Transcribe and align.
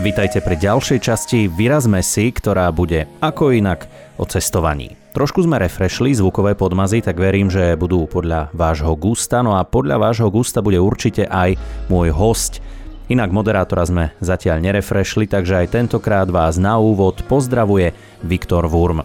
Vítajte 0.00 0.40
pri 0.40 0.56
ďalšej 0.56 0.98
časti 1.04 1.44
Vyrazme 1.44 2.00
si, 2.00 2.32
ktorá 2.32 2.72
bude 2.72 3.04
ako 3.20 3.52
inak 3.52 3.84
o 4.16 4.24
cestovaní. 4.24 4.96
Trošku 5.12 5.44
sme 5.44 5.60
refreshli 5.60 6.16
zvukové 6.16 6.56
podmazy, 6.56 7.04
tak 7.04 7.20
verím, 7.20 7.52
že 7.52 7.76
budú 7.76 8.08
podľa 8.08 8.48
vášho 8.56 8.96
gusta, 8.96 9.44
no 9.44 9.60
a 9.60 9.68
podľa 9.68 10.00
vášho 10.00 10.32
gusta 10.32 10.64
bude 10.64 10.80
určite 10.80 11.28
aj 11.28 11.60
môj 11.92 12.16
host. 12.16 12.64
Inak 13.12 13.28
moderátora 13.28 13.84
sme 13.84 14.16
zatiaľ 14.24 14.64
nerefreshli, 14.64 15.28
takže 15.28 15.68
aj 15.68 15.76
tentokrát 15.76 16.32
vás 16.32 16.56
na 16.56 16.80
úvod 16.80 17.20
pozdravuje 17.28 17.92
Viktor 18.24 18.72
Wurm. 18.72 19.04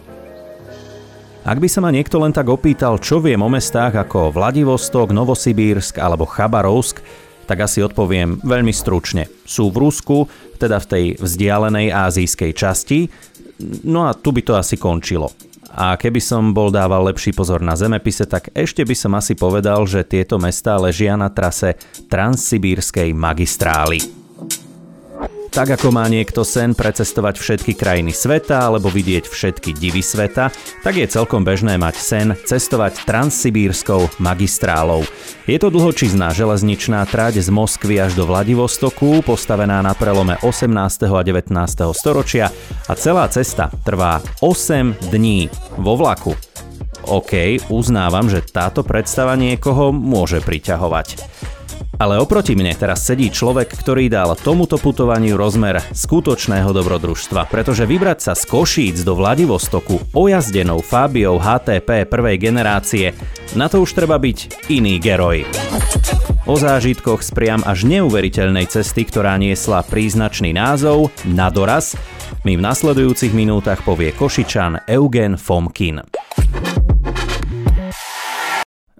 Ak 1.43 1.59
by 1.59 1.67
sa 1.67 1.83
ma 1.83 1.91
niekto 1.91 2.23
len 2.23 2.31
tak 2.31 2.47
opýtal, 2.47 3.03
čo 3.03 3.19
viem 3.19 3.43
o 3.43 3.51
mestách 3.51 3.99
ako 3.99 4.31
Vladivostok, 4.31 5.11
Novosibírsk 5.11 5.99
alebo 5.99 6.23
Chabarovsk, 6.23 7.24
tak 7.45 7.65
asi 7.65 7.85
odpoviem 7.85 8.41
veľmi 8.41 8.73
stručne. 8.73 9.29
Sú 9.45 9.69
v 9.69 9.85
Rusku, 9.85 10.25
teda 10.57 10.81
v 10.81 10.89
tej 10.89 11.05
vzdialenej 11.21 11.93
azijskej 11.93 12.51
časti, 12.57 12.99
no 13.85 14.09
a 14.09 14.17
tu 14.17 14.33
by 14.33 14.41
to 14.41 14.53
asi 14.57 14.75
končilo. 14.75 15.31
A 15.75 15.99
keby 15.99 16.23
som 16.23 16.55
bol 16.55 16.71
dával 16.71 17.03
lepší 17.11 17.35
pozor 17.35 17.59
na 17.59 17.75
zemepise, 17.75 18.23
tak 18.23 18.47
ešte 18.55 18.87
by 18.87 18.95
som 18.95 19.11
asi 19.19 19.35
povedal, 19.35 19.83
že 19.83 20.07
tieto 20.07 20.39
mestá 20.39 20.79
ležia 20.79 21.19
na 21.19 21.27
trase 21.27 21.75
Transsibírskej 22.07 23.11
magistrály. 23.11 24.24
Tak 25.55 25.79
ako 25.79 25.95
má 25.95 26.03
niekto 26.11 26.43
sen 26.43 26.75
precestovať 26.75 27.39
všetky 27.39 27.79
krajiny 27.79 28.11
sveta 28.11 28.67
alebo 28.67 28.91
vidieť 28.91 29.31
všetky 29.31 29.71
divy 29.71 30.03
sveta, 30.03 30.51
tak 30.83 30.99
je 30.99 31.07
celkom 31.07 31.47
bežné 31.47 31.79
mať 31.79 31.95
sen 31.95 32.27
cestovať 32.43 33.07
transsibírskou 33.07 34.19
magistrálou. 34.19 35.07
Je 35.47 35.55
to 35.55 35.71
dlhočizná 35.71 36.35
železničná 36.35 37.07
trať 37.07 37.39
z 37.39 37.47
Moskvy 37.55 38.03
až 38.03 38.19
do 38.19 38.27
Vladivostoku, 38.27 39.23
postavená 39.23 39.79
na 39.79 39.95
prelome 39.95 40.35
18. 40.43 40.67
a 41.07 41.23
19. 41.23 41.47
storočia 41.95 42.51
a 42.91 42.93
celá 42.99 43.23
cesta 43.31 43.71
trvá 43.87 44.19
8 44.43 45.07
dní 45.07 45.47
vo 45.79 45.95
vlaku. 45.95 46.35
OK, 47.07 47.63
uznávam, 47.71 48.27
že 48.27 48.43
táto 48.43 48.83
predstava 48.83 49.39
niekoho 49.39 49.95
môže 49.95 50.43
priťahovať. 50.43 51.07
Ale 51.95 52.19
oproti 52.19 52.59
mne 52.59 52.75
teraz 52.75 53.07
sedí 53.07 53.31
človek, 53.31 53.71
ktorý 53.71 54.11
dal 54.11 54.35
tomuto 54.35 54.75
putovaniu 54.75 55.39
rozmer 55.39 55.79
skutočného 55.95 56.75
dobrodružstva, 56.75 57.47
pretože 57.47 57.87
vybrať 57.87 58.19
sa 58.19 58.33
z 58.35 58.43
Košíc 58.51 59.07
do 59.07 59.15
Vladivostoku 59.15 60.11
ojazdenou 60.11 60.83
Fabiou 60.83 61.39
HTP 61.39 62.03
prvej 62.03 62.35
generácie, 62.35 63.15
na 63.55 63.71
to 63.71 63.79
už 63.79 63.95
treba 63.95 64.19
byť 64.19 64.67
iný 64.67 64.99
geroj. 64.99 65.47
O 66.45 66.59
zážitkoch 66.59 67.25
z 67.25 67.31
priam 67.33 67.61
až 67.65 67.87
neuveriteľnej 67.89 68.69
cesty, 68.69 69.07
ktorá 69.07 69.39
niesla 69.39 69.81
príznačný 69.81 70.53
názov 70.53 71.09
Nadoraz, 71.25 71.97
mi 72.45 72.53
v 72.53 72.61
nasledujúcich 72.61 73.33
minútach 73.33 73.81
povie 73.81 74.13
Košičan 74.13 74.85
Eugen 74.85 75.39
Fomkin 75.39 76.05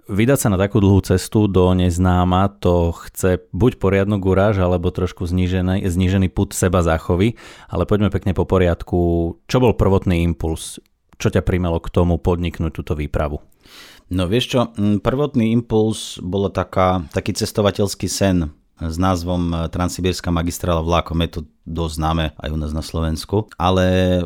vydať 0.06 0.38
sa 0.38 0.48
na 0.50 0.58
takú 0.58 0.78
dlhú 0.82 1.02
cestu 1.02 1.50
do 1.50 1.74
neznáma, 1.74 2.50
to 2.58 2.94
chce 3.06 3.42
buď 3.50 3.78
poriadnu 3.78 4.18
guráž, 4.22 4.62
alebo 4.62 4.94
trošku 4.94 5.26
znížený, 5.26 5.82
znížený 5.86 6.30
put 6.30 6.54
seba 6.54 6.82
záchovy, 6.82 7.38
ale 7.66 7.84
poďme 7.84 8.10
pekne 8.10 8.32
po 8.34 8.46
poriadku. 8.46 8.98
Čo 9.46 9.56
bol 9.58 9.74
prvotný 9.74 10.22
impuls? 10.22 10.78
Čo 11.16 11.32
ťa 11.32 11.42
primelo 11.42 11.80
k 11.80 11.92
tomu 11.92 12.18
podniknúť 12.20 12.72
túto 12.72 12.92
výpravu? 12.92 13.42
No 14.06 14.30
vieš 14.30 14.54
čo, 14.54 14.60
prvotný 15.02 15.50
impuls 15.50 16.22
bolo 16.22 16.46
taká, 16.46 17.02
taký 17.10 17.34
cestovateľský 17.34 18.06
sen 18.06 18.54
s 18.80 18.96
názvom 19.00 19.52
e, 19.52 19.56
Transsibírska 19.72 20.28
magistrála 20.28 20.84
vlákom. 20.84 21.16
Je 21.24 21.30
to 21.32 21.40
dosť 21.64 21.94
známe 21.96 22.24
aj 22.36 22.48
u 22.52 22.58
nás 22.60 22.72
na 22.76 22.84
Slovensku. 22.84 23.48
Ale 23.56 23.84
e, 23.84 24.22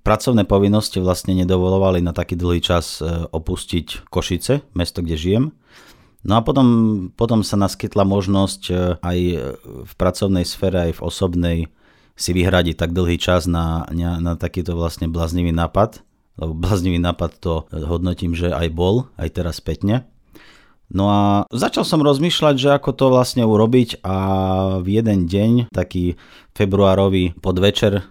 pracovné 0.00 0.48
povinnosti 0.48 0.98
vlastne 1.04 1.36
nedovolovali 1.36 2.00
na 2.00 2.16
taký 2.16 2.34
dlhý 2.34 2.64
čas 2.64 3.04
e, 3.04 3.28
opustiť 3.28 4.08
Košice, 4.08 4.64
mesto, 4.72 5.04
kde 5.04 5.16
žijem. 5.20 5.44
No 6.24 6.40
a 6.40 6.42
potom, 6.42 6.68
potom 7.14 7.46
sa 7.46 7.54
naskytla 7.54 8.02
možnosť 8.02 8.62
aj 9.06 9.18
v 9.86 9.92
pracovnej 9.94 10.42
sfére, 10.42 10.90
aj 10.90 10.98
v 10.98 11.04
osobnej 11.06 11.58
si 12.18 12.34
vyhradiť 12.34 12.74
tak 12.74 12.90
dlhý 12.90 13.22
čas 13.22 13.46
na, 13.46 13.86
na, 13.94 14.18
na 14.18 14.34
takýto 14.34 14.74
vlastne 14.74 15.06
bláznivý 15.06 15.54
nápad, 15.54 16.02
lebo 16.34 16.58
bláznivý 16.58 16.98
nápad 16.98 17.38
to 17.38 17.70
hodnotím, 17.70 18.34
že 18.34 18.50
aj 18.50 18.66
bol, 18.74 19.06
aj 19.14 19.30
teraz 19.30 19.62
spätne. 19.62 20.10
No 20.88 21.04
a 21.12 21.22
začal 21.52 21.84
som 21.84 22.00
rozmýšľať, 22.00 22.54
že 22.56 22.70
ako 22.72 22.90
to 22.96 23.06
vlastne 23.12 23.44
urobiť 23.44 24.00
a 24.00 24.16
v 24.80 24.88
jeden 25.00 25.28
deň, 25.28 25.68
taký 25.68 26.16
februárový 26.56 27.36
podvečer, 27.36 28.00
e, 28.00 28.02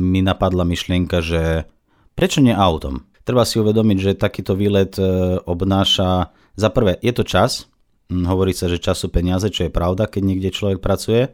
mi 0.00 0.24
napadla 0.24 0.64
myšlienka, 0.64 1.20
že 1.20 1.68
prečo 2.16 2.40
nie 2.40 2.56
autom? 2.56 3.04
Treba 3.20 3.44
si 3.44 3.60
uvedomiť, 3.60 3.98
že 4.00 4.20
takýto 4.20 4.56
výlet 4.56 4.96
e, 4.96 5.04
obnáša, 5.44 6.32
za 6.56 6.72
prvé, 6.72 6.96
je 7.04 7.12
to 7.12 7.20
čas, 7.20 7.68
hovorí 8.08 8.56
sa, 8.56 8.72
že 8.72 8.80
čas 8.80 8.96
sú 8.96 9.12
peniaze, 9.12 9.52
čo 9.52 9.68
je 9.68 9.76
pravda, 9.76 10.08
keď 10.08 10.22
niekde 10.24 10.56
človek 10.56 10.80
pracuje, 10.80 11.28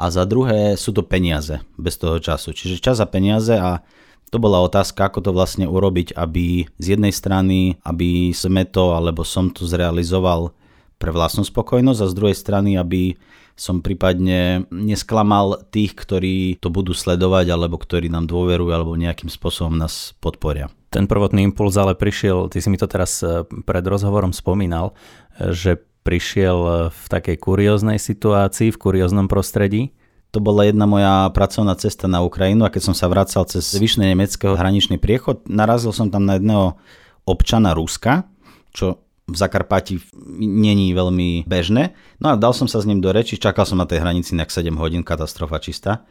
a 0.00 0.04
za 0.08 0.24
druhé 0.24 0.80
sú 0.80 0.96
to 0.96 1.04
peniaze 1.04 1.60
bez 1.76 2.00
toho 2.00 2.16
času. 2.16 2.56
Čiže 2.56 2.80
čas 2.80 3.04
a 3.04 3.06
peniaze 3.08 3.52
a 3.52 3.84
to 4.30 4.38
bola 4.38 4.62
otázka, 4.62 5.10
ako 5.10 5.20
to 5.26 5.30
vlastne 5.34 5.66
urobiť, 5.66 6.14
aby 6.14 6.70
z 6.78 6.86
jednej 6.96 7.10
strany, 7.10 7.76
aby 7.82 8.30
sme 8.30 8.62
to, 8.64 8.94
alebo 8.94 9.26
som 9.26 9.50
to 9.50 9.66
zrealizoval 9.66 10.54
pre 11.02 11.10
vlastnú 11.10 11.42
spokojnosť 11.42 12.00
a 12.00 12.10
z 12.10 12.16
druhej 12.16 12.36
strany, 12.36 12.78
aby 12.78 13.18
som 13.60 13.84
prípadne 13.84 14.64
nesklamal 14.72 15.68
tých, 15.68 15.92
ktorí 15.92 16.56
to 16.64 16.72
budú 16.72 16.96
sledovať 16.96 17.52
alebo 17.52 17.76
ktorí 17.76 18.08
nám 18.08 18.24
dôverujú 18.24 18.72
alebo 18.72 18.96
nejakým 18.96 19.28
spôsobom 19.28 19.76
nás 19.76 20.16
podporia. 20.24 20.72
Ten 20.88 21.04
prvotný 21.04 21.44
impuls 21.44 21.76
ale 21.76 21.92
prišiel, 21.92 22.48
ty 22.48 22.64
si 22.64 22.72
mi 22.72 22.80
to 22.80 22.88
teraz 22.88 23.20
e, 23.20 23.44
pred 23.68 23.84
rozhovorom 23.84 24.32
spomínal, 24.32 24.96
e, 25.36 25.52
že 25.52 25.76
prišiel 26.02 26.58
e, 26.58 26.70
v 26.88 27.04
takej 27.12 27.36
kurióznej 27.36 28.00
situácii, 28.00 28.72
v 28.72 28.80
kurióznom 28.80 29.28
prostredí. 29.28 29.92
To 30.30 30.38
bola 30.38 30.62
jedna 30.62 30.86
moja 30.86 31.26
pracovná 31.34 31.74
cesta 31.74 32.06
na 32.06 32.22
Ukrajinu 32.22 32.62
a 32.62 32.70
keď 32.70 32.90
som 32.90 32.94
sa 32.94 33.10
vracal 33.10 33.42
cez 33.50 33.66
zvyšné 33.74 34.14
nemeckého 34.14 34.54
hraničný 34.54 35.02
priechod, 35.02 35.42
narazil 35.50 35.90
som 35.90 36.06
tam 36.06 36.22
na 36.22 36.38
jedného 36.38 36.78
občana 37.26 37.74
Ruska, 37.74 38.30
čo 38.70 39.02
v 39.30 39.34
Zakarpati 39.34 39.98
není 40.42 40.90
veľmi 40.90 41.46
bežné. 41.46 41.94
No 42.18 42.34
a 42.34 42.38
dal 42.38 42.50
som 42.54 42.66
sa 42.66 42.82
s 42.82 42.86
ním 42.86 42.98
do 42.98 43.10
reči, 43.14 43.38
čakal 43.38 43.66
som 43.66 43.78
na 43.78 43.86
tej 43.86 44.02
hranici 44.02 44.34
nejak 44.34 44.50
7 44.50 44.70
hodín, 44.74 45.06
katastrofa 45.06 45.62
čistá. 45.62 46.06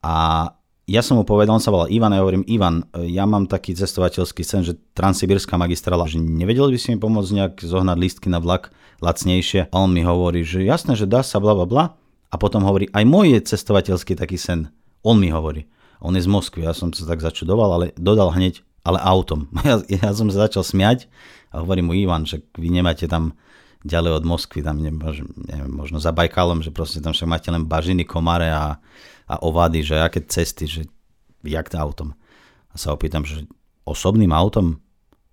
A 0.00 0.48
ja 0.84 1.00
som 1.00 1.16
mu 1.16 1.24
povedal, 1.24 1.56
on 1.56 1.64
sa 1.64 1.72
volal 1.72 1.88
Ivan 1.88 2.12
a 2.12 2.20
ja 2.20 2.24
hovorím, 2.24 2.44
Ivan, 2.44 2.84
ja 2.92 3.24
mám 3.24 3.48
taký 3.48 3.72
cestovateľský 3.72 4.44
sen, 4.44 4.60
že 4.60 4.76
Transsibírska 4.92 5.56
magistrála, 5.56 6.04
že 6.04 6.20
nevedel 6.20 6.68
by 6.68 6.76
si 6.76 6.92
mi 6.92 7.00
pomôcť 7.00 7.30
nejak 7.32 7.54
zohnať 7.64 7.96
lístky 7.96 8.28
na 8.28 8.36
vlak 8.36 8.68
lacnejšie. 9.00 9.72
A 9.72 9.76
on 9.80 9.92
mi 9.92 10.04
hovorí, 10.04 10.44
že 10.44 10.60
jasné, 10.60 10.92
že 10.92 11.08
dá 11.08 11.24
sa, 11.24 11.40
bla 11.40 11.56
bla 11.56 11.64
bla. 11.64 11.84
A 12.34 12.40
potom 12.40 12.66
hovorí, 12.66 12.90
aj 12.90 13.06
môj 13.06 13.38
je 13.38 13.54
cestovateľský 13.54 14.18
taký 14.18 14.34
sen. 14.34 14.74
On 15.06 15.14
mi 15.14 15.30
hovorí. 15.30 15.70
On 16.02 16.10
je 16.10 16.26
z 16.26 16.26
Moskvy, 16.26 16.66
ja 16.66 16.74
som 16.74 16.90
sa 16.90 17.06
tak 17.06 17.22
začudoval, 17.22 17.70
ale 17.70 17.86
dodal 17.94 18.34
hneď, 18.34 18.66
ale 18.82 18.98
autom. 18.98 19.46
Ja, 19.62 19.78
ja 19.86 20.10
som 20.10 20.26
sa 20.34 20.50
začal 20.50 20.66
smiať 20.66 21.06
a 21.54 21.62
hovorím 21.62 21.88
mu 21.88 21.94
Ivan, 21.94 22.26
že 22.26 22.42
vy 22.58 22.74
nemáte 22.74 23.06
tam 23.06 23.38
ďalej 23.86 24.18
od 24.18 24.24
Moskvy, 24.26 24.66
tam 24.66 24.82
neviem, 24.82 24.98
možno 25.70 26.02
za 26.02 26.10
Bajkalom, 26.10 26.64
že 26.64 26.74
proste 26.74 26.98
tam 26.98 27.14
však 27.14 27.30
máte 27.30 27.48
len 27.54 27.70
bažiny, 27.70 28.02
komare 28.02 28.50
a, 28.50 28.82
a 29.30 29.34
ovady, 29.46 29.86
že 29.86 30.02
aké 30.02 30.26
cesty, 30.26 30.66
že 30.66 30.82
jak 31.46 31.70
to 31.70 31.78
autom. 31.78 32.18
A 32.72 32.74
sa 32.74 32.90
opýtam, 32.90 33.22
že 33.22 33.46
osobným 33.86 34.34
autom? 34.34 34.82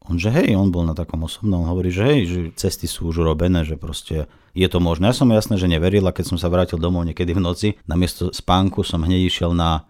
On, 0.09 0.17
že 0.17 0.34
hej, 0.34 0.57
on 0.57 0.73
bol 0.73 0.81
na 0.81 0.97
takom 0.97 1.22
osobnom, 1.22 1.69
hovorí, 1.69 1.94
že 1.94 2.03
hej, 2.03 2.22
že 2.25 2.39
cesty 2.57 2.89
sú 2.89 3.13
už 3.13 3.22
urobené, 3.22 3.62
že 3.62 3.78
proste 3.78 4.25
je 4.57 4.66
to 4.66 4.81
možné. 4.81 5.14
Ja 5.14 5.16
som 5.16 5.29
jasné, 5.29 5.61
že 5.61 5.70
neveril 5.70 6.03
a 6.09 6.16
keď 6.16 6.34
som 6.34 6.37
sa 6.41 6.49
vrátil 6.49 6.81
domov 6.81 7.05
niekedy 7.05 7.37
v 7.37 7.43
noci, 7.43 7.67
namiesto 7.85 8.34
spánku 8.34 8.81
som 8.81 9.05
hneď 9.05 9.29
išiel 9.29 9.53
na 9.53 9.85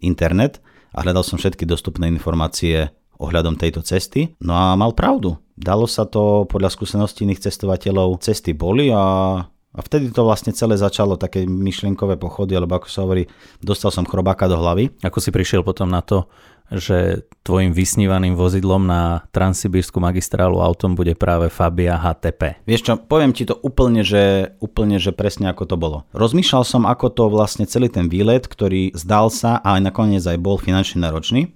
internet 0.00 0.64
a 0.96 1.04
hľadal 1.04 1.22
som 1.22 1.36
všetky 1.36 1.68
dostupné 1.68 2.08
informácie 2.08 2.88
ohľadom 3.20 3.60
tejto 3.60 3.84
cesty. 3.84 4.32
No 4.40 4.56
a 4.56 4.72
mal 4.80 4.96
pravdu. 4.96 5.36
Dalo 5.60 5.84
sa 5.84 6.08
to 6.08 6.48
podľa 6.48 6.72
skúseností 6.72 7.28
iných 7.28 7.44
cestovateľov. 7.44 8.16
Cesty 8.24 8.56
boli 8.56 8.88
a 8.88 9.44
a 9.70 9.86
vtedy 9.86 10.10
to 10.10 10.26
vlastne 10.26 10.50
celé 10.50 10.74
začalo, 10.74 11.14
také 11.14 11.46
myšlienkové 11.46 12.18
pochody, 12.18 12.58
alebo 12.58 12.74
ako 12.74 12.88
sa 12.90 13.06
hovorí, 13.06 13.30
dostal 13.62 13.94
som 13.94 14.02
chrobáka 14.02 14.50
do 14.50 14.58
hlavy. 14.58 14.90
Ako 15.06 15.22
si 15.22 15.30
prišiel 15.30 15.62
potom 15.62 15.86
na 15.86 16.02
to, 16.02 16.26
že 16.70 17.26
tvojim 17.42 17.74
vysnívaným 17.74 18.38
vozidlom 18.38 18.86
na 18.86 19.26
Transsibírskú 19.34 19.98
magistrálu 19.98 20.62
autom 20.62 20.94
bude 20.94 21.18
práve 21.18 21.50
Fabia 21.50 21.98
HTP. 21.98 22.62
Vieš 22.62 22.82
čo, 22.82 22.92
poviem 22.98 23.34
ti 23.34 23.42
to 23.42 23.58
úplne, 23.62 24.06
že, 24.06 24.54
úplne, 24.62 25.02
že 25.02 25.10
presne 25.10 25.50
ako 25.50 25.66
to 25.66 25.76
bolo. 25.78 25.98
Rozmýšľal 26.14 26.62
som, 26.62 26.82
ako 26.86 27.06
to 27.10 27.24
vlastne 27.26 27.66
celý 27.66 27.90
ten 27.90 28.06
výlet, 28.06 28.46
ktorý 28.46 28.94
zdal 28.94 29.34
sa 29.34 29.58
a 29.62 29.78
aj 29.78 29.82
nakoniec 29.86 30.22
aj 30.22 30.38
bol 30.38 30.58
finančne 30.58 31.02
náročný, 31.02 31.50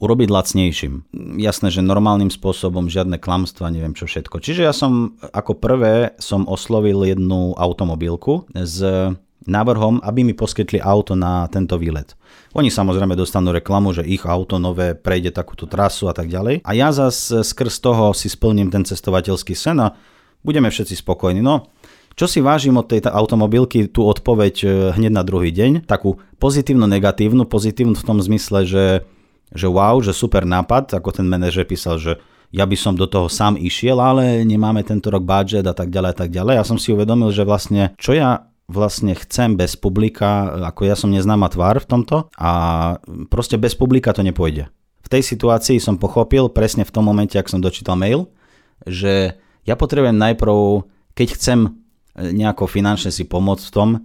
urobiť 0.00 0.28
lacnejším. 0.32 1.12
Jasné, 1.36 1.68
že 1.68 1.84
normálnym 1.84 2.32
spôsobom, 2.32 2.88
žiadne 2.88 3.20
klamstva, 3.20 3.68
neviem 3.68 3.92
čo 3.92 4.08
všetko. 4.08 4.40
Čiže 4.40 4.64
ja 4.64 4.72
som 4.72 5.14
ako 5.30 5.60
prvé 5.60 6.16
som 6.16 6.48
oslovil 6.48 7.04
jednu 7.04 7.52
automobilku 7.54 8.48
z 8.56 9.12
návrhom, 9.44 10.00
aby 10.04 10.20
mi 10.24 10.34
poskytli 10.36 10.80
auto 10.80 11.16
na 11.16 11.48
tento 11.48 11.80
výlet. 11.80 12.12
Oni 12.52 12.68
samozrejme 12.68 13.16
dostanú 13.16 13.52
reklamu, 13.52 13.96
že 13.96 14.04
ich 14.04 14.24
auto 14.28 14.60
nové 14.60 14.92
prejde 14.92 15.32
takúto 15.32 15.64
trasu 15.64 16.08
a 16.10 16.14
tak 16.16 16.28
ďalej. 16.28 16.60
A 16.64 16.70
ja 16.76 16.92
zase 16.92 17.40
skrz 17.40 17.80
toho 17.80 18.12
si 18.12 18.28
splním 18.28 18.68
ten 18.68 18.84
cestovateľský 18.84 19.56
sen 19.56 19.80
a 19.80 19.96
budeme 20.44 20.68
všetci 20.68 21.00
spokojní. 21.00 21.40
No, 21.40 21.72
čo 22.18 22.28
si 22.28 22.44
vážim 22.44 22.76
od 22.76 22.84
tej 22.84 23.06
automobilky, 23.08 23.88
tú 23.88 24.04
odpoveď 24.04 24.54
e, 24.60 24.66
hneď 24.92 25.12
na 25.14 25.24
druhý 25.24 25.54
deň, 25.54 25.88
takú 25.88 26.20
pozitívnu, 26.36 26.84
negatívnu, 26.84 27.48
pozitívnu 27.48 27.96
v 27.96 28.06
tom 28.06 28.18
zmysle, 28.20 28.68
že, 28.68 28.84
že 29.54 29.66
wow, 29.66 29.98
že 30.02 30.14
super 30.14 30.46
nápad, 30.46 30.94
ako 30.96 31.10
ten 31.10 31.26
manažer 31.26 31.66
písal, 31.66 31.98
že 31.98 32.18
ja 32.50 32.66
by 32.66 32.74
som 32.74 32.98
do 32.98 33.06
toho 33.06 33.30
sám 33.30 33.54
išiel, 33.54 34.02
ale 34.02 34.42
nemáme 34.42 34.82
tento 34.82 35.10
rok 35.10 35.22
budget 35.22 35.62
a 35.66 35.74
tak 35.74 35.90
ďalej 35.90 36.10
a 36.10 36.16
tak 36.18 36.30
ďalej. 36.34 36.54
Ja 36.58 36.66
som 36.66 36.78
si 36.78 36.90
uvedomil, 36.90 37.30
že 37.30 37.46
vlastne, 37.46 37.94
čo 37.94 38.10
ja 38.10 38.50
vlastne 38.70 39.14
chcem 39.18 39.58
bez 39.58 39.74
publika, 39.74 40.50
ako 40.70 40.86
ja 40.86 40.94
som 40.94 41.10
neznáma 41.10 41.50
tvár 41.50 41.82
v 41.82 41.88
tomto 41.90 42.16
a 42.38 42.50
proste 43.30 43.58
bez 43.58 43.74
publika 43.74 44.14
to 44.14 44.22
nepôjde. 44.22 44.70
V 45.02 45.08
tej 45.10 45.22
situácii 45.26 45.82
som 45.82 45.98
pochopil 45.98 46.50
presne 46.50 46.86
v 46.86 46.94
tom 46.94 47.06
momente, 47.06 47.34
ak 47.34 47.50
som 47.50 47.58
dočítal 47.58 47.98
mail, 47.98 48.30
že 48.86 49.34
ja 49.66 49.74
potrebujem 49.74 50.14
najprv, 50.14 50.86
keď 51.18 51.28
chcem 51.34 51.58
nejako 52.14 52.66
finančne 52.66 53.10
si 53.10 53.26
pomôcť 53.26 53.64
v 53.66 53.74
tom, 53.74 53.88
e, 53.94 53.98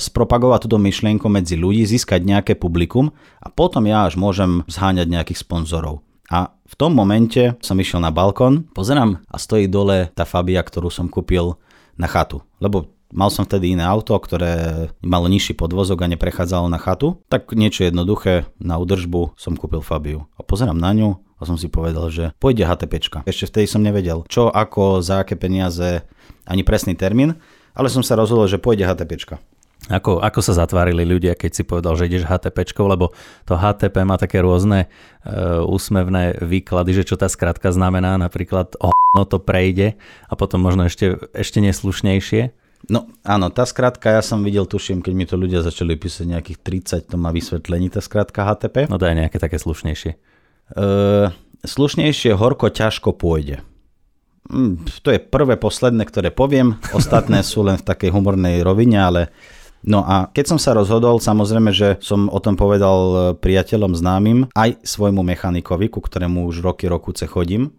spropagovať 0.00 0.66
túto 0.66 0.78
myšlienku 0.80 1.26
medzi 1.28 1.54
ľudí, 1.58 1.84
získať 1.84 2.24
nejaké 2.24 2.52
publikum 2.56 3.12
a 3.40 3.48
potom 3.52 3.84
ja 3.86 4.08
až 4.08 4.16
môžem 4.16 4.64
zháňať 4.66 5.06
nejakých 5.08 5.42
sponzorov. 5.44 6.00
A 6.30 6.54
v 6.62 6.74
tom 6.78 6.94
momente 6.94 7.58
som 7.58 7.74
išiel 7.74 7.98
na 7.98 8.14
balkón, 8.14 8.70
pozerám 8.70 9.18
a 9.26 9.36
stojí 9.36 9.66
dole 9.66 10.14
tá 10.14 10.22
Fabia, 10.22 10.62
ktorú 10.62 10.86
som 10.86 11.10
kúpil 11.10 11.58
na 11.98 12.06
chatu. 12.06 12.46
Lebo 12.62 12.86
mal 13.10 13.28
som 13.34 13.42
vtedy 13.42 13.74
iné 13.74 13.82
auto, 13.82 14.14
ktoré 14.14 14.86
malo 15.02 15.26
nižší 15.26 15.58
podvozok 15.58 16.06
a 16.06 16.10
neprechádzalo 16.14 16.70
na 16.70 16.78
chatu. 16.78 17.18
Tak 17.26 17.50
niečo 17.58 17.82
jednoduché, 17.82 18.46
na 18.62 18.78
údržbu 18.78 19.34
som 19.34 19.58
kúpil 19.58 19.82
Fabiu. 19.82 20.30
A 20.38 20.46
pozerám 20.46 20.78
na 20.78 20.94
ňu 20.94 21.18
a 21.18 21.42
som 21.42 21.58
si 21.58 21.66
povedal, 21.66 22.06
že 22.14 22.30
pôjde 22.38 22.62
HTPčka. 22.62 23.26
Ešte 23.26 23.50
vtedy 23.50 23.66
som 23.66 23.82
nevedel, 23.82 24.22
čo, 24.30 24.54
ako, 24.54 25.02
za 25.02 25.26
aké 25.26 25.34
peniaze, 25.34 26.06
ani 26.46 26.62
presný 26.62 26.94
termín, 26.94 27.42
ale 27.74 27.90
som 27.90 28.06
sa 28.06 28.14
rozhodol, 28.14 28.46
že 28.46 28.62
pôjde 28.62 28.86
HTPčka. 28.86 29.42
Ako, 29.90 30.22
ako 30.22 30.40
sa 30.40 30.54
zatvárili 30.54 31.02
ľudia, 31.02 31.34
keď 31.34 31.50
si 31.50 31.62
povedal, 31.66 31.98
že 31.98 32.06
ideš 32.06 32.30
HTP, 32.30 32.62
lebo 32.86 33.10
to 33.42 33.58
HTP 33.58 34.06
má 34.06 34.14
také 34.14 34.38
rôzne 34.38 34.86
uh, 34.86 35.66
úsmevné 35.66 36.38
výklady, 36.38 36.94
že 36.94 37.06
čo 37.10 37.18
tá 37.18 37.26
skratka 37.26 37.74
znamená, 37.74 38.14
napríklad 38.14 38.78
oh, 38.78 38.94
no 39.18 39.26
to 39.26 39.42
prejde 39.42 39.98
a 40.30 40.32
potom 40.38 40.62
možno 40.62 40.86
ešte, 40.86 41.18
ešte 41.34 41.58
neslušnejšie. 41.58 42.54
No 42.88 43.10
áno, 43.26 43.50
tá 43.50 43.66
skratka, 43.66 44.14
ja 44.14 44.22
som 44.22 44.46
videl, 44.46 44.64
tuším, 44.64 45.02
keď 45.02 45.12
mi 45.12 45.26
to 45.26 45.36
ľudia 45.36 45.60
začali 45.60 45.98
písať 45.98 46.38
nejakých 46.38 46.58
30, 47.04 47.12
to 47.12 47.16
má 47.18 47.34
vysvetlení, 47.34 47.90
tá 47.90 47.98
skratka 47.98 48.46
HTP. 48.46 48.86
No 48.86 48.96
daj 48.96 49.18
nejaké 49.18 49.42
také 49.42 49.58
slušnejšie. 49.58 50.16
Uh, 50.70 51.34
slušnejšie 51.66 52.38
horko 52.38 52.70
ťažko 52.70 53.12
pôjde. 53.18 53.60
Mm, 54.48 54.86
to 55.04 55.12
je 55.12 55.20
prvé, 55.20 55.60
posledné, 55.60 56.08
ktoré 56.08 56.32
poviem. 56.32 56.80
Ostatné 56.96 57.44
sú 57.44 57.60
len 57.62 57.76
v 57.76 57.86
takej 57.86 58.10
humornej 58.10 58.64
rovine, 58.64 58.98
ale 58.98 59.22
No 59.80 60.04
a 60.04 60.28
keď 60.28 60.44
som 60.56 60.58
sa 60.60 60.76
rozhodol, 60.76 61.24
samozrejme, 61.24 61.72
že 61.72 61.96
som 62.04 62.28
o 62.28 62.36
tom 62.36 62.52
povedal 62.60 62.98
e, 63.00 63.16
priateľom 63.40 63.96
známym, 63.96 64.38
aj 64.52 64.76
svojmu 64.84 65.24
mechanikovi, 65.24 65.88
ku 65.88 66.04
ktorému 66.04 66.44
už 66.52 66.60
roky, 66.60 66.84
rokuce 66.84 67.24
chodím, 67.24 67.72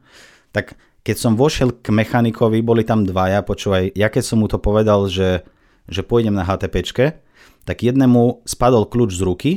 tak 0.50 0.74
keď 1.06 1.16
som 1.18 1.34
vošiel 1.38 1.78
k 1.78 1.94
mechanikovi, 1.94 2.66
boli 2.66 2.82
tam 2.82 3.06
dvaja, 3.06 3.46
počúvaj, 3.46 3.94
ja 3.94 4.10
keď 4.10 4.24
som 4.26 4.42
mu 4.42 4.50
to 4.50 4.58
povedal, 4.58 5.06
že, 5.06 5.46
že 5.86 6.02
pôjdem 6.02 6.34
na 6.34 6.46
HTPčke, 6.46 7.22
tak 7.66 7.86
jednému 7.86 8.46
spadol 8.50 8.90
kľúč 8.90 9.18
z 9.18 9.22
ruky, 9.22 9.52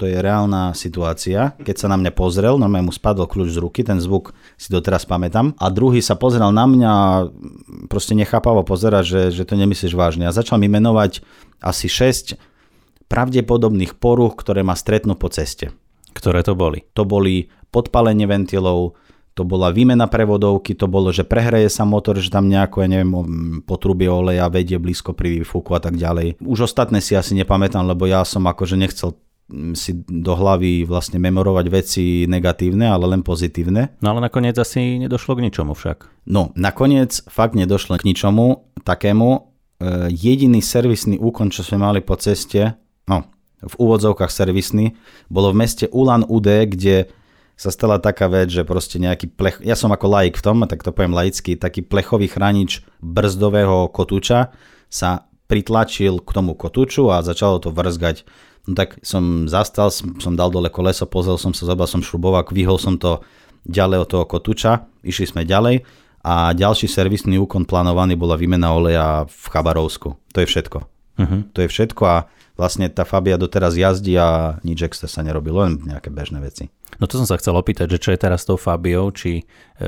to 0.00 0.08
je 0.08 0.16
reálna 0.16 0.72
situácia. 0.72 1.52
Keď 1.60 1.76
sa 1.76 1.92
na 1.92 2.00
mňa 2.00 2.16
pozrel, 2.16 2.56
normálne 2.56 2.88
mu 2.88 2.94
spadol 2.96 3.28
kľúč 3.28 3.52
z 3.52 3.60
ruky, 3.60 3.84
ten 3.84 4.00
zvuk 4.00 4.32
si 4.56 4.72
doteraz 4.72 5.04
pamätám. 5.04 5.52
A 5.60 5.68
druhý 5.68 6.00
sa 6.00 6.16
pozrel 6.16 6.48
na 6.48 6.64
mňa 6.64 6.88
a 6.88 7.28
proste 7.92 8.16
nechápavo 8.16 8.64
pozera, 8.64 9.04
že, 9.04 9.28
že 9.28 9.44
to 9.44 9.60
nemyslíš 9.60 9.92
vážne. 9.92 10.24
A 10.24 10.32
začal 10.32 10.56
mi 10.56 10.72
menovať 10.72 11.20
asi 11.60 11.92
6 11.92 12.40
pravdepodobných 13.12 14.00
poruch, 14.00 14.40
ktoré 14.40 14.64
ma 14.64 14.72
stretnú 14.72 15.20
po 15.20 15.28
ceste. 15.28 15.68
Ktoré 16.16 16.40
to 16.40 16.56
boli? 16.56 16.88
To 16.96 17.04
boli 17.04 17.52
podpalenie 17.68 18.24
ventilov, 18.24 18.96
to 19.36 19.44
bola 19.44 19.68
výmena 19.68 20.08
prevodovky, 20.08 20.72
to 20.72 20.88
bolo, 20.88 21.12
že 21.12 21.28
prehreje 21.28 21.68
sa 21.68 21.84
motor, 21.84 22.16
že 22.18 22.32
tam 22.32 22.48
nejako, 22.48 22.82
ja 22.82 22.88
neviem, 22.88 23.12
potrubie 23.68 24.08
oleja 24.08 24.48
vedie 24.48 24.80
blízko 24.80 25.12
pri 25.12 25.44
výfuku 25.44 25.70
a 25.76 25.80
tak 25.80 26.00
ďalej. 26.00 26.40
Už 26.40 26.72
ostatné 26.72 27.04
si 27.04 27.14
asi 27.14 27.36
nepamätám, 27.36 27.84
lebo 27.84 28.08
ja 28.08 28.24
som 28.24 28.48
akože 28.48 28.80
nechcel 28.80 29.14
si 29.74 29.92
do 30.06 30.32
hlavy 30.34 30.86
vlastne 30.86 31.18
memorovať 31.18 31.66
veci 31.68 32.04
negatívne, 32.30 32.86
ale 32.86 33.10
len 33.10 33.22
pozitívne. 33.26 33.98
No 34.00 34.14
ale 34.14 34.24
nakoniec 34.24 34.56
asi 34.56 34.98
nedošlo 35.02 35.38
k 35.38 35.44
ničomu 35.50 35.74
však. 35.74 36.28
No, 36.30 36.54
nakoniec 36.54 37.22
fakt 37.26 37.58
nedošlo 37.58 37.98
k 37.98 38.06
ničomu 38.06 38.70
takému. 38.86 39.28
E, 39.36 39.38
jediný 40.12 40.62
servisný 40.62 41.18
úkon, 41.18 41.50
čo 41.50 41.66
sme 41.66 41.82
mali 41.82 42.00
po 42.00 42.14
ceste, 42.16 42.78
no, 43.10 43.26
v 43.60 43.74
úvodzovkách 43.76 44.32
servisný, 44.32 44.96
bolo 45.28 45.52
v 45.52 45.66
meste 45.66 45.86
Ulan 45.92 46.24
Ude, 46.24 46.64
kde 46.70 47.12
sa 47.60 47.68
stala 47.68 48.00
taká 48.00 48.24
vec, 48.24 48.48
že 48.48 48.64
proste 48.64 48.96
nejaký 48.96 49.36
plech, 49.36 49.60
ja 49.60 49.76
som 49.76 49.92
ako 49.92 50.08
laik 50.08 50.40
v 50.40 50.44
tom, 50.44 50.64
tak 50.64 50.80
to 50.80 50.96
poviem 50.96 51.12
laicky, 51.12 51.60
taký 51.60 51.84
plechový 51.84 52.24
chránič 52.24 52.80
brzdového 53.04 53.92
kotúča 53.92 54.56
sa 54.88 55.28
pritlačil 55.44 56.24
k 56.24 56.30
tomu 56.30 56.56
kotúču 56.56 57.12
a 57.12 57.20
začalo 57.20 57.60
to 57.60 57.68
vrzgať 57.68 58.24
No 58.68 58.76
tak 58.76 59.00
som 59.00 59.48
zastal, 59.48 59.88
som 59.94 60.32
dal 60.36 60.52
dole 60.52 60.68
koleso, 60.68 61.08
pozrel 61.08 61.40
som 61.40 61.56
sa, 61.56 61.64
zobral 61.64 61.88
som 61.88 62.04
šrubovák, 62.04 62.52
vyhol 62.52 62.76
som 62.76 63.00
to 63.00 63.24
ďalej 63.64 64.04
od 64.04 64.08
toho 64.08 64.24
kotúča, 64.28 64.84
išli 65.04 65.28
sme 65.28 65.42
ďalej 65.48 65.84
a 66.20 66.52
ďalší 66.52 66.84
servisný 66.84 67.40
úkon 67.40 67.64
plánovaný 67.64 68.16
bola 68.16 68.36
výmena 68.36 68.76
oleja 68.76 69.24
v 69.24 69.44
Chabarovsku. 69.48 70.16
To 70.36 70.38
je 70.44 70.46
všetko. 70.48 70.78
Uh-huh. 71.20 71.40
To 71.56 71.58
je 71.64 71.68
všetko 71.68 72.02
a 72.04 72.16
vlastne 72.60 72.92
tá 72.92 73.08
Fabia 73.08 73.40
doteraz 73.40 73.72
jazdí 73.72 74.20
a 74.20 74.60
nič 74.60 74.84
extra 74.84 75.08
sa 75.08 75.24
nerobilo, 75.24 75.64
len 75.64 75.80
nejaké 75.80 76.12
bežné 76.12 76.44
veci. 76.44 76.68
No 77.00 77.08
to 77.08 77.16
som 77.16 77.24
sa 77.24 77.40
chcel 77.40 77.56
opýtať, 77.56 77.96
že 77.96 78.02
čo 78.02 78.10
je 78.12 78.20
teraz 78.20 78.44
s 78.44 78.48
tou 78.52 78.60
Fabiou, 78.60 79.08
či 79.16 79.40
e, 79.40 79.42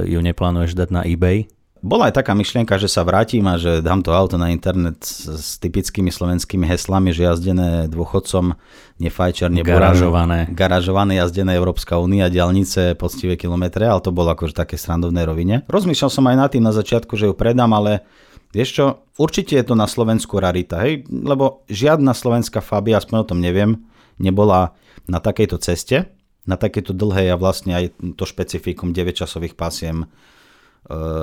ju 0.09 0.21
neplánuješ 0.25 0.73
dať 0.73 0.89
na 0.89 1.05
eBay? 1.05 1.45
Bola 1.83 2.07
aj 2.07 2.23
taká 2.23 2.39
myšlienka, 2.39 2.79
že 2.79 2.87
sa 2.87 3.03
vrátim 3.03 3.43
a 3.51 3.59
že 3.59 3.83
dám 3.83 4.07
to 4.07 4.15
auto 4.15 4.39
na 4.39 4.55
internet 4.55 5.03
s, 5.03 5.59
typickými 5.59 6.15
slovenskými 6.15 6.63
heslami, 6.63 7.11
že 7.11 7.27
jazdené 7.27 7.91
dôchodcom, 7.91 8.55
nefajčer, 9.03 9.51
Garažované. 9.67 10.47
Garažované, 10.55 11.19
jazdené 11.19 11.59
Európska 11.59 11.99
únia, 11.99 12.31
diálnice, 12.31 12.95
poctivé 12.95 13.35
kilometre, 13.35 13.83
ale 13.83 13.99
to 13.99 14.15
bolo 14.15 14.31
akože 14.31 14.55
také 14.55 14.79
strandovnej 14.79 15.27
rovine. 15.27 15.67
Rozmýšľal 15.67 16.11
som 16.15 16.25
aj 16.31 16.37
nad 16.39 16.49
tým 16.55 16.63
na 16.63 16.71
začiatku, 16.71 17.19
že 17.19 17.27
ju 17.27 17.35
predám, 17.35 17.75
ale 17.75 18.07
vieš 18.55 18.79
čo, 18.79 18.85
určite 19.19 19.59
je 19.59 19.67
to 19.67 19.75
na 19.75 19.91
Slovensku 19.91 20.39
rarita, 20.39 20.87
hej? 20.87 21.03
lebo 21.11 21.67
žiadna 21.67 22.15
slovenská 22.15 22.63
Fabia, 22.63 23.03
aspoň 23.03 23.27
o 23.27 23.29
tom 23.35 23.43
neviem, 23.43 23.83
nebola 24.23 24.79
na 25.11 25.19
takejto 25.19 25.59
ceste, 25.59 26.15
na 26.47 26.55
takejto 26.55 26.95
dlhej 26.95 27.35
a 27.35 27.37
vlastne 27.39 27.75
aj 27.75 27.85
to 28.15 28.23
špecifikum 28.23 28.95
9 28.95 29.19
časových 29.19 29.59
pasiem 29.59 30.07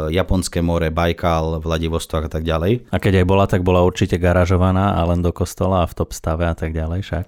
Japonské 0.10 0.64
more, 0.64 0.88
Bajkal, 0.88 1.60
Vladivostok 1.60 2.26
a 2.26 2.32
tak 2.32 2.48
ďalej. 2.48 2.88
A 2.90 2.98
keď 2.98 3.22
aj 3.22 3.26
bola, 3.28 3.46
tak 3.46 3.62
bola 3.62 3.84
určite 3.84 4.16
garažovaná 4.16 4.96
a 4.96 5.04
len 5.04 5.20
do 5.20 5.36
kostola 5.36 5.84
a 5.84 5.90
v 5.90 5.94
top 6.00 6.16
stave 6.16 6.48
a 6.48 6.56
tak 6.56 6.72
ďalej 6.72 7.04
však. 7.04 7.26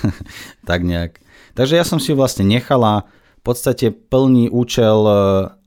tak 0.68 0.80
nejak. 0.80 1.20
Takže 1.52 1.76
ja 1.76 1.84
som 1.84 2.00
si 2.00 2.16
vlastne 2.16 2.48
nechala 2.48 3.04
v 3.38 3.42
podstate 3.44 3.92
plný 3.92 4.48
účel 4.48 4.98
eh, 5.04 5.14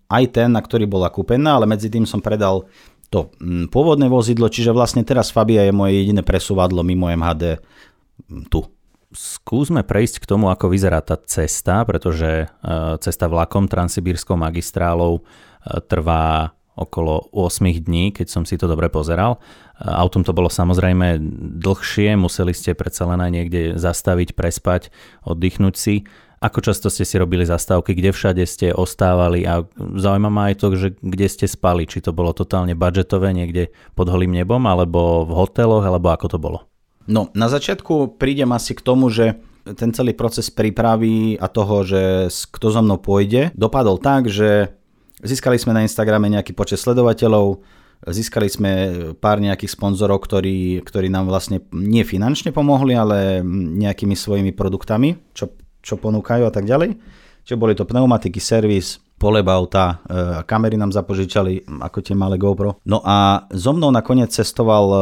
aj 0.10 0.24
ten, 0.34 0.50
na 0.50 0.60
ktorý 0.66 0.90
bola 0.90 1.14
kúpená, 1.14 1.62
ale 1.62 1.70
medzi 1.70 1.88
tým 1.88 2.10
som 2.10 2.20
predal 2.20 2.66
to 3.14 3.30
mm, 3.38 3.70
pôvodné 3.70 4.10
vozidlo, 4.10 4.50
čiže 4.50 4.74
vlastne 4.74 5.06
teraz 5.06 5.30
Fabia 5.30 5.68
je 5.68 5.76
moje 5.76 6.00
jediné 6.00 6.26
presúvadlo 6.26 6.82
mimo 6.82 7.12
MHD 7.14 7.62
mm, 8.26 8.50
tu. 8.50 8.66
Skúsme 9.12 9.84
prejsť 9.84 10.24
k 10.24 10.30
tomu, 10.30 10.48
ako 10.48 10.72
vyzerá 10.72 11.04
tá 11.04 11.20
cesta, 11.20 11.86
pretože 11.86 12.50
eh, 12.50 12.94
cesta 12.98 13.30
vlakom 13.30 13.70
Transsibírskou 13.70 14.34
magistrálou 14.34 15.22
trvá 15.90 16.54
okolo 16.72 17.30
8 17.36 17.84
dní, 17.84 18.16
keď 18.16 18.28
som 18.32 18.44
si 18.48 18.56
to 18.56 18.66
dobre 18.66 18.88
pozeral. 18.88 19.44
Autom 19.78 20.24
to 20.24 20.32
bolo 20.32 20.48
samozrejme 20.48 21.20
dlhšie, 21.62 22.16
museli 22.16 22.56
ste 22.56 22.74
predsa 22.74 23.06
len 23.06 23.20
aj 23.20 23.32
niekde 23.32 23.62
zastaviť, 23.78 24.34
prespať, 24.34 24.90
oddychnúť 25.28 25.76
si. 25.76 26.08
Ako 26.42 26.58
často 26.66 26.90
ste 26.90 27.06
si 27.06 27.22
robili 27.22 27.46
zastávky, 27.46 27.94
kde 27.94 28.10
všade 28.10 28.42
ste 28.50 28.74
ostávali 28.74 29.46
a 29.46 29.62
zaujíma 29.78 30.30
ma 30.34 30.50
aj 30.50 30.56
to, 30.58 30.74
že 30.74 30.98
kde 30.98 31.28
ste 31.30 31.46
spali, 31.46 31.86
či 31.86 32.02
to 32.02 32.18
bolo 32.18 32.34
totálne 32.34 32.74
budžetové 32.74 33.30
niekde 33.30 33.70
pod 33.94 34.10
holým 34.10 34.34
nebom, 34.34 34.66
alebo 34.66 35.22
v 35.22 35.38
hoteloch, 35.38 35.86
alebo 35.86 36.10
ako 36.10 36.28
to 36.34 36.38
bolo? 36.42 36.66
No, 37.06 37.30
na 37.38 37.46
začiatku 37.46 38.18
prídem 38.18 38.50
asi 38.58 38.74
k 38.74 38.82
tomu, 38.82 39.14
že 39.14 39.38
ten 39.78 39.94
celý 39.94 40.18
proces 40.18 40.50
prípravy 40.50 41.38
a 41.38 41.46
toho, 41.46 41.86
že 41.86 42.34
kto 42.50 42.74
so 42.74 42.82
mnou 42.82 42.98
pôjde, 42.98 43.54
dopadol 43.54 44.02
tak, 44.02 44.26
že 44.26 44.74
Získali 45.22 45.58
sme 45.62 45.78
na 45.78 45.86
Instagrame 45.86 46.28
nejaký 46.30 46.58
počet 46.58 46.82
sledovateľov, 46.82 47.62
Získali 48.02 48.50
sme 48.50 48.72
pár 49.22 49.38
nejakých 49.38 49.78
sponzorov, 49.78 50.26
ktorí, 50.26 50.82
ktorí 50.82 51.14
nám 51.14 51.30
vlastne 51.30 51.62
nie 51.70 52.02
finančne 52.02 52.50
pomohli, 52.50 52.98
ale 52.98 53.46
nejakými 53.78 54.18
svojimi 54.18 54.58
produktami, 54.58 55.22
čo, 55.38 55.54
čo 55.86 56.02
ponúkajú 56.02 56.50
a 56.50 56.54
tak 56.54 56.66
ďalej. 56.66 56.98
Čiže 57.46 57.62
boli 57.62 57.78
to 57.78 57.86
pneumatiky, 57.86 58.42
servis, 58.42 58.98
poleba 59.22 59.54
auta, 59.54 60.02
e, 60.02 60.42
kamery 60.50 60.82
nám 60.82 60.90
zapožičali, 60.90 61.70
ako 61.78 62.02
tie 62.02 62.18
malé 62.18 62.42
GoPro. 62.42 62.82
No 62.90 63.06
a 63.06 63.46
so 63.54 63.70
mnou 63.70 63.94
nakoniec 63.94 64.34
cestoval 64.34 64.86
e, 64.90 65.00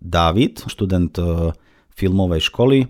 David, 0.00 0.64
študent 0.72 1.20
e, 1.20 1.52
filmovej 1.92 2.48
školy, 2.48 2.88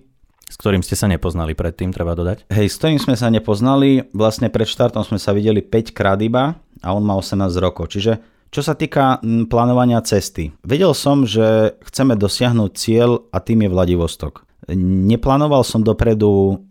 s 0.49 0.55
ktorým 0.55 0.87
ste 0.87 0.95
sa 0.95 1.11
nepoznali 1.11 1.59
predtým, 1.59 1.91
treba 1.91 2.15
dodať? 2.15 2.47
Hej, 2.47 2.73
s 2.73 2.79
ktorým 2.79 3.03
sme 3.03 3.19
sa 3.19 3.27
nepoznali, 3.27 4.07
vlastne 4.15 4.49
pred 4.55 4.71
štartom 4.71 5.03
sme 5.03 5.19
sa 5.19 5.35
videli 5.35 5.67
5 5.67 5.91
krát 5.91 6.23
iba 6.23 6.55
a 6.83 6.95
on 6.95 7.03
má 7.03 7.15
18 7.19 7.51
rokov, 7.59 7.95
čiže 7.95 8.19
čo 8.49 8.65
sa 8.65 8.73
týka 8.73 9.21
plánovania 9.53 10.01
cesty, 10.01 10.57
vedel 10.65 10.97
som, 10.97 11.29
že 11.29 11.77
chceme 11.85 12.17
dosiahnuť 12.17 12.71
cieľ 12.73 13.29
a 13.29 13.45
tým 13.45 13.69
je 13.69 13.69
Vladivostok. 13.69 14.49
Neplánoval 14.73 15.61
som 15.69 15.85
dopredu 15.85 16.65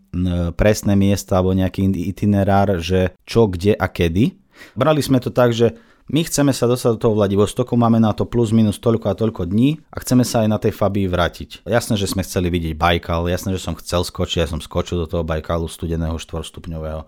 presné 0.58 0.98
miesta 0.98 1.38
alebo 1.38 1.54
nejaký 1.54 1.86
itinerár, 2.10 2.82
že 2.82 3.14
čo, 3.22 3.46
kde 3.46 3.78
a 3.78 3.86
kedy. 3.86 4.34
Brali 4.74 4.98
sme 5.04 5.22
to 5.22 5.30
tak, 5.30 5.54
že 5.54 5.78
my 6.08 6.24
chceme 6.24 6.56
sa 6.56 6.64
dostať 6.64 6.96
do 6.96 7.02
toho 7.04 7.14
Vladivostoku, 7.20 7.76
máme 7.76 8.00
na 8.00 8.16
to 8.16 8.24
plus 8.24 8.48
minus 8.48 8.80
toľko 8.80 9.12
a 9.12 9.18
toľko 9.18 9.44
dní 9.44 9.76
a 9.92 10.00
chceme 10.00 10.24
sa 10.24 10.40
aj 10.40 10.48
na 10.48 10.58
tej 10.58 10.72
Fabii 10.72 11.04
vrátiť. 11.04 11.68
Jasné, 11.68 12.00
že 12.00 12.08
sme 12.08 12.24
chceli 12.24 12.48
vidieť 12.48 12.74
Bajkal, 12.80 13.28
jasné, 13.28 13.52
že 13.52 13.60
som 13.60 13.76
chcel 13.76 14.02
skočiť, 14.08 14.40
ja 14.40 14.48
som 14.48 14.58
skočil 14.58 15.04
do 15.04 15.06
toho 15.06 15.20
Bajkalu 15.20 15.68
studeného 15.68 16.16
štvorstupňového. 16.16 17.04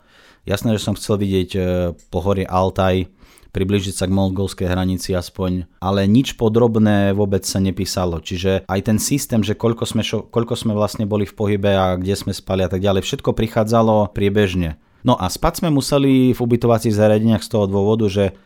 Jasné, 0.49 0.77
že 0.77 0.85
som 0.85 0.97
chcel 0.97 1.21
vidieť 1.21 1.51
e, 1.55 1.61
pohorie 2.09 2.49
Altaj, 2.49 3.09
približiť 3.51 3.95
sa 3.95 4.07
k 4.07 4.15
mongolskej 4.15 4.71
hranici 4.71 5.11
aspoň, 5.13 5.67
ale 5.83 6.07
nič 6.07 6.39
podrobné 6.39 7.13
vôbec 7.13 7.43
sa 7.43 7.59
nepísalo. 7.59 8.23
Čiže 8.23 8.65
aj 8.65 8.81
ten 8.87 8.99
systém, 9.03 9.43
že 9.43 9.59
koľko 9.59 9.85
sme, 9.85 10.03
šo, 10.07 10.25
koľko 10.31 10.55
sme 10.55 10.73
vlastne 10.73 11.05
boli 11.05 11.27
v 11.27 11.35
pohybe 11.35 11.71
a 11.75 11.99
kde 11.99 12.15
sme 12.15 12.33
spali 12.33 12.63
a 12.63 12.71
tak 12.71 12.81
ďalej, 12.81 13.03
všetko 13.03 13.35
prichádzalo 13.35 14.15
priebežne. 14.15 14.79
No 15.03 15.17
a 15.17 15.33
spať 15.33 15.65
sme 15.65 15.73
museli 15.73 16.37
v 16.37 16.41
ubytovacích 16.41 16.93
zariadeniach 16.93 17.43
z 17.43 17.51
toho 17.51 17.65
dôvodu, 17.65 18.07
že 18.07 18.37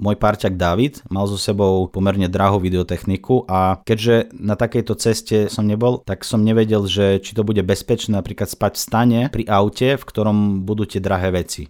môj 0.00 0.16
parťak 0.16 0.56
David 0.56 1.04
mal 1.12 1.28
so 1.28 1.36
sebou 1.36 1.84
pomerne 1.92 2.26
drahú 2.26 2.56
videotechniku 2.56 3.44
a 3.44 3.84
keďže 3.84 4.32
na 4.32 4.56
takejto 4.56 4.96
ceste 4.96 5.36
som 5.52 5.68
nebol, 5.68 6.00
tak 6.00 6.24
som 6.24 6.40
nevedel, 6.40 6.88
že 6.88 7.20
či 7.20 7.36
to 7.36 7.44
bude 7.44 7.60
bezpečné 7.60 8.16
napríklad 8.16 8.48
spať 8.48 8.72
v 8.74 8.82
stane 8.82 9.20
pri 9.28 9.44
aute, 9.46 10.00
v 10.00 10.04
ktorom 10.08 10.64
budú 10.64 10.88
tie 10.88 11.04
drahé 11.04 11.36
veci. 11.36 11.68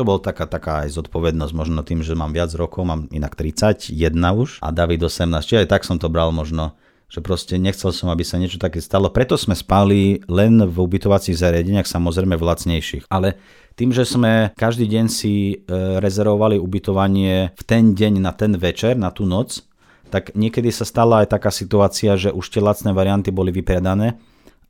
To 0.00 0.08
bol 0.08 0.16
taká, 0.20 0.48
taká 0.48 0.88
aj 0.88 0.96
zodpovednosť, 0.96 1.52
možno 1.52 1.84
tým, 1.84 2.00
že 2.00 2.16
mám 2.16 2.32
viac 2.32 2.48
rokov, 2.56 2.88
mám 2.88 3.12
inak 3.12 3.36
31 3.36 3.92
už 4.16 4.64
a 4.64 4.72
David 4.72 5.04
18, 5.04 5.44
čiže 5.44 5.60
aj 5.64 5.68
tak 5.68 5.82
som 5.84 6.00
to 6.00 6.08
bral 6.08 6.32
možno 6.32 6.72
že 7.06 7.22
proste 7.22 7.54
nechcel 7.54 7.94
som, 7.94 8.10
aby 8.10 8.26
sa 8.26 8.34
niečo 8.34 8.58
také 8.58 8.82
stalo. 8.82 9.14
Preto 9.14 9.38
sme 9.38 9.54
spali 9.54 10.26
len 10.26 10.58
v 10.58 10.74
ubytovacích 10.74 11.38
zariadeniach, 11.38 11.86
samozrejme 11.86 12.34
v 12.34 12.46
lacnejších. 12.50 13.06
Ale 13.06 13.38
tým, 13.76 13.92
že 13.92 14.08
sme 14.08 14.56
každý 14.56 14.88
deň 14.88 15.06
si 15.12 15.34
e, 15.52 15.54
rezervovali 16.00 16.56
ubytovanie 16.56 17.52
v 17.52 17.62
ten 17.62 17.92
deň 17.92 18.24
na 18.24 18.32
ten 18.32 18.56
večer, 18.56 18.96
na 18.96 19.12
tú 19.12 19.28
noc, 19.28 19.62
tak 20.08 20.32
niekedy 20.32 20.72
sa 20.72 20.88
stala 20.88 21.22
aj 21.22 21.36
taká 21.36 21.52
situácia, 21.52 22.16
že 22.16 22.32
už 22.32 22.48
tie 22.48 22.64
lacné 22.64 22.96
varianty 22.96 23.28
boli 23.28 23.52
vypredané 23.52 24.16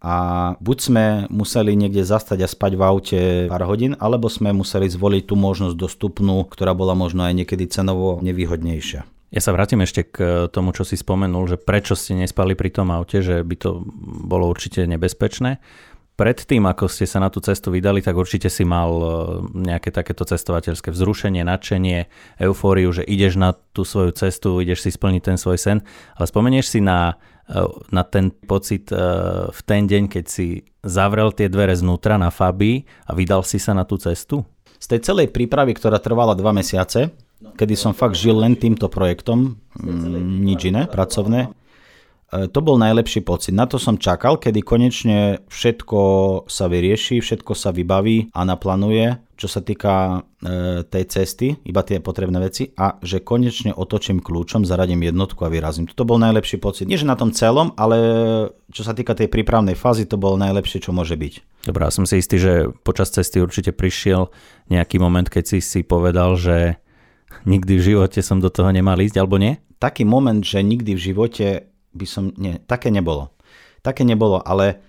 a 0.03 0.15
buď 0.61 0.77
sme 0.79 1.05
museli 1.33 1.73
niekde 1.73 2.05
zastať 2.05 2.45
a 2.45 2.49
spať 2.51 2.73
v 2.77 2.83
aute 2.85 3.21
pár 3.49 3.65
hodín, 3.65 3.97
alebo 3.97 4.29
sme 4.29 4.53
museli 4.53 4.93
zvoliť 4.93 5.23
tú 5.25 5.35
možnosť 5.35 5.77
dostupnú, 5.77 6.45
ktorá 6.45 6.77
bola 6.77 6.93
možno 6.93 7.25
aj 7.25 7.33
niekedy 7.33 7.65
cenovo 7.67 8.21
nevýhodnejšia. 8.21 9.09
Ja 9.35 9.41
sa 9.43 9.51
vrátim 9.51 9.83
ešte 9.83 10.07
k 10.07 10.47
tomu, 10.53 10.71
čo 10.71 10.87
si 10.87 10.95
spomenul, 10.95 11.51
že 11.51 11.57
prečo 11.59 11.99
ste 11.99 12.15
nespali 12.15 12.55
pri 12.55 12.71
tom 12.71 12.95
aute, 12.95 13.19
že 13.25 13.43
by 13.43 13.57
to 13.59 13.83
bolo 14.23 14.47
určite 14.47 14.87
nebezpečné. 14.87 15.59
Predtým, 16.17 16.65
ako 16.65 16.89
ste 16.89 17.05
sa 17.05 17.21
na 17.21 17.29
tú 17.29 17.45
cestu 17.45 17.69
vydali, 17.69 18.01
tak 18.01 18.17
určite 18.17 18.49
si 18.49 18.65
mal 18.65 18.89
e, 18.89 19.07
nejaké 19.69 19.93
takéto 19.93 20.25
cestovateľské 20.25 20.89
vzrušenie, 20.89 21.45
nadšenie, 21.45 22.09
eufóriu, 22.41 22.89
že 22.89 23.05
ideš 23.05 23.37
na 23.37 23.53
tú 23.77 23.85
svoju 23.85 24.17
cestu, 24.17 24.65
ideš 24.65 24.89
si 24.89 24.91
splniť 24.97 25.23
ten 25.23 25.37
svoj 25.37 25.61
sen. 25.61 25.79
Ale 26.17 26.25
spomenieš 26.25 26.73
si 26.73 26.81
na 26.81 27.21
Eh, 27.47 27.63
na 27.95 28.03
ten 28.03 28.35
pocit 28.35 28.91
eh, 28.91 28.99
v 29.47 29.61
ten 29.63 29.87
deň, 29.87 30.11
keď 30.11 30.25
si 30.27 30.67
zavrel 30.83 31.31
tie 31.31 31.47
dvere 31.47 31.79
znútra 31.79 32.19
na 32.19 32.35
Fabii 32.35 33.07
a 33.07 33.15
vydal 33.15 33.47
si 33.47 33.63
sa 33.63 33.71
na 33.71 33.87
tú 33.87 34.03
cestu? 34.03 34.43
Z 34.83 34.91
tej 34.91 35.01
celej 35.07 35.31
prípravy, 35.31 35.79
ktorá 35.79 36.03
trvala 36.03 36.35
dva 36.35 36.51
mesiace, 36.51 37.15
kedy 37.55 37.79
som 37.79 37.95
fakt 37.95 38.19
žil 38.19 38.35
len 38.43 38.59
týmto 38.59 38.91
projektom, 38.91 39.63
mm, 39.79 40.43
nič 40.43 40.75
iné, 40.75 40.91
pracovné, 40.91 41.55
to 42.27 42.59
bol 42.59 42.75
najlepší 42.75 43.23
pocit. 43.23 43.55
Na 43.55 43.71
to 43.71 43.79
som 43.79 43.97
čakal, 44.01 44.39
kedy 44.41 44.67
konečne 44.67 45.47
všetko 45.47 46.01
sa 46.51 46.67
vyrieši, 46.67 47.23
všetko 47.23 47.53
sa 47.55 47.71
vybaví 47.71 48.35
a 48.35 48.43
naplánuje 48.43 49.27
čo 49.37 49.47
sa 49.53 49.61
týka 49.61 50.25
e, 50.41 50.81
tej 50.89 51.05
cesty, 51.13 51.53
iba 51.69 51.85
tie 51.85 52.01
potrebné 52.01 52.41
veci 52.41 52.73
a 52.73 52.97
že 53.05 53.21
konečne 53.21 53.77
otočím 53.77 54.25
kľúčom, 54.25 54.65
zaradím 54.65 55.05
jednotku 55.05 55.45
a 55.45 55.53
vyrazím. 55.53 55.85
Toto 55.85 56.09
bol 56.09 56.17
najlepší 56.17 56.57
pocit. 56.57 56.89
Nie, 56.89 56.97
že 56.97 57.05
na 57.05 57.21
tom 57.21 57.31
celom, 57.37 57.77
ale 57.77 57.97
čo 58.73 58.83
sa 58.83 58.97
týka 58.97 59.13
tej 59.13 59.29
prípravnej 59.29 59.77
fázy, 59.77 60.09
to 60.09 60.17
bol 60.17 60.41
najlepšie, 60.41 60.81
čo 60.81 60.97
môže 60.97 61.15
byť. 61.21 61.69
Dobrá, 61.69 61.93
som 61.93 62.09
si 62.09 62.17
istý, 62.17 62.41
že 62.41 62.73
počas 62.81 63.13
cesty 63.13 63.45
určite 63.45 63.77
prišiel 63.77 64.33
nejaký 64.73 64.97
moment, 64.97 65.29
keď 65.29 65.45
si 65.45 65.59
si 65.61 65.81
povedal, 65.85 66.41
že 66.41 66.81
nikdy 67.45 67.77
v 67.77 67.87
živote 67.93 68.25
som 68.25 68.41
do 68.41 68.49
toho 68.49 68.73
nemal 68.73 68.97
ísť, 68.97 69.21
alebo 69.21 69.37
nie? 69.37 69.61
Taký 69.77 70.09
moment, 70.09 70.41
že 70.41 70.65
nikdy 70.65 70.97
v 70.97 71.05
živote 71.13 71.69
by 71.97 72.07
som... 72.07 72.31
Nie, 72.37 72.61
také 72.69 72.93
nebolo. 72.93 73.33
Také 73.81 74.05
nebolo, 74.05 74.45
ale 74.45 74.85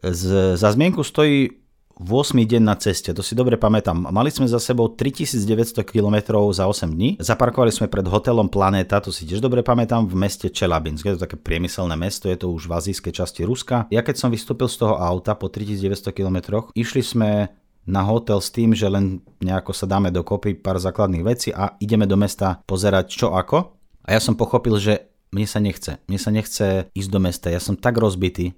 z, 0.00 0.56
za 0.56 0.68
zmienku 0.72 1.04
stojí 1.04 1.52
8 1.96 2.36
deň 2.36 2.60
na 2.60 2.76
ceste, 2.76 3.08
to 3.16 3.24
si 3.24 3.32
dobre 3.32 3.56
pamätám. 3.56 4.12
Mali 4.12 4.28
sme 4.28 4.44
za 4.44 4.60
sebou 4.60 4.92
3900 4.92 5.80
km 5.80 6.36
za 6.52 6.68
8 6.68 6.92
dní. 6.92 7.16
Zaparkovali 7.16 7.72
sme 7.72 7.88
pred 7.88 8.04
hotelom 8.04 8.52
Planéta, 8.52 9.00
to 9.00 9.08
si 9.08 9.24
tiež 9.24 9.40
dobre 9.40 9.64
pamätám, 9.64 10.04
v 10.04 10.12
meste 10.12 10.52
Čelabinsk. 10.52 11.08
Je 11.08 11.16
to 11.16 11.24
také 11.24 11.40
priemyselné 11.40 11.96
mesto, 11.96 12.28
je 12.28 12.36
to 12.36 12.52
už 12.52 12.68
v 12.68 12.76
azijskej 12.76 13.12
časti 13.16 13.48
Ruska. 13.48 13.88
Ja 13.88 14.04
keď 14.04 14.20
som 14.20 14.28
vystúpil 14.28 14.68
z 14.68 14.84
toho 14.84 15.00
auta 15.00 15.32
po 15.40 15.48
3900 15.48 16.12
km, 16.12 16.68
išli 16.76 17.00
sme 17.00 17.48
na 17.88 18.04
hotel 18.04 18.44
s 18.44 18.52
tým, 18.52 18.76
že 18.76 18.92
len 18.92 19.24
nejako 19.40 19.72
sa 19.72 19.88
dáme 19.88 20.12
dokopy 20.12 20.58
pár 20.58 20.76
základných 20.76 21.24
vecí 21.24 21.48
a 21.48 21.80
ideme 21.80 22.04
do 22.04 22.20
mesta 22.20 22.60
pozerať 22.68 23.08
čo 23.08 23.32
ako. 23.32 23.72
A 24.04 24.12
ja 24.12 24.20
som 24.20 24.36
pochopil, 24.36 24.76
že 24.76 25.15
mne 25.36 25.44
sa 25.44 25.60
nechce. 25.60 26.00
Mne 26.08 26.18
sa 26.18 26.30
nechce 26.32 26.88
ísť 26.96 27.10
do 27.12 27.20
mesta. 27.20 27.52
Ja 27.52 27.60
som 27.60 27.76
tak 27.76 28.00
rozbitý, 28.00 28.56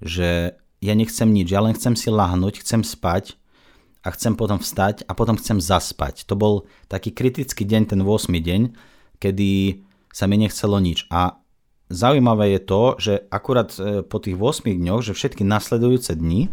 že 0.00 0.56
ja 0.80 0.92
nechcem 0.96 1.28
nič, 1.28 1.52
ja 1.52 1.60
len 1.60 1.76
chcem 1.76 1.92
si 1.92 2.08
lahnúť, 2.08 2.64
chcem 2.64 2.80
spať 2.80 3.36
a 4.04 4.12
chcem 4.12 4.36
potom 4.36 4.60
vstať 4.60 5.04
a 5.08 5.12
potom 5.16 5.36
chcem 5.40 5.60
zaspať. 5.60 6.28
To 6.28 6.36
bol 6.36 6.68
taký 6.88 7.12
kritický 7.12 7.64
deň, 7.64 7.92
ten 7.92 8.00
8. 8.04 8.28
deň, 8.32 8.60
kedy 9.16 9.80
sa 10.12 10.28
mi 10.28 10.36
nechcelo 10.36 10.76
nič. 10.80 11.08
A 11.08 11.40
zaujímavé 11.88 12.56
je 12.56 12.60
to, 12.60 12.82
že 13.00 13.12
akurát 13.32 13.72
e, 13.80 14.04
po 14.04 14.20
tých 14.20 14.36
8 14.36 14.68
dňoch, 14.68 15.00
že 15.00 15.16
všetky 15.16 15.40
nasledujúce 15.44 16.12
dni, 16.20 16.52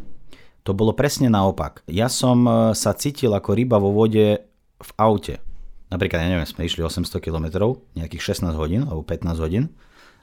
to 0.64 0.72
bolo 0.72 0.96
presne 0.96 1.28
naopak. 1.28 1.84
Ja 1.92 2.08
som 2.08 2.48
e, 2.48 2.52
sa 2.72 2.96
cítil 2.96 3.36
ako 3.36 3.52
ryba 3.52 3.84
vo 3.84 3.92
vode 3.92 4.48
v 4.80 4.92
aute. 4.96 5.44
Napríklad, 5.92 6.24
ja 6.24 6.32
neviem, 6.32 6.48
sme 6.48 6.64
išli 6.64 6.82
800 6.88 7.20
km, 7.20 7.76
nejakých 8.00 8.40
16 8.40 8.56
hodín 8.56 8.88
alebo 8.88 9.04
15 9.04 9.44
hodín 9.44 9.76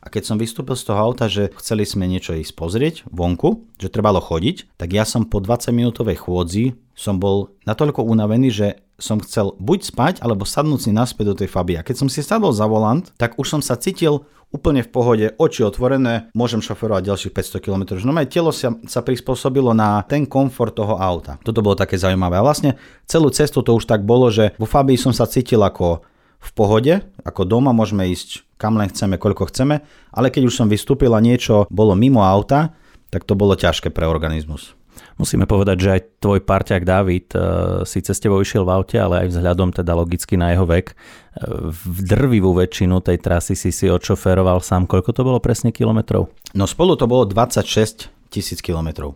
a 0.09 0.13
keď 0.13 0.25
som 0.25 0.41
vystúpil 0.41 0.73
z 0.73 0.89
toho 0.89 1.05
auta, 1.05 1.29
že 1.29 1.53
chceli 1.61 1.85
sme 1.85 2.09
niečo 2.09 2.33
ísť 2.33 2.57
pozrieť 2.57 3.05
vonku, 3.13 3.69
že 3.77 3.93
trebalo 3.93 4.25
chodiť, 4.25 4.81
tak 4.81 4.97
ja 4.97 5.05
som 5.05 5.29
po 5.29 5.45
20 5.45 5.69
minútovej 5.77 6.17
chôdzi 6.17 6.81
som 6.97 7.21
bol 7.21 7.53
natoľko 7.69 8.09
unavený, 8.09 8.49
že 8.49 8.69
som 8.97 9.21
chcel 9.21 9.53
buď 9.61 9.85
spať, 9.85 10.15
alebo 10.25 10.49
sadnúť 10.49 10.89
si 10.89 10.91
naspäť 10.97 11.25
do 11.29 11.39
tej 11.45 11.53
Faby. 11.53 11.77
A 11.77 11.85
keď 11.85 12.03
som 12.03 12.09
si 12.09 12.25
sadol 12.25 12.57
za 12.57 12.65
volant, 12.65 13.05
tak 13.21 13.37
už 13.37 13.47
som 13.47 13.61
sa 13.61 13.77
cítil 13.77 14.25
úplne 14.49 14.81
v 14.81 14.91
pohode, 14.91 15.27
oči 15.37 15.61
otvorené, 15.61 16.33
môžem 16.33 16.65
šoferovať 16.65 17.05
ďalších 17.05 17.37
500 17.61 17.65
km. 17.69 17.83
No 18.01 18.17
aj 18.17 18.33
telo 18.33 18.49
sa, 18.49 18.73
sa 18.89 19.05
prispôsobilo 19.05 19.77
na 19.77 20.01
ten 20.09 20.25
komfort 20.25 20.73
toho 20.73 20.97
auta. 20.97 21.37
Toto 21.45 21.61
bolo 21.61 21.77
také 21.77 22.01
zaujímavé. 22.01 22.41
A 22.41 22.47
vlastne 22.49 22.81
celú 23.05 23.29
cestu 23.29 23.61
to 23.61 23.77
už 23.77 23.85
tak 23.85 24.09
bolo, 24.09 24.33
že 24.33 24.57
vo 24.57 24.65
Fabii 24.65 24.97
som 24.97 25.13
sa 25.13 25.29
cítil 25.29 25.61
ako 25.61 26.01
v 26.39 26.51
pohode, 26.55 26.95
ako 27.27 27.43
doma 27.45 27.75
môžeme 27.75 28.07
ísť 28.09 28.49
kam 28.59 28.75
len 28.75 28.91
chceme, 28.91 29.17
koľko 29.17 29.49
chceme, 29.49 29.81
ale 30.11 30.35
keď 30.35 30.51
už 30.51 30.59
som 30.59 30.67
vystúpil 30.67 31.15
a 31.15 31.23
niečo 31.23 31.65
bolo 31.71 31.95
mimo 31.95 32.27
auta, 32.27 32.75
tak 33.09 33.25
to 33.25 33.39
bolo 33.39 33.55
ťažké 33.55 33.95
pre 33.95 34.05
organizmus. 34.05 34.75
Musíme 35.19 35.47
povedať, 35.47 35.77
že 35.79 35.91
aj 35.95 36.03
tvoj 36.23 36.41
parťák 36.43 36.83
David 36.83 37.31
uh, 37.35 37.43
si 37.87 38.03
cez 38.03 38.19
tebou 38.19 38.43
išiel 38.43 38.67
v 38.67 38.75
aute, 38.75 38.99
ale 38.99 39.27
aj 39.27 39.35
vzhľadom 39.35 39.71
teda 39.71 39.95
logicky 39.95 40.35
na 40.35 40.51
jeho 40.55 40.67
vek. 40.67 40.95
Uh, 40.95 41.71
v 41.71 41.99
drvivú 42.03 42.51
väčšinu 42.55 42.99
tej 43.03 43.23
trasy 43.23 43.55
si 43.55 43.71
si 43.71 43.87
odšoféroval 43.87 44.59
sám. 44.59 44.91
Koľko 44.91 45.11
to 45.15 45.23
bolo 45.23 45.39
presne 45.39 45.71
kilometrov? 45.71 46.31
No 46.55 46.67
spolu 46.67 46.99
to 46.99 47.07
bolo 47.07 47.27
26 47.27 48.11
tisíc 48.31 48.59
kilometrov. 48.59 49.15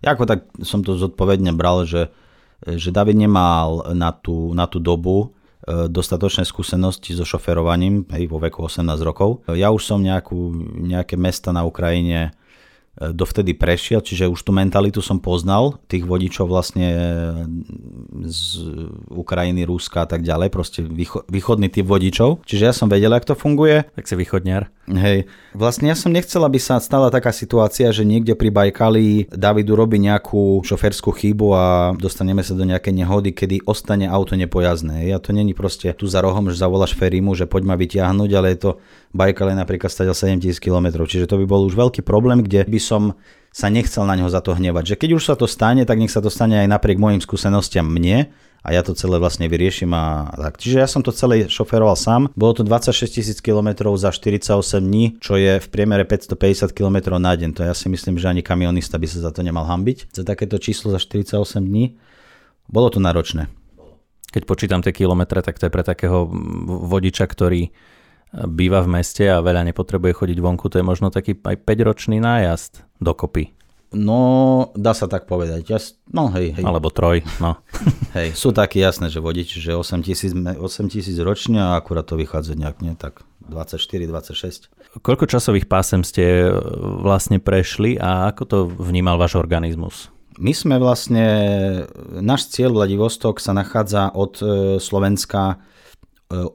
Ja 0.00 0.16
ako 0.16 0.24
tak 0.24 0.48
som 0.64 0.80
to 0.80 0.96
zodpovedne 0.96 1.52
bral, 1.56 1.84
že, 1.84 2.12
že 2.64 2.92
David 2.92 3.20
nemal 3.20 3.92
na 3.92 4.12
tú, 4.12 4.52
na 4.56 4.64
tú 4.68 4.80
dobu 4.80 5.32
dostatočné 5.66 6.42
skúsenosti 6.42 7.14
so 7.14 7.22
šoferovaním 7.22 8.02
hej, 8.10 8.26
vo 8.26 8.42
veku 8.42 8.66
18 8.66 8.82
rokov. 9.06 9.46
Ja 9.54 9.70
už 9.70 9.82
som 9.86 10.02
nejakú, 10.02 10.50
nejaké 10.82 11.14
mesta 11.14 11.54
na 11.54 11.62
Ukrajine 11.62 12.30
E, 12.32 12.41
dovtedy 12.92 13.56
prešiel, 13.56 14.04
čiže 14.04 14.28
už 14.28 14.44
tú 14.44 14.52
mentalitu 14.52 15.00
som 15.00 15.16
poznal, 15.16 15.80
tých 15.88 16.04
vodičov 16.04 16.44
vlastne 16.44 16.88
z 18.28 18.40
Ukrajiny, 19.08 19.64
Ruska 19.64 20.04
a 20.04 20.08
tak 20.08 20.20
ďalej, 20.20 20.48
proste 20.52 20.84
východný 21.32 21.72
typ 21.72 21.88
vodičov. 21.88 22.44
Čiže 22.44 22.64
ja 22.68 22.74
som 22.76 22.92
vedel, 22.92 23.08
ako 23.08 23.32
to 23.32 23.36
funguje. 23.36 23.88
Tak 23.96 24.04
si 24.04 24.12
východňar. 24.12 24.68
Hej. 24.92 25.24
Vlastne 25.56 25.88
ja 25.88 25.96
som 25.96 26.12
nechcel, 26.12 26.42
aby 26.44 26.60
sa 26.60 26.76
stala 26.82 27.08
taká 27.08 27.32
situácia, 27.32 27.88
že 27.94 28.04
niekde 28.04 28.36
pri 28.36 28.52
Bajkali 28.52 29.30
Davidu 29.30 29.72
robí 29.72 29.96
nejakú 29.96 30.60
šoferskú 30.60 31.14
chybu 31.16 31.46
a 31.54 31.64
dostaneme 31.96 32.44
sa 32.44 32.52
do 32.52 32.66
nejakej 32.66 32.92
nehody, 32.92 33.30
kedy 33.32 33.64
ostane 33.64 34.10
auto 34.10 34.36
nepojazné. 34.36 35.08
Ja 35.08 35.22
to 35.22 35.32
není 35.32 35.54
proste 35.54 35.94
tu 35.96 36.10
za 36.10 36.20
rohom, 36.20 36.50
že 36.50 36.60
zavoláš 36.60 36.92
Ferimu, 36.98 37.32
že 37.38 37.48
poď 37.48 37.62
ma 37.72 37.76
vyťahnuť, 37.78 38.30
ale 38.36 38.46
je 38.52 38.58
to 38.58 38.70
Bajkal 39.12 39.52
je 39.52 39.56
napríklad 39.60 39.92
stadiaľ 39.92 40.16
7000 40.16 40.56
km, 40.56 41.04
čiže 41.04 41.28
to 41.28 41.36
by 41.36 41.44
bol 41.44 41.68
už 41.68 41.76
veľký 41.76 42.00
problém, 42.00 42.40
kde 42.40 42.64
by 42.64 42.80
som 42.82 43.14
sa 43.52 43.68
nechcel 43.68 44.08
na 44.08 44.16
neho 44.16 44.32
za 44.32 44.40
to 44.40 44.56
hnevať. 44.56 44.96
Že 44.96 44.98
keď 44.98 45.10
už 45.12 45.22
sa 45.28 45.34
to 45.36 45.44
stane, 45.44 45.84
tak 45.84 46.00
nech 46.00 46.10
sa 46.10 46.24
to 46.24 46.32
stane 46.32 46.56
aj 46.56 46.68
napriek 46.72 46.96
mojim 46.96 47.20
skúsenostiam 47.20 47.84
mne 47.84 48.32
a 48.62 48.68
ja 48.72 48.80
to 48.80 48.96
celé 48.96 49.20
vlastne 49.20 49.44
vyriešim 49.44 49.92
a 49.92 50.32
tak. 50.32 50.56
Čiže 50.56 50.80
ja 50.80 50.88
som 50.88 51.04
to 51.04 51.12
celé 51.12 51.50
šoferoval 51.50 51.98
sám. 51.98 52.32
Bolo 52.32 52.56
to 52.56 52.64
26 52.64 53.12
tisíc 53.12 53.38
km 53.44 53.92
za 54.00 54.08
48 54.08 54.56
dní, 54.80 55.20
čo 55.20 55.36
je 55.36 55.60
v 55.60 55.66
priemere 55.68 56.08
550 56.08 56.72
km 56.72 57.18
na 57.20 57.36
deň. 57.36 57.58
To 57.58 57.62
ja 57.66 57.76
si 57.76 57.92
myslím, 57.92 58.16
že 58.16 58.32
ani 58.32 58.40
kamionista 58.40 58.96
by 58.96 59.06
sa 59.10 59.28
za 59.28 59.30
to 59.34 59.44
nemal 59.44 59.68
hambiť. 59.68 60.16
Za 60.16 60.24
takéto 60.24 60.56
číslo 60.56 60.88
za 60.88 61.02
48 61.02 61.36
dní. 61.60 62.00
Bolo 62.72 62.88
to 62.88 63.04
náročné. 63.04 63.52
Keď 64.32 64.48
počítam 64.48 64.80
tie 64.80 64.96
kilometre, 64.96 65.44
tak 65.44 65.60
to 65.60 65.68
je 65.68 65.74
pre 65.74 65.84
takého 65.84 66.24
vodiča, 66.88 67.28
ktorý 67.28 67.68
býva 68.32 68.80
v 68.80 69.00
meste 69.00 69.28
a 69.28 69.44
veľa 69.44 69.68
nepotrebuje 69.68 70.12
chodiť 70.16 70.38
vonku, 70.40 70.72
to 70.72 70.80
je 70.80 70.84
možno 70.84 71.12
taký 71.12 71.36
aj 71.36 71.56
5-ročný 71.68 72.16
nájazd 72.18 72.84
dokopy. 72.98 73.52
No, 73.92 74.72
dá 74.72 74.96
sa 74.96 75.04
tak 75.04 75.28
povedať. 75.28 75.68
Ja, 75.68 75.76
no, 76.16 76.32
hej, 76.32 76.56
hej. 76.56 76.64
Alebo 76.64 76.88
troj, 76.88 77.20
no. 77.44 77.60
hej, 78.16 78.32
sú 78.32 78.56
takí 78.56 78.80
jasné, 78.80 79.12
že 79.12 79.20
vodič, 79.20 79.60
že 79.60 79.76
8 79.76 80.00
tisíc, 80.00 80.32
8 80.32 80.56
tisíc 80.88 81.16
ročne 81.20 81.60
a 81.60 81.76
akurát 81.76 82.08
to 82.08 82.16
vychádza 82.16 82.56
nejak, 82.56 82.80
nie? 82.80 82.96
Tak 82.96 83.20
24, 83.52 84.08
26. 84.08 84.72
Koľko 85.04 85.24
časových 85.28 85.68
pásem 85.68 86.00
ste 86.00 86.48
e, 86.48 86.56
vlastne 87.04 87.36
prešli 87.36 88.00
a 88.00 88.32
ako 88.32 88.42
to 88.48 88.58
vnímal 88.80 89.20
váš 89.20 89.36
organizmus? 89.36 90.08
My 90.40 90.56
sme 90.56 90.80
vlastne, 90.80 91.24
náš 92.16 92.48
cieľ 92.48 92.72
Vladivostok 92.72 93.44
sa 93.44 93.52
nachádza 93.52 94.08
od 94.16 94.40
e, 94.40 94.44
Slovenska 94.80 95.60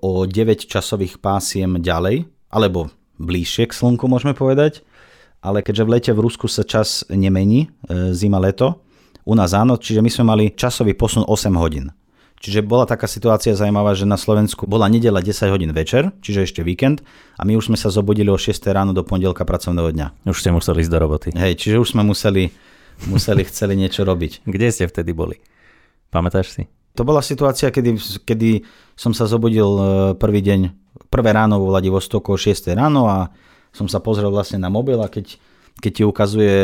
o 0.02 0.26
9 0.26 0.66
časových 0.66 1.22
pásiem 1.22 1.78
ďalej, 1.78 2.26
alebo 2.50 2.90
bližšie 3.22 3.70
k 3.70 3.74
Slnku 3.74 4.10
môžeme 4.10 4.34
povedať, 4.34 4.82
ale 5.42 5.62
keďže 5.62 5.84
v 5.86 5.92
lete 5.94 6.12
v 6.14 6.24
Rusku 6.24 6.50
sa 6.50 6.66
čas 6.66 7.06
nemení, 7.10 7.70
e, 7.88 8.14
zima, 8.14 8.42
leto, 8.42 8.82
u 9.28 9.36
nás 9.36 9.52
áno, 9.54 9.76
čiže 9.76 10.02
my 10.02 10.10
sme 10.10 10.26
mali 10.26 10.46
časový 10.56 10.96
posun 10.96 11.28
8 11.28 11.54
hodín. 11.60 11.92
Čiže 12.38 12.62
bola 12.62 12.86
taká 12.86 13.10
situácia 13.10 13.58
zaujímavá, 13.58 13.98
že 13.98 14.06
na 14.06 14.14
Slovensku 14.14 14.70
bola 14.70 14.86
nedela 14.86 15.26
10 15.26 15.50
hodín 15.50 15.74
večer, 15.74 16.14
čiže 16.22 16.46
ešte 16.46 16.62
víkend, 16.62 17.02
a 17.36 17.42
my 17.42 17.58
už 17.58 17.74
sme 17.74 17.78
sa 17.78 17.90
zobudili 17.90 18.30
o 18.30 18.38
6 18.38 18.62
ráno 18.70 18.94
do 18.94 19.02
pondelka 19.02 19.42
pracovného 19.42 19.90
dňa. 19.90 20.08
Už 20.30 20.46
ste 20.46 20.54
museli 20.54 20.86
ísť 20.86 20.92
do 20.94 21.00
roboty. 21.02 21.30
Hej, 21.34 21.58
čiže 21.58 21.82
už 21.82 21.98
sme 21.98 22.06
museli, 22.06 22.54
museli 23.10 23.42
chceli 23.50 23.74
niečo 23.74 24.06
robiť. 24.06 24.46
Kde 24.46 24.68
ste 24.70 24.86
vtedy 24.86 25.18
boli? 25.18 25.42
Pamätáš 26.14 26.54
si? 26.54 26.64
To 26.98 27.06
bola 27.06 27.22
situácia, 27.22 27.70
kedy, 27.70 28.26
kedy 28.26 28.66
som 28.98 29.14
sa 29.14 29.30
zobudil 29.30 29.70
e, 29.70 29.84
prvý 30.18 30.42
deň, 30.42 30.74
prvé 31.14 31.30
ráno 31.30 31.62
vo 31.62 31.70
Vladivostoku 31.70 32.34
o 32.34 32.38
6 32.42 32.74
ráno 32.74 33.06
a 33.06 33.30
som 33.70 33.86
sa 33.86 34.02
pozrel 34.02 34.34
vlastne 34.34 34.58
na 34.58 34.74
mobil 34.74 34.98
a 34.98 35.06
keď, 35.06 35.38
keď 35.78 35.92
ti 35.94 36.02
ukazuje 36.02 36.58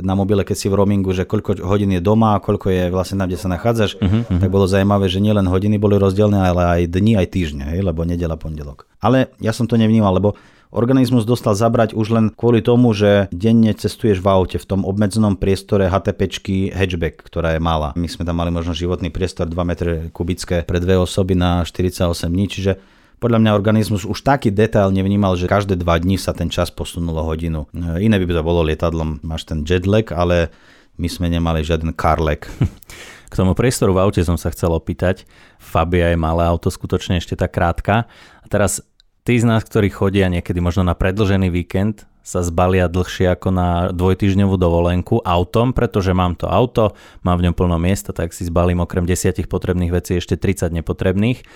na 0.00 0.16
mobile, 0.16 0.48
keď 0.48 0.56
si 0.56 0.72
v 0.72 0.80
roamingu, 0.80 1.12
že 1.12 1.28
koľko 1.28 1.60
hodín 1.68 1.92
je 1.92 2.00
doma 2.00 2.40
a 2.40 2.42
koľko 2.42 2.72
je 2.72 2.82
vlastne 2.88 3.20
tam, 3.20 3.28
kde 3.28 3.36
sa 3.36 3.52
nachádzaš, 3.52 4.00
uh-huh, 4.00 4.40
tak 4.40 4.48
bolo 4.48 4.64
zaujímavé, 4.64 5.12
že 5.12 5.20
nielen 5.20 5.44
hodiny 5.44 5.76
boli 5.76 6.00
rozdielne, 6.00 6.40
ale 6.40 6.62
aj 6.64 6.96
dni, 6.96 7.20
aj 7.20 7.28
týždne, 7.28 7.64
hej, 7.76 7.84
lebo 7.84 8.08
nedela, 8.08 8.40
pondelok. 8.40 8.88
Ale 9.04 9.28
ja 9.44 9.52
som 9.52 9.68
to 9.68 9.76
nevnímal, 9.76 10.16
lebo 10.16 10.40
Organizmus 10.76 11.24
dostal 11.24 11.56
zabrať 11.56 11.96
už 11.96 12.12
len 12.12 12.26
kvôli 12.28 12.60
tomu, 12.60 12.92
že 12.92 13.32
denne 13.32 13.72
cestuješ 13.72 14.20
v 14.20 14.28
aute 14.28 14.60
v 14.60 14.68
tom 14.68 14.84
obmedzenom 14.84 15.40
priestore 15.40 15.88
HTPčky 15.88 16.68
hatchback, 16.68 17.24
ktorá 17.24 17.56
je 17.56 17.64
malá. 17.64 17.96
My 17.96 18.04
sme 18.12 18.28
tam 18.28 18.36
mali 18.36 18.52
možno 18.52 18.76
životný 18.76 19.08
priestor 19.08 19.48
2 19.48 19.56
m 19.56 19.72
kubické 20.12 20.68
pre 20.68 20.76
dve 20.76 21.00
osoby 21.00 21.32
na 21.32 21.64
48 21.64 22.28
dní, 22.28 22.44
čiže 22.52 22.72
podľa 23.16 23.40
mňa 23.40 23.56
organizmus 23.56 24.04
už 24.04 24.20
taký 24.20 24.52
detail 24.52 24.92
nevnímal, 24.92 25.40
že 25.40 25.48
každé 25.48 25.80
dva 25.80 25.96
dní 25.96 26.20
sa 26.20 26.36
ten 26.36 26.52
čas 26.52 26.68
posunulo 26.68 27.24
hodinu. 27.24 27.64
Iné 27.96 28.20
by 28.20 28.28
to 28.28 28.44
bolo 28.44 28.60
lietadlom, 28.60 29.24
máš 29.24 29.48
ten 29.48 29.64
jetlag, 29.64 30.12
ale 30.12 30.52
my 31.00 31.08
sme 31.08 31.32
nemali 31.32 31.64
žiaden 31.64 31.96
carlag. 31.96 32.44
K 33.32 33.34
tomu 33.34 33.56
priestoru 33.56 33.96
v 33.96 34.04
aute 34.04 34.20
som 34.20 34.36
sa 34.36 34.52
chcel 34.52 34.76
opýtať. 34.76 35.24
Fabia 35.56 36.12
je 36.12 36.20
malé 36.20 36.44
auto, 36.44 36.68
skutočne 36.68 37.16
ešte 37.16 37.32
tá 37.32 37.48
krátka. 37.48 38.04
A 38.44 38.46
teraz 38.52 38.84
tí 39.26 39.34
z 39.42 39.44
nás, 39.44 39.66
ktorí 39.66 39.90
chodia 39.90 40.30
niekedy 40.30 40.62
možno 40.62 40.86
na 40.86 40.94
predlžený 40.94 41.50
víkend, 41.50 42.06
sa 42.26 42.42
zbalia 42.42 42.90
dlhšie 42.90 43.38
ako 43.38 43.48
na 43.54 43.68
dvojtyžňovú 43.94 44.58
dovolenku 44.58 45.22
autom, 45.22 45.70
pretože 45.70 46.10
mám 46.10 46.34
to 46.34 46.50
auto, 46.50 46.94
mám 47.22 47.38
v 47.38 47.50
ňom 47.50 47.54
plno 47.54 47.78
miesta, 47.78 48.10
tak 48.10 48.34
si 48.34 48.46
zbalím 48.46 48.82
okrem 48.82 49.06
desiatich 49.06 49.46
potrebných 49.46 49.94
vecí 49.94 50.18
ešte 50.18 50.34
30 50.34 50.74
nepotrebných. 50.82 51.46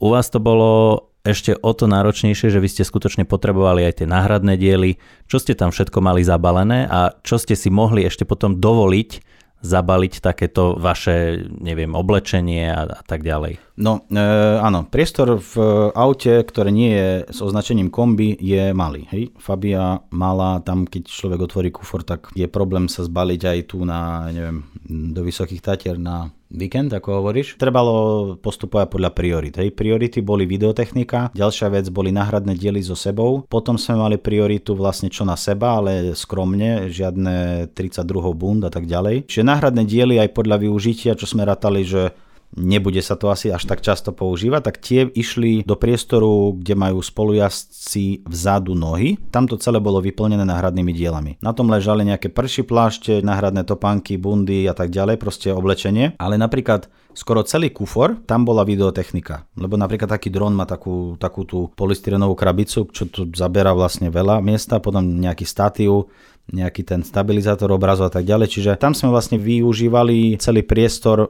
U 0.00 0.08
vás 0.12 0.32
to 0.32 0.40
bolo 0.40 1.04
ešte 1.28 1.52
o 1.60 1.76
to 1.76 1.84
náročnejšie, 1.84 2.48
že 2.48 2.56
vy 2.56 2.68
ste 2.72 2.88
skutočne 2.88 3.28
potrebovali 3.28 3.84
aj 3.84 4.00
tie 4.00 4.08
náhradné 4.08 4.56
diely, 4.56 4.96
čo 5.28 5.36
ste 5.36 5.52
tam 5.52 5.68
všetko 5.68 6.00
mali 6.00 6.24
zabalené 6.24 6.88
a 6.88 7.12
čo 7.20 7.36
ste 7.36 7.52
si 7.52 7.68
mohli 7.68 8.08
ešte 8.08 8.24
potom 8.24 8.56
dovoliť 8.56 9.37
zabaliť 9.58 10.22
takéto 10.22 10.78
vaše, 10.78 11.46
neviem, 11.58 11.94
oblečenie 11.94 12.70
a, 12.70 12.86
a 12.86 13.02
tak 13.02 13.26
ďalej? 13.26 13.58
No, 13.78 14.06
e, 14.10 14.22
áno, 14.58 14.86
priestor 14.86 15.38
v 15.38 15.54
aute, 15.94 16.42
ktoré 16.46 16.70
nie 16.70 16.90
je 16.94 17.10
s 17.30 17.38
označením 17.42 17.90
kombi, 17.90 18.38
je 18.38 18.70
malý. 18.74 19.06
Hej? 19.10 19.34
Fabia 19.38 20.02
malá, 20.14 20.62
tam 20.62 20.86
keď 20.86 21.10
človek 21.10 21.40
otvorí 21.50 21.70
kufor, 21.74 22.06
tak 22.06 22.30
je 22.38 22.46
problém 22.46 22.86
sa 22.86 23.02
zbaliť 23.02 23.42
aj 23.42 23.58
tu 23.70 23.82
na, 23.82 24.30
neviem, 24.30 24.66
do 24.86 25.20
Vysokých 25.26 25.62
Tatier 25.62 25.98
na 25.98 26.30
víkend, 26.50 26.92
ako 26.92 27.22
hovoríš. 27.22 27.60
Trebalo 27.60 28.34
postupovať 28.40 28.88
podľa 28.88 29.10
priorit. 29.12 29.54
Hej. 29.56 29.76
Priority 29.76 30.24
boli 30.24 30.48
videotechnika, 30.48 31.32
ďalšia 31.36 31.68
vec 31.72 31.86
boli 31.92 32.10
náhradné 32.12 32.56
diely 32.56 32.80
so 32.80 32.96
sebou, 32.96 33.44
potom 33.46 33.76
sme 33.76 34.00
mali 34.00 34.16
prioritu 34.16 34.72
vlastne 34.72 35.12
čo 35.12 35.28
na 35.28 35.36
seba, 35.36 35.78
ale 35.80 36.16
skromne, 36.16 36.88
žiadne 36.88 37.68
32 37.72 38.32
bund 38.34 38.64
a 38.64 38.72
tak 38.72 38.88
ďalej. 38.88 39.28
Čiže 39.28 39.44
náhradné 39.44 39.84
diely 39.84 40.16
aj 40.20 40.32
podľa 40.32 40.56
využitia, 40.64 41.16
čo 41.16 41.28
sme 41.28 41.44
ratali, 41.44 41.84
že 41.84 42.16
nebude 42.56 43.00
sa 43.04 43.18
to 43.18 43.28
asi 43.28 43.52
až 43.52 43.68
tak 43.68 43.84
často 43.84 44.14
používať, 44.14 44.60
tak 44.64 44.76
tie 44.80 45.04
išli 45.04 45.66
do 45.66 45.76
priestoru, 45.76 46.56
kde 46.56 46.74
majú 46.78 47.02
spolujazdci 47.04 48.24
vzadu 48.24 48.72
nohy. 48.72 49.20
Tam 49.28 49.44
to 49.44 49.60
celé 49.60 49.82
bolo 49.82 50.00
vyplnené 50.00 50.42
náhradnými 50.46 50.92
dielami. 50.94 51.36
Na 51.44 51.52
tom 51.52 51.68
ležali 51.68 52.08
nejaké 52.08 52.32
prší 52.32 52.64
plášte, 52.64 53.20
náhradné 53.20 53.68
topánky, 53.68 54.16
bundy 54.16 54.64
a 54.66 54.74
tak 54.74 54.88
ďalej, 54.88 55.20
proste 55.20 55.52
oblečenie. 55.52 56.16
Ale 56.16 56.40
napríklad 56.40 56.88
skoro 57.18 57.42
celý 57.42 57.74
kufor, 57.74 58.22
tam 58.24 58.46
bola 58.46 58.62
videotechnika. 58.62 59.50
Lebo 59.58 59.74
napríklad 59.74 60.06
taký 60.06 60.30
dron 60.30 60.54
má 60.54 60.64
takú, 60.64 61.18
takú 61.18 61.42
tú 61.42 61.68
polystyrenovú 61.74 62.38
krabicu, 62.38 62.86
čo 62.94 63.10
tu 63.10 63.26
zabera 63.34 63.74
vlastne 63.74 64.08
veľa 64.08 64.38
miesta, 64.38 64.78
potom 64.78 65.02
nejaký 65.02 65.42
statív, 65.42 66.06
nejaký 66.48 66.80
ten 66.80 67.04
stabilizátor 67.04 67.68
obrazu 67.68 68.08
a 68.08 68.12
tak 68.12 68.24
ďalej. 68.24 68.48
Čiže 68.48 68.80
tam 68.80 68.96
sme 68.96 69.12
vlastne 69.12 69.36
využívali 69.36 70.40
celý 70.40 70.64
priestor 70.64 71.24
e, 71.24 71.28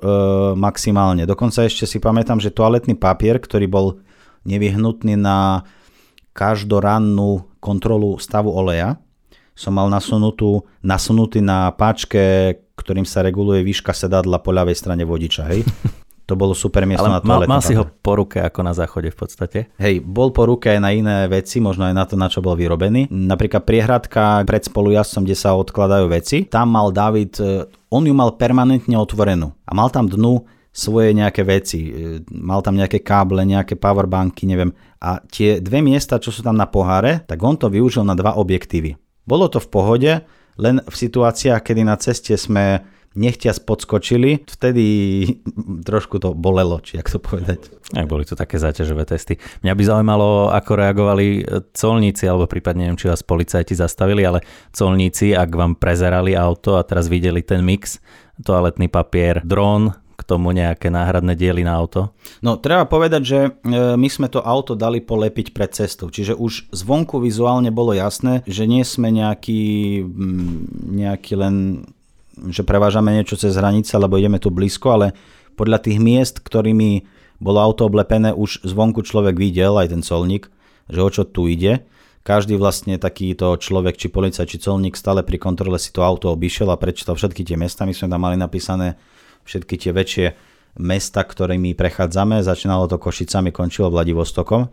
maximálne. 0.55 1.27
Dokonca 1.27 1.67
ešte 1.67 1.91
si 1.91 1.99
pamätám, 1.99 2.39
že 2.39 2.55
toaletný 2.55 2.95
papier, 2.95 3.43
ktorý 3.43 3.67
bol 3.67 3.87
nevyhnutný 4.47 5.19
na 5.19 5.67
každorannú 6.31 7.51
kontrolu 7.59 8.15
stavu 8.23 8.55
oleja, 8.55 9.03
som 9.59 9.75
mal 9.75 9.91
nasunutú, 9.91 10.63
nasunutý 10.87 11.43
na 11.43 11.75
páčke, 11.75 12.55
ktorým 12.79 13.03
sa 13.03 13.27
reguluje 13.27 13.67
výška 13.67 13.91
sedadla 13.91 14.39
po 14.39 14.55
ľavej 14.55 14.79
strane 14.79 15.03
vodiča. 15.03 15.51
Hej? 15.51 15.67
To 16.29 16.37
bolo 16.37 16.53
super 16.53 16.85
miesto 16.85 17.09
Ale 17.09 17.19
na 17.19 17.21
toaletu. 17.25 17.49
Mal, 17.49 17.57
mal 17.57 17.65
si 17.65 17.73
ho 17.73 17.89
po 17.89 18.21
ruke 18.21 18.45
ako 18.45 18.61
na 18.61 18.77
záchode 18.77 19.09
v 19.09 19.17
podstate? 19.17 19.59
Hej, 19.81 20.05
bol 20.05 20.29
po 20.29 20.45
ruke 20.45 20.69
aj 20.69 20.81
na 20.85 20.93
iné 20.93 21.25
veci, 21.25 21.57
možno 21.57 21.89
aj 21.89 21.95
na 21.97 22.05
to, 22.05 22.21
na 22.21 22.29
čo 22.29 22.45
bol 22.45 22.53
vyrobený. 22.53 23.09
Napríklad 23.09 23.65
priehradka 23.65 24.45
pred 24.45 24.61
spolujazdcom, 24.61 25.25
kde 25.25 25.33
sa 25.33 25.57
odkladajú 25.57 26.05
veci. 26.13 26.45
Tam 26.45 26.69
mal 26.69 26.93
David, 26.93 27.33
e, 27.41 27.65
on 27.89 28.05
ju 28.05 28.13
mal 28.13 28.37
permanentne 28.37 29.01
otvorenú 29.01 29.57
a 29.65 29.73
mal 29.73 29.89
tam 29.89 30.05
dnu 30.05 30.45
svoje 30.69 31.17
nejaké 31.17 31.49
veci. 31.49 31.89
E, 31.89 32.21
mal 32.29 32.61
tam 32.61 32.77
nejaké 32.77 33.01
káble, 33.01 33.41
nejaké 33.49 33.81
powerbanky, 33.81 34.45
neviem. 34.45 34.77
A 35.01 35.25
tie 35.25 35.65
dve 35.65 35.81
miesta, 35.81 36.21
čo 36.21 36.29
sú 36.29 36.45
tam 36.45 36.61
na 36.61 36.69
poháre, 36.69 37.25
tak 37.25 37.41
on 37.41 37.57
to 37.57 37.73
využil 37.73 38.05
na 38.05 38.13
dva 38.13 38.37
objektívy. 38.37 39.01
Bolo 39.25 39.49
to 39.49 39.65
v 39.65 39.69
pohode, 39.73 40.13
len 40.59 40.83
v 40.83 40.95
situáciách, 40.95 41.63
kedy 41.63 41.83
na 41.87 41.97
ceste 41.97 42.35
sme 42.35 42.83
nechtia 43.19 43.51
podskočili, 43.57 44.47
vtedy 44.47 44.85
trošku 45.89 46.23
to 46.23 46.37
bolelo, 46.39 46.79
či 46.79 46.99
jak 47.01 47.11
to 47.11 47.19
povedať. 47.19 47.73
Ak 47.97 48.07
boli 48.07 48.29
to 48.29 48.37
také 48.37 48.61
záťažové 48.61 49.09
testy. 49.09 49.41
Mňa 49.65 49.73
by 49.75 49.83
zaujímalo, 49.83 50.53
ako 50.53 50.71
reagovali 50.77 51.27
colníci, 51.73 52.29
alebo 52.29 52.45
prípadne 52.45 52.87
neviem, 52.87 53.01
či 53.01 53.09
vás 53.09 53.25
policajti 53.25 53.73
zastavili, 53.75 54.23
ale 54.23 54.45
colníci, 54.71 55.33
ak 55.33 55.51
vám 55.51 55.73
prezerali 55.81 56.37
auto 56.37 56.77
a 56.77 56.85
teraz 56.85 57.09
videli 57.09 57.41
ten 57.41 57.65
mix, 57.65 57.99
toaletný 58.45 58.87
papier, 58.93 59.41
dron, 59.43 59.97
k 60.19 60.27
tomu 60.27 60.51
nejaké 60.51 60.91
náhradné 60.91 61.39
diely 61.39 61.63
na 61.63 61.79
auto? 61.79 62.11
No, 62.43 62.59
treba 62.59 62.91
povedať, 62.91 63.23
že 63.23 63.39
e, 63.47 63.51
my 63.95 64.09
sme 64.11 64.27
to 64.27 64.43
auto 64.43 64.75
dali 64.75 64.99
polepiť 64.99 65.55
pred 65.55 65.71
cestou, 65.71 66.11
čiže 66.11 66.35
už 66.35 66.75
zvonku 66.75 67.23
vizuálne 67.23 67.71
bolo 67.71 67.95
jasné, 67.95 68.43
že 68.43 68.67
nie 68.67 68.83
sme 68.83 69.15
nejaký, 69.15 70.03
nejaký 70.91 71.33
len 71.39 71.55
že 72.47 72.63
prevážame 72.63 73.11
niečo 73.11 73.35
cez 73.35 73.59
hranice, 73.59 73.99
lebo 73.99 74.15
ideme 74.15 74.39
tu 74.39 74.55
blízko, 74.55 74.95
ale 74.95 75.07
podľa 75.59 75.83
tých 75.83 75.99
miest, 75.99 76.39
ktorými 76.39 77.03
bolo 77.43 77.59
auto 77.59 77.87
oblepené, 77.87 78.31
už 78.31 78.63
zvonku 78.63 79.03
človek 79.03 79.35
videl, 79.35 79.75
aj 79.75 79.91
ten 79.91 80.03
colník, 80.07 80.47
že 80.87 81.01
o 81.03 81.11
čo 81.11 81.23
tu 81.27 81.51
ide. 81.51 81.83
Každý 82.23 82.61
vlastne 82.61 82.95
takýto 83.01 83.57
človek, 83.59 83.99
či 83.99 84.07
policaj, 84.13 84.47
či 84.47 84.63
colník 84.63 84.95
stále 84.95 85.27
pri 85.27 85.39
kontrole 85.41 85.79
si 85.83 85.91
to 85.91 86.05
auto 86.05 86.31
obišiel 86.31 86.69
a 86.71 86.79
prečítal 86.79 87.19
všetky 87.19 87.43
tie 87.43 87.57
mesta. 87.57 87.89
My 87.89 87.95
sme 87.95 88.11
tam 88.11 88.21
mali 88.23 88.37
napísané 88.37 89.01
všetky 89.49 89.75
tie 89.81 89.93
väčšie 89.97 90.27
mesta, 90.79 91.25
ktorými 91.25 91.73
prechádzame. 91.73 92.45
Začínalo 92.45 92.85
to 92.87 93.01
Košicami, 93.01 93.49
končilo 93.49 93.89
Vladivostokom. 93.89 94.69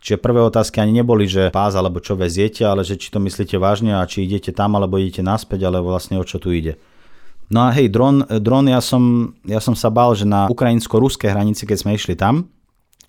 Čiže 0.00 0.22
prvé 0.22 0.40
otázky 0.40 0.80
ani 0.80 1.02
neboli, 1.02 1.28
že 1.28 1.52
pás 1.52 1.76
alebo 1.76 2.00
čo 2.00 2.16
veziete, 2.16 2.64
ale 2.64 2.86
že 2.86 2.96
či 2.96 3.12
to 3.12 3.20
myslíte 3.20 3.60
vážne 3.60 4.00
a 4.00 4.08
či 4.08 4.24
idete 4.24 4.48
tam 4.54 4.78
alebo 4.78 4.96
idete 4.96 5.20
naspäť, 5.20 5.68
ale 5.68 5.84
vlastne 5.84 6.16
o 6.16 6.24
čo 6.24 6.40
tu 6.40 6.54
ide. 6.54 6.80
No 7.52 7.68
a 7.68 7.74
hej, 7.74 7.92
dron, 7.92 8.24
dron 8.40 8.70
ja, 8.70 8.80
som, 8.80 9.34
ja 9.44 9.60
som 9.60 9.74
sa 9.74 9.90
bál, 9.92 10.14
že 10.14 10.24
na 10.24 10.46
ukrajinsko-ruskej 10.48 11.34
hranici, 11.34 11.68
keď 11.68 11.76
sme 11.82 11.98
išli 11.98 12.14
tam, 12.16 12.48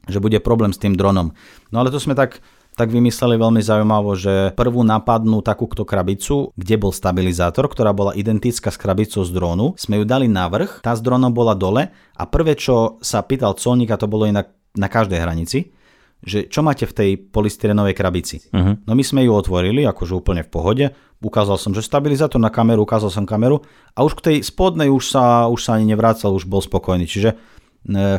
že 0.09 0.19
bude 0.19 0.41
problém 0.43 0.73
s 0.73 0.81
tým 0.81 0.97
dronom. 0.97 1.31
No 1.69 1.79
ale 1.79 1.93
to 1.93 2.01
sme 2.01 2.17
tak, 2.17 2.41
tak 2.75 2.87
vymysleli 2.87 3.35
veľmi 3.35 3.59
zaujímavo, 3.59 4.15
že 4.15 4.55
prvú 4.55 4.81
napadnú 4.81 5.43
takúto 5.43 5.83
krabicu, 5.83 6.55
kde 6.55 6.75
bol 6.79 6.95
stabilizátor, 6.95 7.67
ktorá 7.67 7.91
bola 7.91 8.15
identická 8.15 8.71
s 8.71 8.79
krabicou 8.79 9.27
z 9.27 9.31
drónu, 9.35 9.75
sme 9.75 9.99
ju 9.99 10.03
dali 10.07 10.31
na 10.31 10.47
vrch, 10.47 10.79
tá 10.79 10.95
s 10.95 11.03
dronom 11.03 11.35
bola 11.35 11.51
dole 11.51 11.91
a 11.91 12.23
prvé, 12.23 12.55
čo 12.55 12.97
sa 13.03 13.21
pýtal 13.27 13.59
colník, 13.59 13.91
a 13.91 13.99
to 13.99 14.07
bolo 14.07 14.23
inak 14.23 14.55
na 14.79 14.87
každej 14.87 15.19
hranici, 15.19 15.75
že 16.21 16.45
čo 16.47 16.61
máte 16.61 16.85
v 16.85 16.93
tej 16.93 17.09
polystyrenovej 17.17 17.97
krabici. 17.97 18.37
Uh-huh. 18.53 18.77
No 18.85 18.93
my 18.93 19.03
sme 19.03 19.25
ju 19.25 19.33
otvorili, 19.33 19.83
akože 19.83 20.13
úplne 20.13 20.45
v 20.45 20.53
pohode, 20.53 20.85
ukázal 21.19 21.57
som, 21.57 21.73
že 21.73 21.81
stabilizátor 21.81 22.37
na 22.37 22.53
kameru, 22.53 22.85
ukázal 22.85 23.09
som 23.09 23.25
kameru 23.25 23.65
a 23.97 24.05
už 24.05 24.21
k 24.21 24.25
tej 24.29 24.35
spodnej 24.45 24.89
už 24.93 25.11
sa, 25.11 25.49
už 25.49 25.59
sa 25.59 25.77
ani 25.77 25.89
nevrácal, 25.89 26.33
už 26.33 26.45
bol 26.45 26.61
spokojný. 26.61 27.09
Čiže 27.09 27.29
e, 27.33 27.35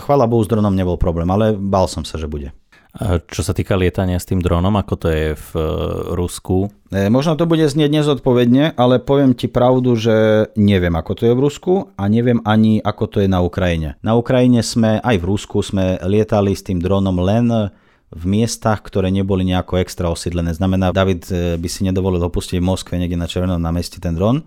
chvála 0.03 0.27
Bohu, 0.27 0.43
s 0.43 0.51
dronom 0.51 0.75
nebol 0.75 0.99
problém, 0.99 1.31
ale 1.31 1.55
bál 1.55 1.87
som 1.87 2.03
sa, 2.03 2.19
že 2.19 2.27
bude. 2.27 2.51
Čo 3.01 3.41
sa 3.41 3.57
týka 3.57 3.73
lietania 3.73 4.21
s 4.21 4.29
tým 4.29 4.45
dronom, 4.45 4.77
ako 4.77 4.95
to 5.01 5.09
je 5.09 5.33
v 5.33 5.51
e, 5.57 5.65
Rusku? 6.13 6.69
E, 6.93 7.09
možno 7.09 7.41
to 7.41 7.49
bude 7.49 7.65
znieť 7.65 7.89
nezodpovedne, 7.89 8.77
ale 8.77 9.01
poviem 9.01 9.33
ti 9.33 9.49
pravdu, 9.49 9.97
že 9.97 10.49
neviem, 10.61 10.93
ako 10.93 11.13
to 11.17 11.23
je 11.25 11.33
v 11.33 11.41
Rusku 11.41 11.75
a 11.97 12.05
neviem 12.13 12.45
ani, 12.45 12.85
ako 12.85 13.05
to 13.09 13.17
je 13.25 13.33
na 13.33 13.41
Ukrajine. 13.41 13.97
Na 14.05 14.13
Ukrajine 14.13 14.61
sme, 14.61 15.01
aj 15.01 15.17
v 15.17 15.25
Rusku 15.25 15.65
sme 15.65 15.97
lietali 16.05 16.53
s 16.53 16.69
tým 16.69 16.85
dronom 16.85 17.17
len 17.17 17.73
v 18.13 18.25
miestach, 18.29 18.85
ktoré 18.85 19.09
neboli 19.09 19.49
nejako 19.49 19.81
extra 19.81 20.13
osídlené. 20.13 20.53
Znamená, 20.53 20.93
David 20.93 21.25
e, 21.33 21.57
by 21.57 21.69
si 21.73 21.89
nedovolil 21.89 22.21
opustiť 22.21 22.61
v 22.61 22.69
Moskve 22.77 23.01
niekde 23.01 23.17
na 23.17 23.25
Červenom 23.25 23.57
námestí 23.57 24.05
ten 24.05 24.13
dron, 24.13 24.45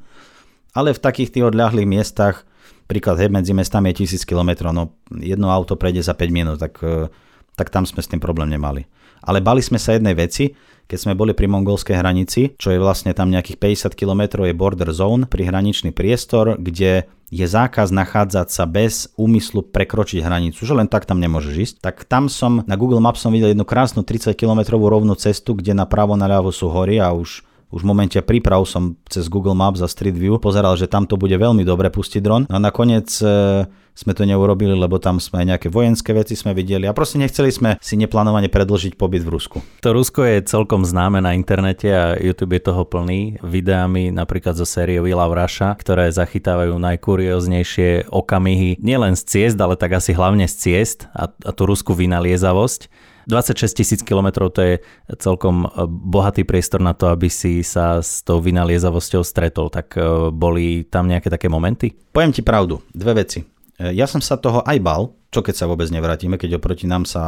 ale 0.77 0.93
v 0.93 1.01
takých 1.01 1.33
tých 1.33 1.49
odľahlých 1.49 1.89
miestach, 1.89 2.45
príklad 2.85 3.17
hej, 3.25 3.33
medzi 3.33 3.57
mestami 3.57 3.89
je 3.89 4.05
1000 4.05 4.21
km, 4.21 4.69
no 4.69 4.93
jedno 5.17 5.49
auto 5.49 5.73
prejde 5.73 6.05
za 6.05 6.13
5 6.13 6.29
minút, 6.29 6.61
tak, 6.61 6.77
e, 6.85 7.09
tak 7.55 7.71
tam 7.71 7.87
sme 7.87 8.03
s 8.03 8.11
tým 8.11 8.19
problém 8.19 8.51
nemali. 8.51 8.85
Ale 9.25 9.41
bali 9.41 9.63
sme 9.63 9.81
sa 9.81 9.97
jednej 9.97 10.13
veci, 10.13 10.53
keď 10.85 10.97
sme 11.01 11.13
boli 11.17 11.33
pri 11.33 11.49
mongolskej 11.49 11.97
hranici, 11.97 12.53
čo 12.61 12.69
je 12.69 12.77
vlastne 12.77 13.09
tam 13.17 13.33
nejakých 13.33 13.57
50 13.89 13.97
km 13.97 14.45
je 14.45 14.53
border 14.53 14.93
zone, 14.93 15.25
prihraničný 15.25 15.89
priestor, 15.89 16.61
kde 16.61 17.09
je 17.33 17.45
zákaz 17.49 17.89
nachádzať 17.89 18.47
sa 18.53 18.69
bez 18.69 19.09
úmyslu 19.17 19.65
prekročiť 19.65 20.21
hranicu, 20.21 20.61
že 20.61 20.77
len 20.77 20.85
tak 20.85 21.09
tam 21.09 21.17
nemôžeš 21.17 21.55
ísť, 21.57 21.75
tak 21.81 22.05
tam 22.05 22.29
som 22.29 22.61
na 22.69 22.77
Google 22.77 23.01
Maps 23.01 23.25
som 23.25 23.33
videl 23.33 23.57
jednu 23.57 23.65
krásnu 23.65 24.05
30 24.05 24.37
km 24.37 24.77
rovnú 24.77 25.17
cestu, 25.17 25.57
kde 25.57 25.73
napravo 25.73 26.13
naľavo 26.13 26.53
sú 26.53 26.69
hory 26.69 27.01
a 27.01 27.09
už 27.17 27.41
už 27.75 27.83
v 27.83 27.91
momente 27.91 28.15
príprav 28.23 28.63
som 28.63 28.95
cez 29.11 29.27
Google 29.27 29.59
Maps 29.59 29.83
a 29.83 29.91
Street 29.91 30.15
View 30.15 30.39
pozeral, 30.39 30.79
že 30.79 30.87
tam 30.87 31.03
to 31.03 31.19
bude 31.19 31.35
veľmi 31.35 31.67
dobre 31.67 31.91
pustiť 31.91 32.23
dron. 32.23 32.47
No 32.47 32.55
a 32.55 32.63
nakoniec 32.63 33.11
e, 33.19 33.67
sme 33.91 34.15
to 34.15 34.23
neurobili, 34.23 34.71
lebo 34.71 34.95
tam 34.95 35.19
sme 35.19 35.43
aj 35.43 35.47
nejaké 35.51 35.67
vojenské 35.67 36.15
veci 36.15 36.39
sme 36.39 36.55
videli 36.55 36.87
a 36.87 36.95
proste 36.95 37.19
nechceli 37.19 37.51
sme 37.51 37.75
si 37.83 37.99
neplánovane 37.99 38.47
predložiť 38.47 38.95
pobyt 38.95 39.27
v 39.27 39.33
Rusku. 39.35 39.57
To 39.83 39.91
Rusko 39.91 40.23
je 40.23 40.47
celkom 40.47 40.87
známe 40.87 41.19
na 41.19 41.35
internete 41.35 41.91
a 41.91 42.15
YouTube 42.15 42.55
je 42.55 42.63
toho 42.63 42.87
plný 42.87 43.43
videami 43.43 44.07
napríklad 44.07 44.55
zo 44.55 44.63
série 44.63 45.03
Willa 45.03 45.27
Vraša, 45.27 45.75
ktoré 45.75 46.07
zachytávajú 46.15 46.79
najkurióznejšie 46.79 48.07
okamihy 48.07 48.79
nielen 48.79 49.19
z 49.19 49.23
ciest, 49.27 49.57
ale 49.59 49.75
tak 49.75 49.99
asi 49.99 50.15
hlavne 50.15 50.47
z 50.47 50.55
ciest 50.55 51.11
a, 51.11 51.27
a 51.27 51.51
tú 51.51 51.67
ruskú 51.67 51.91
vynaliezavosť. 51.91 52.87
26 53.25 53.73
tisíc 53.73 53.99
kilometrov 54.05 54.53
to 54.53 54.61
je 54.61 54.73
celkom 55.17 55.65
e, 55.65 55.67
bohatý 55.89 56.45
priestor 56.45 56.81
na 56.81 56.93
to, 56.93 57.09
aby 57.09 57.29
si 57.29 57.65
sa 57.65 57.99
s 57.99 58.21
tou 58.21 58.37
vynaliezavosťou 58.41 59.25
stretol. 59.25 59.73
Tak 59.73 59.97
e, 59.97 60.01
boli 60.29 60.85
tam 60.85 61.09
nejaké 61.09 61.29
také 61.33 61.49
momenty? 61.49 61.93
Poviem 62.13 62.33
ti 62.33 62.45
pravdu, 62.45 62.81
dve 62.93 63.25
veci. 63.25 63.41
E, 63.41 63.91
ja 63.97 64.05
som 64.05 64.21
sa 64.21 64.37
toho 64.37 64.61
aj 64.61 64.77
bal, 64.79 65.11
čo 65.33 65.43
keď 65.43 65.55
sa 65.57 65.65
vôbec 65.67 65.89
nevrátime, 65.91 66.39
keď 66.39 66.61
oproti 66.61 66.87
nám 66.87 67.03
sa 67.03 67.23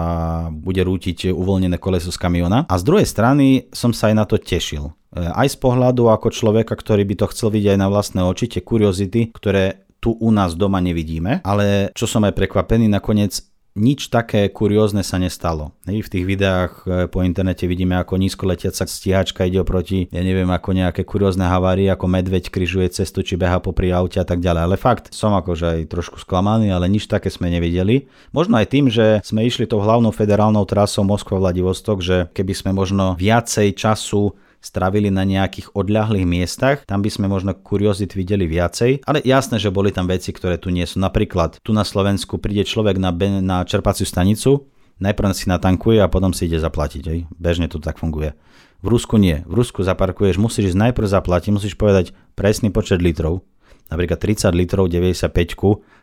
bude 0.54 0.80
rútiť 0.80 1.34
uvoľnené 1.34 1.76
koleso 1.82 2.14
z 2.14 2.22
kamiona. 2.22 2.64
A 2.70 2.76
z 2.80 2.88
druhej 2.88 3.08
strany 3.10 3.68
som 3.76 3.92
sa 3.92 4.14
aj 4.14 4.16
na 4.16 4.26
to 4.30 4.40
tešil. 4.40 4.96
Aj 5.18 5.48
z 5.50 5.58
pohľadu 5.58 6.14
ako 6.14 6.30
človeka, 6.30 6.78
ktorý 6.78 7.04
by 7.04 7.16
to 7.20 7.32
chcel 7.34 7.50
vidieť 7.50 7.76
aj 7.76 7.80
na 7.82 7.90
vlastné 7.90 8.22
oči, 8.22 8.48
tie 8.48 8.62
kuriozity, 8.62 9.34
ktoré 9.34 9.88
tu 9.98 10.14
u 10.14 10.30
nás 10.30 10.54
doma 10.54 10.78
nevidíme, 10.78 11.42
ale 11.42 11.90
čo 11.98 12.06
som 12.06 12.22
aj 12.22 12.38
prekvapený, 12.38 12.86
nakoniec 12.86 13.42
nič 13.78 14.10
také 14.10 14.50
kuriózne 14.50 15.06
sa 15.06 15.22
nestalo. 15.22 15.78
v 15.86 16.02
tých 16.02 16.26
videách 16.26 16.72
e, 16.84 17.06
po 17.06 17.22
internete 17.22 17.70
vidíme, 17.70 17.94
ako 18.02 18.18
nízko 18.18 18.50
letiaca 18.50 18.90
stíhačka 18.90 19.46
ide 19.46 19.62
oproti, 19.62 20.10
ja 20.10 20.26
neviem, 20.26 20.50
ako 20.50 20.74
nejaké 20.74 21.06
kuriózne 21.06 21.46
havárie, 21.46 21.88
ako 21.88 22.10
medveď 22.10 22.50
križuje 22.50 22.90
cestu, 22.90 23.22
či 23.22 23.38
beha 23.38 23.62
popri 23.62 23.94
aute 23.94 24.18
a 24.18 24.26
tak 24.26 24.42
ďalej. 24.42 24.62
Ale 24.66 24.76
fakt, 24.82 25.14
som 25.14 25.38
akože 25.38 25.66
aj 25.66 25.80
trošku 25.94 26.18
sklamaný, 26.18 26.74
ale 26.74 26.90
nič 26.90 27.06
také 27.06 27.30
sme 27.30 27.54
nevideli. 27.54 28.10
Možno 28.34 28.58
aj 28.58 28.68
tým, 28.74 28.90
že 28.90 29.22
sme 29.22 29.46
išli 29.46 29.70
tou 29.70 29.80
hlavnou 29.80 30.10
federálnou 30.10 30.66
trasou 30.66 31.06
Moskva-Vladivostok, 31.06 32.02
že 32.02 32.18
keby 32.34 32.54
sme 32.58 32.72
možno 32.74 33.14
viacej 33.16 33.78
času 33.78 34.34
stravili 34.62 35.14
na 35.14 35.24
nejakých 35.24 35.74
odľahlých 35.78 36.28
miestach, 36.28 36.78
tam 36.84 37.06
by 37.06 37.10
sme 37.14 37.30
možno 37.30 37.54
kuriozit 37.56 38.18
videli 38.18 38.50
viacej, 38.50 39.06
ale 39.06 39.24
jasné, 39.24 39.62
že 39.62 39.74
boli 39.74 39.94
tam 39.94 40.10
veci, 40.10 40.34
ktoré 40.34 40.58
tu 40.58 40.74
nie 40.74 40.84
sú. 40.84 40.98
Napríklad 41.00 41.62
tu 41.62 41.72
na 41.72 41.86
Slovensku 41.86 42.42
príde 42.42 42.66
človek 42.66 42.98
na, 42.98 43.14
ben, 43.14 43.46
na 43.46 43.64
čerpaciu 43.64 44.04
stanicu, 44.04 44.68
najprv 44.98 45.34
si 45.38 45.48
natankuje 45.48 46.02
a 46.02 46.12
potom 46.12 46.34
si 46.34 46.50
ide 46.50 46.58
zaplatiť. 46.58 47.04
Aj? 47.08 47.20
Bežne 47.38 47.70
to 47.70 47.78
tak 47.78 48.02
funguje. 48.02 48.34
V 48.82 48.88
Rusku 48.94 49.18
nie. 49.18 49.42
V 49.50 49.58
Rusku 49.58 49.82
zaparkuješ, 49.82 50.38
musíš 50.38 50.74
ísť 50.74 50.90
najprv 50.90 51.08
zaplatiť, 51.10 51.50
musíš 51.50 51.74
povedať 51.74 52.14
presný 52.38 52.70
počet 52.70 53.02
litrov, 53.02 53.42
napríklad 53.90 54.22
30 54.22 54.54
litrov 54.54 54.86
95 54.90 55.34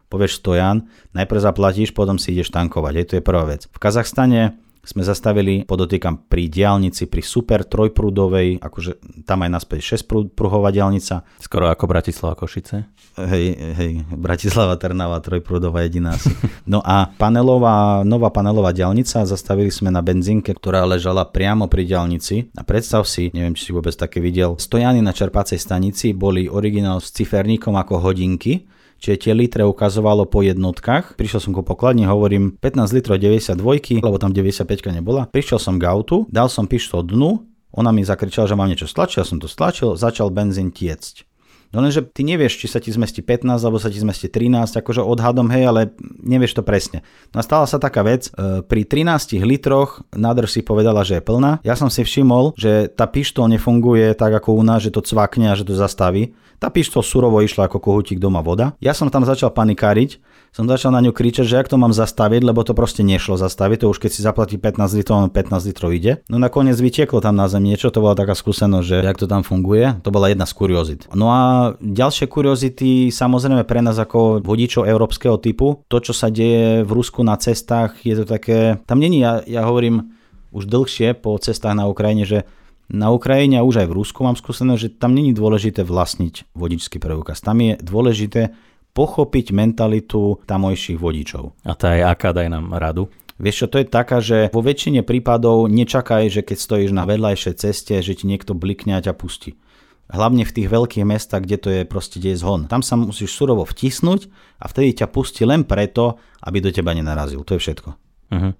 povieš 0.08 0.42
stojan, 0.42 0.86
najprv 1.16 1.40
zaplatíš, 1.40 1.90
potom 1.90 2.20
si 2.20 2.34
ideš 2.34 2.52
tankovať. 2.52 2.92
Aj 2.94 3.04
to 3.08 3.14
je 3.18 3.22
prvá 3.24 3.44
vec. 3.48 3.66
V 3.70 3.78
Kazachstane 3.80 4.58
sme 4.84 5.02
zastavili, 5.02 5.64
podotýkam, 5.64 6.28
pri 6.28 6.52
diálnici, 6.52 7.08
pri 7.08 7.24
super 7.24 7.64
trojprúdovej, 7.64 8.60
akože 8.60 9.24
tam 9.24 9.42
aj 9.42 9.50
naspäť 9.56 9.98
6 9.98 10.36
pruhová 10.36 10.68
diálnica. 10.68 11.24
Skoro 11.40 11.72
ako 11.72 11.88
Bratislava 11.88 12.36
Košice. 12.36 12.84
Hej, 13.16 13.56
hej, 13.56 13.92
Bratislava 14.12 14.76
Trnava, 14.76 15.24
trojprúdová 15.24 15.88
jediná 15.88 16.20
asi. 16.20 16.30
No 16.68 16.84
a 16.84 17.08
panelová, 17.16 18.04
nová 18.04 18.28
panelová 18.28 18.76
diálnica, 18.76 19.24
zastavili 19.24 19.72
sme 19.72 19.88
na 19.88 20.04
benzínke, 20.04 20.52
ktorá 20.52 20.84
ležala 20.84 21.24
priamo 21.24 21.64
pri 21.66 21.88
diálnici. 21.88 22.52
A 22.58 22.62
predstav 22.66 23.08
si, 23.08 23.32
neviem, 23.32 23.56
či 23.56 23.70
si 23.70 23.72
vôbec 23.72 23.96
také 23.96 24.20
videl, 24.20 24.60
stojany 24.60 25.00
na 25.00 25.16
čerpacej 25.16 25.56
stanici 25.56 26.12
boli 26.12 26.50
originál 26.50 27.00
s 27.00 27.08
ciferníkom 27.14 27.72
ako 27.78 28.04
hodinky, 28.04 28.66
Čiže 29.02 29.16
tie 29.28 29.32
litre 29.36 29.62
ukazovalo 29.68 30.24
po 30.24 30.40
jednotkách. 30.40 31.18
Prišiel 31.18 31.40
som 31.40 31.52
ku 31.52 31.60
pokladni, 31.60 32.08
hovorím 32.08 32.56
15 32.58 32.94
litrov 32.96 33.20
92, 33.20 34.00
lebo 34.00 34.16
tam 34.16 34.32
95 34.32 34.94
nebola. 34.94 35.28
Prišiel 35.28 35.60
som 35.60 35.76
k 35.76 35.84
autu, 35.84 36.24
dal 36.32 36.48
som 36.48 36.64
pištol 36.64 37.04
dnu, 37.04 37.44
ona 37.74 37.90
mi 37.90 38.06
zakričala, 38.06 38.46
že 38.46 38.54
mám 38.54 38.70
niečo 38.70 38.86
stlačiť, 38.86 39.18
ja 39.18 39.26
som 39.26 39.42
to 39.42 39.50
stlačil, 39.50 39.98
začal 39.98 40.30
benzín 40.30 40.70
tiecť. 40.70 41.26
No 41.74 41.82
lenže 41.82 42.06
ty 42.06 42.22
nevieš, 42.22 42.62
či 42.62 42.70
sa 42.70 42.78
ti 42.78 42.94
zmestí 42.94 43.18
15 43.20 43.58
alebo 43.58 43.82
sa 43.82 43.90
ti 43.90 43.98
zmestí 43.98 44.30
13, 44.30 44.78
akože 44.78 45.02
odhadom, 45.02 45.50
hej, 45.50 45.66
ale 45.66 45.80
nevieš 46.22 46.54
to 46.54 46.62
presne. 46.62 47.02
No 47.34 47.42
stala 47.42 47.66
sa 47.66 47.82
taká 47.82 48.06
vec, 48.06 48.30
e, 48.30 48.62
pri 48.62 48.86
13 48.86 49.42
litroch 49.42 50.06
nádrž 50.14 50.54
si 50.54 50.60
povedala, 50.62 51.02
že 51.02 51.18
je 51.18 51.26
plná. 51.26 51.58
Ja 51.66 51.74
som 51.74 51.90
si 51.90 52.06
všimol, 52.06 52.54
že 52.54 52.86
tá 52.86 53.10
pištol 53.10 53.50
nefunguje 53.58 54.14
tak 54.14 54.30
ako 54.38 54.54
u 54.54 54.62
nás, 54.62 54.86
že 54.86 54.94
to 54.94 55.02
cvakne 55.02 55.50
a 55.50 55.58
že 55.58 55.66
to 55.66 55.74
zastaví. 55.74 56.38
Tá 56.62 56.70
pištol 56.70 57.02
surovo 57.02 57.42
išla 57.42 57.66
ako 57.66 57.82
kohutík 57.82 58.22
doma 58.22 58.38
voda. 58.38 58.78
Ja 58.78 58.94
som 58.94 59.10
tam 59.10 59.26
začal 59.26 59.50
panikáriť, 59.50 60.22
som 60.54 60.70
začal 60.70 60.94
na 60.94 61.02
ňu 61.02 61.10
kričať, 61.10 61.50
že 61.50 61.58
ak 61.58 61.66
to 61.66 61.74
mám 61.74 61.90
zastaviť, 61.90 62.46
lebo 62.46 62.62
to 62.62 62.78
proste 62.78 63.02
nešlo 63.02 63.34
zastaviť, 63.34 63.82
to 63.82 63.90
už 63.90 63.98
keď 63.98 64.10
si 64.14 64.22
zaplatí 64.22 64.54
15 64.54 64.94
litrov, 64.94 65.26
15 65.26 65.66
litrov 65.66 65.90
ide. 65.90 66.22
No 66.30 66.38
nakoniec 66.38 66.78
vytieklo 66.78 67.18
tam 67.18 67.34
na 67.34 67.50
zem 67.50 67.66
niečo, 67.66 67.90
to 67.90 67.98
bola 67.98 68.14
taká 68.14 68.38
skúsenosť, 68.38 68.86
že 68.86 68.96
jak 69.02 69.18
to 69.18 69.26
tam 69.26 69.42
funguje, 69.42 69.98
to 70.06 70.14
bola 70.14 70.30
jedna 70.30 70.46
z 70.46 70.54
kuriozit. 70.54 71.10
No 71.10 71.34
a 71.34 71.74
ďalšie 71.82 72.30
kuriozity 72.30 73.10
samozrejme 73.10 73.66
pre 73.66 73.82
nás 73.82 73.98
ako 73.98 74.46
vodičov 74.46 74.86
európskeho 74.86 75.42
typu, 75.42 75.82
to 75.90 75.98
čo 75.98 76.14
sa 76.14 76.30
deje 76.30 76.86
v 76.86 76.90
Rusku 76.94 77.26
na 77.26 77.34
cestách, 77.34 77.98
je 78.06 78.14
to 78.14 78.24
také, 78.24 78.78
tam 78.86 79.02
není, 79.02 79.26
ja, 79.26 79.42
ja 79.42 79.66
hovorím 79.66 80.14
už 80.54 80.70
dlhšie 80.70 81.18
po 81.18 81.34
cestách 81.34 81.74
na 81.74 81.90
Ukrajine, 81.90 82.22
že 82.22 82.46
na 82.86 83.10
Ukrajine 83.10 83.58
a 83.58 83.66
už 83.66 83.82
aj 83.82 83.90
v 83.90 83.96
Rusku 83.96 84.22
mám 84.22 84.38
skúsenosť, 84.38 84.80
že 84.80 84.94
tam 85.02 85.18
není 85.18 85.34
dôležité 85.34 85.82
vlastniť 85.82 86.54
vodičský 86.54 87.02
preukaz. 87.02 87.42
Tam 87.42 87.58
je 87.58 87.74
dôležité 87.80 88.54
pochopiť 88.94 89.50
mentalitu 89.50 90.40
tamojších 90.46 90.98
vodičov. 90.98 91.52
A 91.66 91.74
tá 91.74 91.98
je 91.98 92.02
aká, 92.06 92.30
daj 92.30 92.48
nám 92.48 92.78
radu? 92.78 93.10
Vieš 93.34 93.66
čo, 93.66 93.66
to 93.66 93.82
je 93.82 93.86
taká, 93.90 94.22
že 94.22 94.46
vo 94.54 94.62
väčšine 94.62 95.02
prípadov 95.02 95.66
nečakaj, 95.66 96.30
že 96.30 96.46
keď 96.46 96.58
stojíš 96.58 96.92
na 96.94 97.02
vedľajšej 97.02 97.54
ceste, 97.58 97.94
že 97.98 98.14
ti 98.14 98.30
niekto 98.30 98.54
blikne 98.54 98.94
a 98.94 99.02
ťa 99.02 99.10
pustí. 99.18 99.58
Hlavne 100.06 100.46
v 100.46 100.54
tých 100.54 100.68
veľkých 100.70 101.02
mestách, 101.02 101.42
kde 101.42 101.58
to 101.58 101.68
je 101.74 101.82
proste 101.82 102.22
kde 102.22 102.38
je 102.38 102.42
zhon. 102.46 102.70
Tam 102.70 102.84
sa 102.84 102.94
musíš 102.94 103.34
surovo 103.34 103.66
vtisnúť 103.66 104.30
a 104.62 104.70
vtedy 104.70 105.02
ťa 105.02 105.10
pustí 105.10 105.42
len 105.42 105.66
preto, 105.66 106.22
aby 106.46 106.62
do 106.62 106.70
teba 106.70 106.94
nenarazil. 106.94 107.42
To 107.42 107.58
je 107.58 107.60
všetko. 107.60 107.90
Uh-huh. 108.30 108.52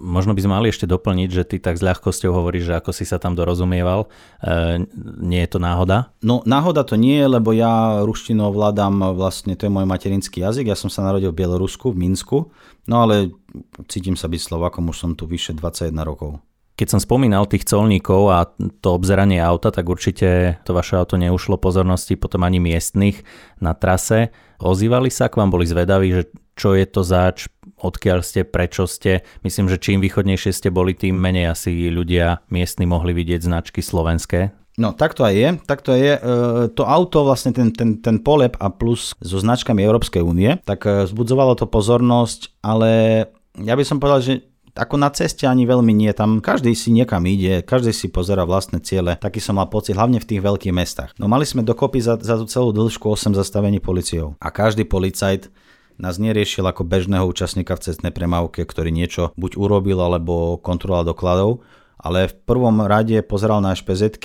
Možno 0.00 0.32
by 0.32 0.40
sme 0.40 0.56
mali 0.56 0.72
ešte 0.72 0.88
doplniť, 0.88 1.28
že 1.28 1.42
ty 1.44 1.56
tak 1.60 1.76
s 1.76 1.84
ľahkosťou 1.84 2.32
hovoríš, 2.32 2.72
že 2.72 2.76
ako 2.80 2.96
si 2.96 3.04
sa 3.04 3.20
tam 3.20 3.36
dorozumieval. 3.36 4.08
E, 4.40 4.88
nie 5.20 5.44
je 5.44 5.50
to 5.52 5.60
náhoda? 5.60 6.16
No 6.24 6.40
náhoda 6.48 6.80
to 6.80 6.96
nie 6.96 7.20
je, 7.20 7.28
lebo 7.28 7.52
ja 7.52 8.00
ruštinu 8.00 8.48
ovládam 8.48 9.12
vlastne, 9.12 9.52
to 9.52 9.68
je 9.68 9.74
môj 9.76 9.84
materinský 9.84 10.40
jazyk. 10.40 10.72
Ja 10.72 10.80
som 10.80 10.88
sa 10.88 11.04
narodil 11.04 11.28
v 11.28 11.44
Bielorusku, 11.44 11.92
v 11.92 12.08
Minsku, 12.08 12.48
no 12.88 13.04
ale 13.04 13.36
cítim 13.84 14.16
sa 14.16 14.32
byť 14.32 14.40
Slovakom, 14.40 14.88
už 14.88 14.96
som 14.96 15.12
tu 15.12 15.28
vyše 15.28 15.52
21 15.52 15.92
rokov. 16.08 16.40
Keď 16.76 16.92
som 16.92 17.00
spomínal 17.00 17.48
tých 17.48 17.64
colníkov 17.64 18.28
a 18.28 18.44
to 18.84 18.88
obzeranie 18.92 19.40
auta, 19.40 19.72
tak 19.72 19.88
určite 19.88 20.60
to 20.60 20.76
vaše 20.76 21.00
auto 21.00 21.16
neušlo 21.16 21.56
pozornosti 21.56 22.20
potom 22.20 22.44
ani 22.44 22.60
miestnych 22.60 23.24
na 23.64 23.72
trase. 23.72 24.28
Ozývali 24.60 25.08
sa 25.08 25.32
k 25.32 25.40
vám, 25.40 25.48
boli 25.48 25.64
zvedaví, 25.64 26.12
že 26.12 26.22
čo 26.52 26.76
je 26.76 26.84
to 26.84 27.00
zač, 27.00 27.48
odkiaľ 27.80 28.20
ste, 28.20 28.44
prečo 28.44 28.84
ste. 28.84 29.24
Myslím, 29.40 29.72
že 29.72 29.80
čím 29.80 30.04
východnejšie 30.04 30.52
ste 30.52 30.68
boli, 30.68 30.92
tým 30.92 31.16
menej 31.16 31.52
asi 31.52 31.88
ľudia 31.88 32.44
miestni 32.52 32.84
mohli 32.84 33.16
vidieť 33.16 33.40
značky 33.44 33.80
slovenské. 33.80 34.52
No, 34.76 34.92
tak 34.92 35.16
to 35.16 35.24
aj 35.24 35.32
je. 35.32 35.48
Tak 35.64 35.80
to 35.80 35.96
je. 35.96 36.12
E, 36.12 36.20
to 36.76 36.84
auto, 36.84 37.24
vlastne 37.24 37.56
ten, 37.56 37.72
ten, 37.72 37.96
ten 37.96 38.20
polep 38.20 38.60
a 38.60 38.68
plus 38.68 39.16
so 39.24 39.40
značkami 39.40 39.80
Európskej 39.80 40.20
únie, 40.20 40.60
tak 40.68 40.84
e, 40.84 41.08
vzbudzovalo 41.08 41.56
to 41.56 41.64
pozornosť, 41.64 42.60
ale 42.60 42.90
ja 43.56 43.72
by 43.72 43.84
som 43.88 43.96
povedal, 43.96 44.20
že 44.20 44.44
ako 44.76 45.00
na 45.00 45.08
ceste 45.08 45.48
ani 45.48 45.64
veľmi 45.64 45.90
nie, 45.90 46.12
tam 46.12 46.44
každý 46.44 46.76
si 46.76 46.92
niekam 46.92 47.24
ide, 47.24 47.64
každý 47.64 47.96
si 47.96 48.12
pozera 48.12 48.44
vlastné 48.44 48.84
ciele, 48.84 49.16
taký 49.16 49.40
som 49.40 49.56
mal 49.56 49.72
pocit, 49.72 49.96
hlavne 49.96 50.20
v 50.20 50.28
tých 50.28 50.44
veľkých 50.44 50.76
mestách. 50.76 51.10
No 51.16 51.26
mali 51.26 51.48
sme 51.48 51.64
dokopy 51.64 52.04
za, 52.04 52.20
za 52.20 52.36
tú 52.36 52.44
celú 52.46 52.70
dĺžku 52.76 53.08
8 53.08 53.32
zastavení 53.32 53.80
policiou 53.80 54.36
a 54.38 54.52
každý 54.52 54.84
policajt 54.84 55.48
nás 55.96 56.20
neriešil 56.20 56.64
ako 56.68 56.84
bežného 56.84 57.24
účastníka 57.24 57.72
v 57.72 57.88
cestnej 57.88 58.12
premávke, 58.12 58.68
ktorý 58.68 58.92
niečo 58.92 59.32
buď 59.40 59.56
urobil 59.56 59.96
alebo 59.96 60.60
kontroloval 60.60 61.08
dokladov, 61.08 61.64
ale 61.96 62.28
v 62.28 62.34
prvom 62.44 62.84
rade 62.84 63.16
pozeral 63.24 63.64
na 63.64 63.72
špz 63.72 64.20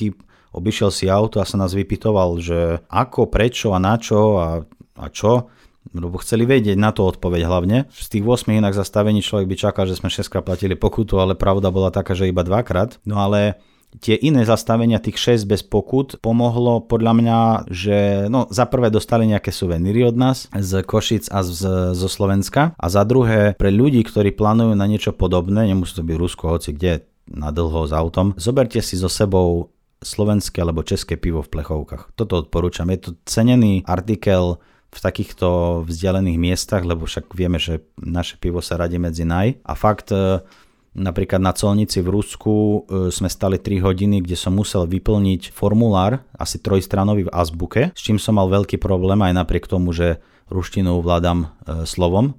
obišiel 0.51 0.91
si 0.91 1.07
auto 1.07 1.39
a 1.39 1.47
sa 1.47 1.55
nás 1.55 1.71
vypitoval, 1.71 2.35
že 2.43 2.83
ako, 2.91 3.31
prečo 3.31 3.71
a 3.71 3.79
na 3.79 3.95
čo 3.95 4.35
a, 4.37 4.67
a 4.99 5.05
čo 5.07 5.47
lebo 5.89 6.21
chceli 6.21 6.45
vedieť 6.45 6.77
na 6.77 6.93
to 6.93 7.09
odpoveď 7.09 7.49
hlavne. 7.49 7.89
Z 7.89 8.07
tých 8.17 8.25
8 8.25 8.53
inak 8.53 8.77
zastavení 8.77 9.25
človek 9.25 9.49
by 9.49 9.55
čakal, 9.57 9.83
že 9.89 9.97
sme 9.97 10.13
6 10.13 10.29
platili 10.45 10.77
pokutu, 10.77 11.17
ale 11.17 11.33
pravda 11.33 11.73
bola 11.73 11.89
taká, 11.89 12.13
že 12.13 12.29
iba 12.29 12.45
dvakrát. 12.45 13.01
No 13.03 13.17
ale 13.17 13.57
tie 13.99 14.15
iné 14.15 14.47
zastavenia, 14.47 15.03
tých 15.03 15.19
6 15.43 15.49
bez 15.49 15.61
pokut, 15.65 16.15
pomohlo 16.23 16.79
podľa 16.79 17.13
mňa, 17.17 17.39
že 17.67 17.97
no, 18.31 18.47
za 18.47 18.63
prvé 18.69 18.87
dostali 18.87 19.27
nejaké 19.27 19.51
suveníry 19.51 20.07
od 20.07 20.15
nás 20.15 20.47
z 20.47 20.85
Košic 20.85 21.27
a 21.27 21.43
z, 21.43 21.59
zo 21.91 22.07
Slovenska 22.07 22.71
a 22.79 22.85
za 22.87 23.03
druhé 23.03 23.57
pre 23.59 23.73
ľudí, 23.73 23.99
ktorí 24.07 24.31
plánujú 24.31 24.77
na 24.77 24.87
niečo 24.87 25.11
podobné, 25.11 25.67
nemusí 25.67 25.97
to 25.97 26.07
byť 26.07 26.15
Rusko, 26.15 26.43
hoci 26.55 26.71
kde 26.71 27.03
na 27.27 27.51
dlho 27.51 27.87
s 27.87 27.91
autom, 27.91 28.31
zoberte 28.39 28.79
si 28.79 28.95
so 28.95 29.11
sebou 29.11 29.75
slovenské 30.01 30.65
alebo 30.65 30.81
české 30.81 31.15
pivo 31.15 31.45
v 31.45 31.51
plechovkách. 31.53 32.17
Toto 32.17 32.41
odporúčam. 32.41 32.89
Je 32.89 32.99
to 33.05 33.09
cenený 33.23 33.85
artikel 33.85 34.57
v 34.91 34.99
takýchto 34.99 35.81
vzdialených 35.87 36.37
miestach, 36.37 36.83
lebo 36.83 37.07
však 37.07 37.31
vieme, 37.31 37.57
že 37.57 37.81
naše 37.95 38.35
pivo 38.35 38.59
sa 38.59 38.75
radí 38.75 38.99
medzi 38.99 39.23
naj. 39.23 39.63
A 39.63 39.73
fakt 39.73 40.11
e, 40.11 40.43
Napríklad 40.91 41.39
na 41.39 41.55
colnici 41.55 42.03
v 42.03 42.11
Rusku 42.11 42.83
e, 42.83 43.15
sme 43.15 43.31
stali 43.31 43.55
3 43.55 43.79
hodiny, 43.79 44.19
kde 44.27 44.35
som 44.35 44.51
musel 44.51 44.83
vyplniť 44.83 45.55
formulár, 45.55 46.19
asi 46.35 46.59
trojstranový 46.59 47.31
v 47.31 47.33
azbuke, 47.33 47.81
s 47.95 48.01
čím 48.03 48.19
som 48.19 48.35
mal 48.35 48.51
veľký 48.51 48.75
problém 48.75 49.23
aj 49.23 49.39
napriek 49.39 49.71
tomu, 49.71 49.95
že 49.95 50.19
ruštinu 50.51 50.99
ovládam 50.99 51.47
e, 51.47 51.87
slovom, 51.87 52.35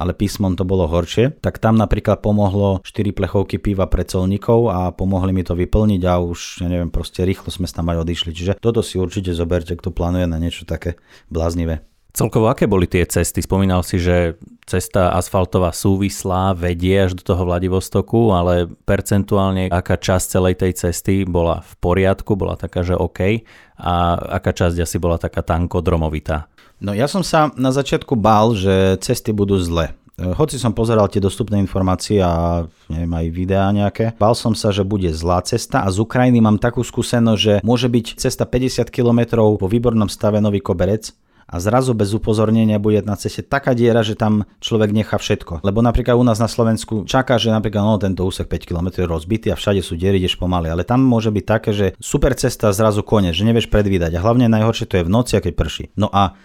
ale 0.00 0.16
písmom 0.16 0.56
to 0.56 0.64
bolo 0.64 0.88
horšie, 0.88 1.44
tak 1.44 1.60
tam 1.60 1.76
napríklad 1.76 2.24
pomohlo 2.24 2.80
4 2.80 3.12
plechovky 3.12 3.60
piva 3.60 3.84
pre 3.84 4.08
colníkov 4.08 4.72
a 4.72 4.96
pomohli 4.96 5.36
mi 5.36 5.44
to 5.44 5.52
vyplniť 5.52 6.00
a 6.08 6.24
už, 6.24 6.64
ja 6.64 6.72
neviem, 6.72 6.88
proste 6.88 7.20
rýchlo 7.28 7.52
sme 7.52 7.68
tam 7.68 7.92
aj 7.92 8.00
odišli. 8.00 8.32
Čiže 8.32 8.64
toto 8.64 8.80
si 8.80 8.96
určite 8.96 9.36
zoberte, 9.36 9.76
kto 9.76 9.92
plánuje 9.92 10.24
na 10.24 10.40
niečo 10.40 10.64
také 10.64 10.96
bláznivé. 11.28 11.89
Celkovo 12.10 12.50
aké 12.50 12.66
boli 12.66 12.90
tie 12.90 13.06
cesty? 13.06 13.38
Spomínal 13.38 13.86
si, 13.86 14.02
že 14.02 14.34
cesta 14.66 15.14
asfaltová 15.14 15.74
súvislá 15.74 16.54
vedie 16.54 16.94
až 16.94 17.18
do 17.18 17.22
toho 17.22 17.42
Vladivostoku, 17.42 18.30
ale 18.34 18.70
percentuálne 18.86 19.70
aká 19.70 19.98
časť 19.98 20.26
celej 20.26 20.54
tej 20.62 20.72
cesty 20.78 21.26
bola 21.26 21.62
v 21.62 21.72
poriadku, 21.82 22.38
bola 22.38 22.54
taká, 22.54 22.86
že 22.86 22.94
OK 22.94 23.46
a 23.78 23.94
aká 24.38 24.54
časť 24.54 24.78
asi 24.78 24.96
bola 25.02 25.18
taká 25.18 25.42
tankodromovitá? 25.42 26.46
No 26.78 26.94
ja 26.94 27.10
som 27.10 27.26
sa 27.26 27.50
na 27.58 27.74
začiatku 27.74 28.14
bál, 28.14 28.54
že 28.54 28.98
cesty 29.02 29.34
budú 29.34 29.58
zle. 29.58 29.94
Hoci 30.20 30.60
som 30.60 30.76
pozeral 30.76 31.08
tie 31.08 31.16
dostupné 31.16 31.56
informácie 31.56 32.20
a 32.20 32.68
neviem, 32.92 33.08
aj 33.08 33.26
videá 33.32 33.72
nejaké, 33.72 34.12
bál 34.20 34.36
som 34.36 34.52
sa, 34.52 34.68
že 34.68 34.84
bude 34.84 35.08
zlá 35.16 35.40
cesta 35.40 35.80
a 35.80 35.88
z 35.88 35.96
Ukrajiny 35.96 36.44
mám 36.44 36.60
takú 36.60 36.84
skúsenosť, 36.84 37.40
že 37.40 37.54
môže 37.64 37.88
byť 37.88 38.20
cesta 38.20 38.44
50 38.44 38.92
km 38.92 39.40
vo 39.56 39.64
výbornom 39.64 40.12
stave 40.12 40.36
Nový 40.44 40.60
Koberec, 40.60 41.16
a 41.50 41.58
zrazu 41.58 41.98
bez 41.98 42.14
upozornenia 42.14 42.78
bude 42.78 43.02
na 43.02 43.18
ceste 43.18 43.42
taká 43.42 43.74
diera, 43.74 44.06
že 44.06 44.14
tam 44.14 44.46
človek 44.62 44.94
nechá 44.94 45.18
všetko. 45.18 45.66
Lebo 45.66 45.82
napríklad 45.82 46.14
u 46.14 46.22
nás 46.22 46.38
na 46.38 46.46
Slovensku 46.46 47.02
čaká, 47.10 47.42
že 47.42 47.50
napríklad 47.50 47.82
no, 47.82 47.98
tento 47.98 48.22
úsek 48.22 48.46
5 48.46 48.70
km 48.70 48.88
je 48.94 49.10
rozbitý 49.10 49.50
a 49.50 49.58
všade 49.58 49.82
sú 49.82 49.98
diery, 49.98 50.22
ideš 50.22 50.38
pomaly. 50.38 50.70
Ale 50.70 50.86
tam 50.86 51.02
môže 51.02 51.34
byť 51.34 51.44
také, 51.44 51.74
že 51.74 51.86
super 51.98 52.38
cesta 52.38 52.70
zrazu 52.70 53.02
konec, 53.02 53.34
že 53.34 53.42
nevieš 53.42 53.66
predvídať. 53.66 54.14
A 54.14 54.22
hlavne 54.22 54.46
najhoršie 54.46 54.86
to 54.86 55.02
je 55.02 55.06
v 55.06 55.10
noci, 55.10 55.42
keď 55.42 55.52
prší. 55.58 55.84
No 55.98 56.06
a 56.14 56.38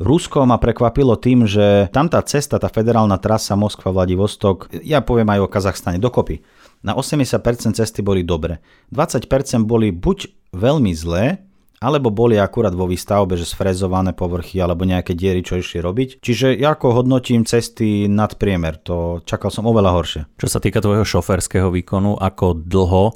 Rusko 0.00 0.48
ma 0.48 0.56
prekvapilo 0.56 1.20
tým, 1.20 1.44
že 1.44 1.92
tam 1.92 2.08
tá 2.08 2.22
cesta, 2.24 2.56
tá 2.56 2.72
federálna 2.72 3.20
trasa 3.20 3.58
Moskva-Vladivostok, 3.60 4.72
ja 4.80 5.04
poviem 5.04 5.28
aj 5.36 5.40
o 5.44 5.50
Kazachstane 5.52 6.00
dokopy, 6.00 6.40
na 6.80 6.96
80% 6.96 7.76
cesty 7.76 8.00
boli 8.00 8.24
dobre. 8.24 8.64
20% 8.88 9.28
boli 9.68 9.92
buď 9.92 10.32
veľmi 10.56 10.96
zlé, 10.96 11.44
alebo 11.82 12.14
boli 12.14 12.38
akurát 12.38 12.70
vo 12.70 12.86
výstavbe, 12.86 13.34
že 13.34 13.50
sfrezované 13.50 14.14
povrchy 14.14 14.62
alebo 14.62 14.86
nejaké 14.86 15.18
diery, 15.18 15.42
čo 15.42 15.58
išli 15.58 15.82
robiť. 15.82 16.08
Čiže 16.22 16.54
ja 16.54 16.78
ako 16.78 17.02
hodnotím 17.02 17.42
cesty 17.42 18.06
nad 18.06 18.38
priemer, 18.38 18.78
to 18.78 19.20
čakal 19.26 19.50
som 19.50 19.66
oveľa 19.66 19.90
horšie. 19.90 20.22
Čo 20.38 20.46
sa 20.46 20.62
týka 20.62 20.78
tvojho 20.78 21.02
šoferského 21.02 21.68
výkonu, 21.74 22.14
ako 22.22 22.54
dlho 22.54 23.04
e, 23.10 23.14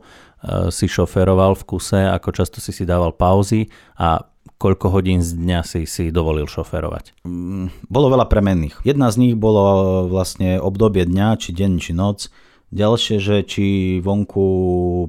si 0.74 0.90
šoferoval 0.90 1.54
v 1.54 1.62
kuse, 1.64 2.10
ako 2.10 2.28
často 2.34 2.58
si 2.58 2.74
si 2.74 2.82
dával 2.82 3.14
pauzy 3.14 3.70
a 3.96 4.26
koľko 4.56 4.88
hodín 4.88 5.20
z 5.20 5.36
dňa 5.36 5.60
si 5.62 5.84
si 5.84 6.10
dovolil 6.10 6.48
šoferovať? 6.48 7.22
Mm, 7.28 7.70
bolo 7.86 8.10
veľa 8.10 8.26
premenných. 8.26 8.82
Jedna 8.82 9.12
z 9.12 9.20
nich 9.22 9.34
bolo 9.36 10.04
vlastne 10.08 10.58
obdobie 10.58 11.06
dňa, 11.06 11.38
či 11.38 11.54
deň, 11.54 11.72
či 11.78 11.92
noc 11.94 12.32
Ďalšie, 12.74 13.16
že 13.22 13.36
či 13.46 13.66
vonku 14.02 14.46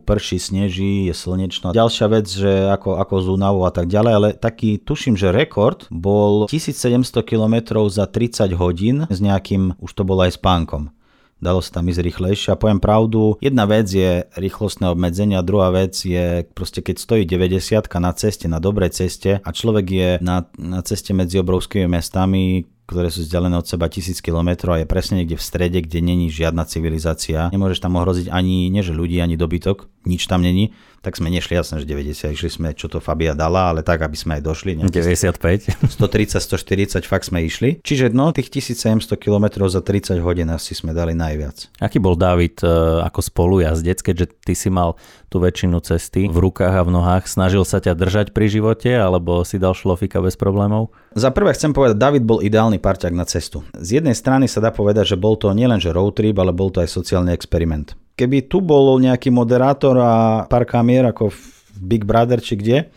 prší, 0.06 0.38
sneží, 0.38 1.10
je 1.10 1.14
slnečno. 1.18 1.74
Ďalšia 1.74 2.06
vec, 2.06 2.30
že 2.30 2.70
ako, 2.70 3.02
ako 3.02 3.16
z 3.18 3.28
únavou 3.34 3.64
a 3.66 3.74
tak 3.74 3.90
ďalej, 3.90 4.14
ale 4.14 4.30
taký, 4.38 4.78
tuším, 4.78 5.18
že 5.18 5.34
rekord 5.34 5.90
bol 5.90 6.46
1700 6.46 7.26
km 7.26 7.82
za 7.90 8.06
30 8.06 8.54
hodín 8.54 8.98
s 9.10 9.18
nejakým, 9.18 9.74
už 9.82 9.90
to 9.90 10.06
bolo 10.06 10.22
aj 10.22 10.38
spánkom. 10.38 10.94
Dalo 11.38 11.62
sa 11.62 11.80
tam 11.80 11.90
ísť 11.90 12.02
rýchlejšie. 12.02 12.50
A 12.54 12.60
poviem 12.60 12.82
pravdu, 12.82 13.38
jedna 13.42 13.70
vec 13.70 13.88
je 13.90 14.26
rýchlostné 14.36 14.90
obmedzenie 14.90 15.38
a 15.38 15.46
druhá 15.46 15.70
vec 15.70 15.94
je 15.98 16.46
proste 16.54 16.82
keď 16.82 16.96
stojí 16.98 17.24
90 17.26 17.86
na 18.02 18.12
ceste, 18.14 18.46
na 18.50 18.58
dobrej 18.58 18.98
ceste 18.98 19.42
a 19.42 19.50
človek 19.50 19.86
je 19.86 20.10
na, 20.22 20.50
na 20.58 20.82
ceste 20.82 21.14
medzi 21.14 21.38
obrovskými 21.38 21.86
mestami, 21.86 22.66
ktoré 22.88 23.12
sú 23.12 23.28
vzdialené 23.28 23.60
od 23.60 23.68
seba 23.68 23.92
tisíc 23.92 24.24
kilometrov 24.24 24.80
a 24.80 24.82
je 24.82 24.88
presne 24.88 25.20
niekde 25.20 25.36
v 25.36 25.44
strede, 25.44 25.80
kde 25.84 26.00
není 26.00 26.32
žiadna 26.32 26.64
civilizácia. 26.64 27.52
Nemôžeš 27.52 27.84
tam 27.84 28.00
ohroziť 28.00 28.32
ani, 28.32 28.72
nie 28.72 28.80
že 28.80 28.96
ľudí, 28.96 29.20
ani 29.20 29.36
dobytok, 29.36 29.92
nič 30.08 30.24
tam 30.32 30.40
není. 30.40 30.72
Tak 31.08 31.24
sme 31.24 31.32
nešli, 31.32 31.56
jasne, 31.56 31.80
že 31.80 31.88
90, 31.88 32.36
išli 32.36 32.52
sme, 32.52 32.76
čo 32.76 32.92
to 32.92 33.00
Fabia 33.00 33.32
dala, 33.32 33.72
ale 33.72 33.80
tak, 33.80 34.04
aby 34.04 34.20
sme 34.20 34.36
aj 34.36 34.42
došli. 34.44 34.76
95. 34.76 35.40
130, 35.88 36.36
140, 36.36 37.08
fakt 37.08 37.32
sme 37.32 37.48
išli. 37.48 37.80
Čiže 37.80 38.12
no, 38.12 38.36
tých 38.36 38.52
1700 38.52 39.16
km 39.16 39.64
za 39.72 39.80
30 39.80 40.20
hodín 40.20 40.52
asi 40.52 40.76
sme 40.76 40.92
dali 40.92 41.16
najviac. 41.16 41.72
Aký 41.80 42.04
bol 42.04 42.20
David 42.20 42.60
uh, 42.60 43.08
ako 43.08 43.24
spolujazdec, 43.24 44.04
keďže 44.04 44.36
ty 44.44 44.52
si 44.52 44.68
mal 44.68 45.00
tú 45.32 45.40
väčšinu 45.40 45.80
cesty 45.80 46.28
v 46.28 46.38
rukách 46.44 46.76
a 46.76 46.84
v 46.84 46.92
nohách, 46.92 47.32
snažil 47.32 47.64
sa 47.64 47.80
ťa 47.80 47.96
držať 47.96 48.36
pri 48.36 48.52
živote, 48.52 48.92
alebo 48.92 49.48
si 49.48 49.56
dal 49.56 49.72
šlofika 49.80 50.20
bez 50.20 50.36
problémov? 50.36 50.92
Za 51.16 51.32
prvé 51.32 51.56
chcem 51.56 51.72
povedať, 51.72 51.96
David 51.96 52.28
bol 52.28 52.44
ideálny 52.44 52.84
parťák 52.84 53.16
na 53.16 53.24
cestu. 53.24 53.64
Z 53.80 54.04
jednej 54.04 54.12
strany 54.12 54.52
sa 54.52 54.60
dá 54.60 54.76
povedať, 54.76 55.16
že 55.16 55.18
bol 55.20 55.40
to 55.40 55.48
nielen 55.56 55.80
že 55.80 55.96
road 55.96 56.20
trip, 56.20 56.36
ale 56.36 56.52
bol 56.52 56.68
to 56.68 56.84
aj 56.84 56.92
sociálny 56.92 57.32
experiment. 57.32 57.96
Keby 58.18 58.50
tu 58.50 58.66
bol 58.66 58.98
nejaký 58.98 59.30
moderátor 59.30 59.94
a 60.02 60.42
pár 60.50 60.66
kamier 60.66 61.06
ako 61.06 61.30
v 61.30 61.40
Big 61.78 62.02
Brother 62.02 62.42
či 62.42 62.58
kde, 62.58 62.90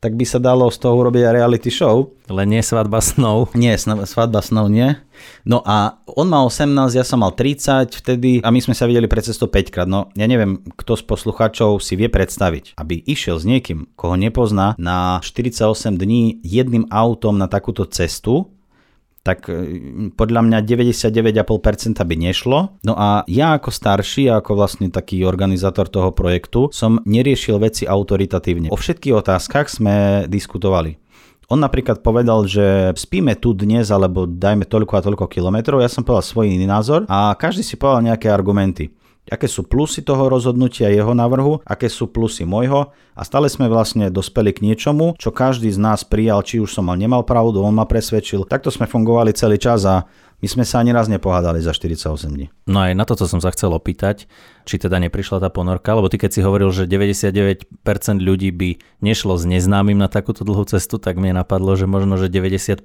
tak 0.00 0.16
by 0.16 0.24
sa 0.24 0.40
dalo 0.42 0.66
z 0.72 0.82
toho 0.82 0.98
urobiť 0.98 1.28
aj 1.28 1.36
reality 1.36 1.70
show. 1.70 2.10
Len 2.26 2.50
nie 2.50 2.64
svadba 2.64 2.98
snov. 2.98 3.52
Nie, 3.54 3.78
svadba 3.78 4.40
snov 4.42 4.72
nie. 4.72 4.96
No 5.46 5.62
a 5.62 6.02
on 6.10 6.26
mal 6.26 6.48
18, 6.48 6.72
ja 6.96 7.04
som 7.04 7.22
mal 7.22 7.36
30 7.36 7.92
vtedy 8.02 8.40
a 8.42 8.48
my 8.50 8.58
sme 8.58 8.74
sa 8.74 8.90
videli 8.90 9.06
pred 9.06 9.22
cestou 9.22 9.46
5 9.46 9.68
krát. 9.68 9.86
No 9.86 10.08
ja 10.18 10.24
neviem, 10.26 10.58
kto 10.74 10.98
z 10.98 11.04
poslucháčov 11.06 11.78
si 11.78 11.94
vie 11.94 12.10
predstaviť, 12.10 12.74
aby 12.80 12.98
išiel 13.06 13.38
s 13.38 13.46
niekým, 13.46 13.92
koho 13.94 14.18
nepozná, 14.18 14.74
na 14.80 15.20
48 15.20 16.00
dní 16.00 16.40
jedným 16.42 16.88
autom 16.90 17.36
na 17.36 17.46
takúto 17.46 17.84
cestu, 17.86 18.50
tak 19.22 19.46
e, 19.46 20.10
podľa 20.12 20.42
mňa 20.42 20.58
99,5% 20.66 22.02
by 22.02 22.16
nešlo. 22.18 22.58
No 22.82 22.94
a 22.98 23.22
ja 23.30 23.54
ako 23.54 23.70
starší, 23.70 24.28
ako 24.28 24.58
vlastne 24.58 24.90
taký 24.90 25.22
organizátor 25.22 25.86
toho 25.86 26.10
projektu, 26.10 26.68
som 26.74 26.98
neriešil 27.06 27.62
veci 27.62 27.86
autoritatívne. 27.86 28.68
O 28.74 28.78
všetkých 28.78 29.14
otázkach 29.14 29.70
sme 29.70 30.26
diskutovali. 30.26 30.98
On 31.50 31.60
napríklad 31.60 32.00
povedal, 32.00 32.48
že 32.48 32.96
spíme 32.96 33.36
tu 33.36 33.52
dnes, 33.52 33.92
alebo 33.92 34.24
dajme 34.24 34.64
toľko 34.64 34.92
a 34.96 35.04
toľko 35.04 35.24
kilometrov, 35.28 35.84
ja 35.84 35.90
som 35.90 36.00
povedal 36.00 36.24
svoj 36.24 36.46
iný 36.48 36.64
názor 36.64 37.04
a 37.12 37.36
každý 37.36 37.60
si 37.60 37.76
povedal 37.76 38.08
nejaké 38.08 38.32
argumenty 38.32 38.88
aké 39.30 39.46
sú 39.46 39.62
plusy 39.68 40.02
toho 40.02 40.26
rozhodnutia 40.26 40.90
jeho 40.90 41.14
návrhu, 41.14 41.62
aké 41.62 41.86
sú 41.86 42.10
plusy 42.10 42.42
môjho 42.42 42.90
a 43.14 43.22
stále 43.22 43.46
sme 43.46 43.70
vlastne 43.70 44.10
dospeli 44.10 44.50
k 44.50 44.64
niečomu, 44.66 45.14
čo 45.20 45.30
každý 45.30 45.70
z 45.70 45.78
nás 45.78 46.02
prijal, 46.02 46.42
či 46.42 46.58
už 46.58 46.74
som 46.74 46.90
mal 46.90 46.98
nemal 46.98 47.22
pravdu, 47.22 47.62
on 47.62 47.76
ma 47.76 47.86
presvedčil. 47.86 48.48
Takto 48.48 48.74
sme 48.74 48.90
fungovali 48.90 49.30
celý 49.36 49.62
čas 49.62 49.86
a 49.86 50.10
my 50.42 50.48
sme 50.50 50.64
sa 50.66 50.82
ani 50.82 50.90
raz 50.90 51.06
nepohádali 51.06 51.62
za 51.62 51.70
48 51.70 52.34
dní. 52.34 52.50
No 52.66 52.82
aj 52.82 52.98
na 52.98 53.06
toto 53.06 53.30
som 53.30 53.38
sa 53.38 53.54
chcel 53.54 53.70
opýtať, 53.70 54.26
či 54.66 54.74
teda 54.74 54.98
neprišla 54.98 55.38
tá 55.38 55.46
ponorka, 55.54 55.94
lebo 55.94 56.10
ty 56.10 56.18
keď 56.18 56.30
si 56.34 56.40
hovoril, 56.42 56.74
že 56.74 56.90
99% 56.90 57.62
ľudí 58.18 58.50
by 58.50 58.82
nešlo 59.06 59.38
s 59.38 59.46
neznámym 59.46 59.94
na 59.94 60.10
takúto 60.10 60.42
dlhú 60.42 60.66
cestu, 60.66 60.98
tak 60.98 61.22
mne 61.22 61.38
napadlo, 61.38 61.78
že 61.78 61.86
možno, 61.86 62.18
že 62.18 62.26
95% 62.26 62.82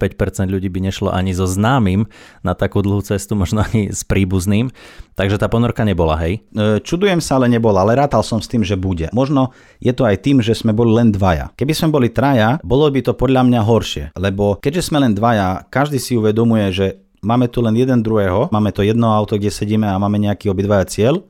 ľudí 0.54 0.70
by 0.70 0.80
nešlo 0.86 1.10
ani 1.10 1.34
so 1.34 1.50
známym 1.50 2.06
na 2.46 2.54
takú 2.54 2.86
dlhú 2.86 3.02
cestu, 3.02 3.34
možno 3.34 3.66
ani 3.66 3.90
s 3.90 4.06
príbuzným. 4.06 4.70
Takže 5.18 5.42
tá 5.42 5.50
ponorka 5.50 5.82
nebola, 5.82 6.14
hej? 6.22 6.46
E, 6.54 6.78
čudujem 6.86 7.18
sa, 7.26 7.42
ale 7.42 7.50
nebola, 7.50 7.82
ale 7.82 7.98
rátal 7.98 8.22
som 8.22 8.38
s 8.38 8.46
tým, 8.46 8.62
že 8.62 8.78
bude. 8.78 9.10
Možno 9.18 9.50
je 9.82 9.90
to 9.98 10.06
aj 10.06 10.22
tým, 10.22 10.46
že 10.46 10.54
sme 10.54 10.78
boli 10.78 10.94
len 10.94 11.10
dvaja. 11.10 11.58
Keby 11.58 11.74
sme 11.74 11.90
boli 11.90 12.14
traja, 12.14 12.62
bolo 12.62 12.86
by 12.94 13.02
to 13.02 13.18
podľa 13.18 13.42
mňa 13.50 13.62
horšie, 13.66 14.06
lebo 14.14 14.62
keďže 14.62 14.94
sme 14.94 15.02
len 15.02 15.18
dvaja, 15.18 15.66
každý 15.74 15.98
si 15.98 16.14
uvedomuje, 16.14 16.70
že 16.70 17.07
máme 17.22 17.48
tu 17.50 17.64
len 17.66 17.74
jeden 17.78 18.04
druhého, 18.06 18.50
máme 18.54 18.70
to 18.72 18.86
jedno 18.86 19.14
auto, 19.14 19.38
kde 19.38 19.54
sedíme 19.54 19.88
a 19.90 20.00
máme 20.02 20.18
nejaký 20.22 20.50
obidvaja 20.52 20.86
cieľ, 20.90 21.26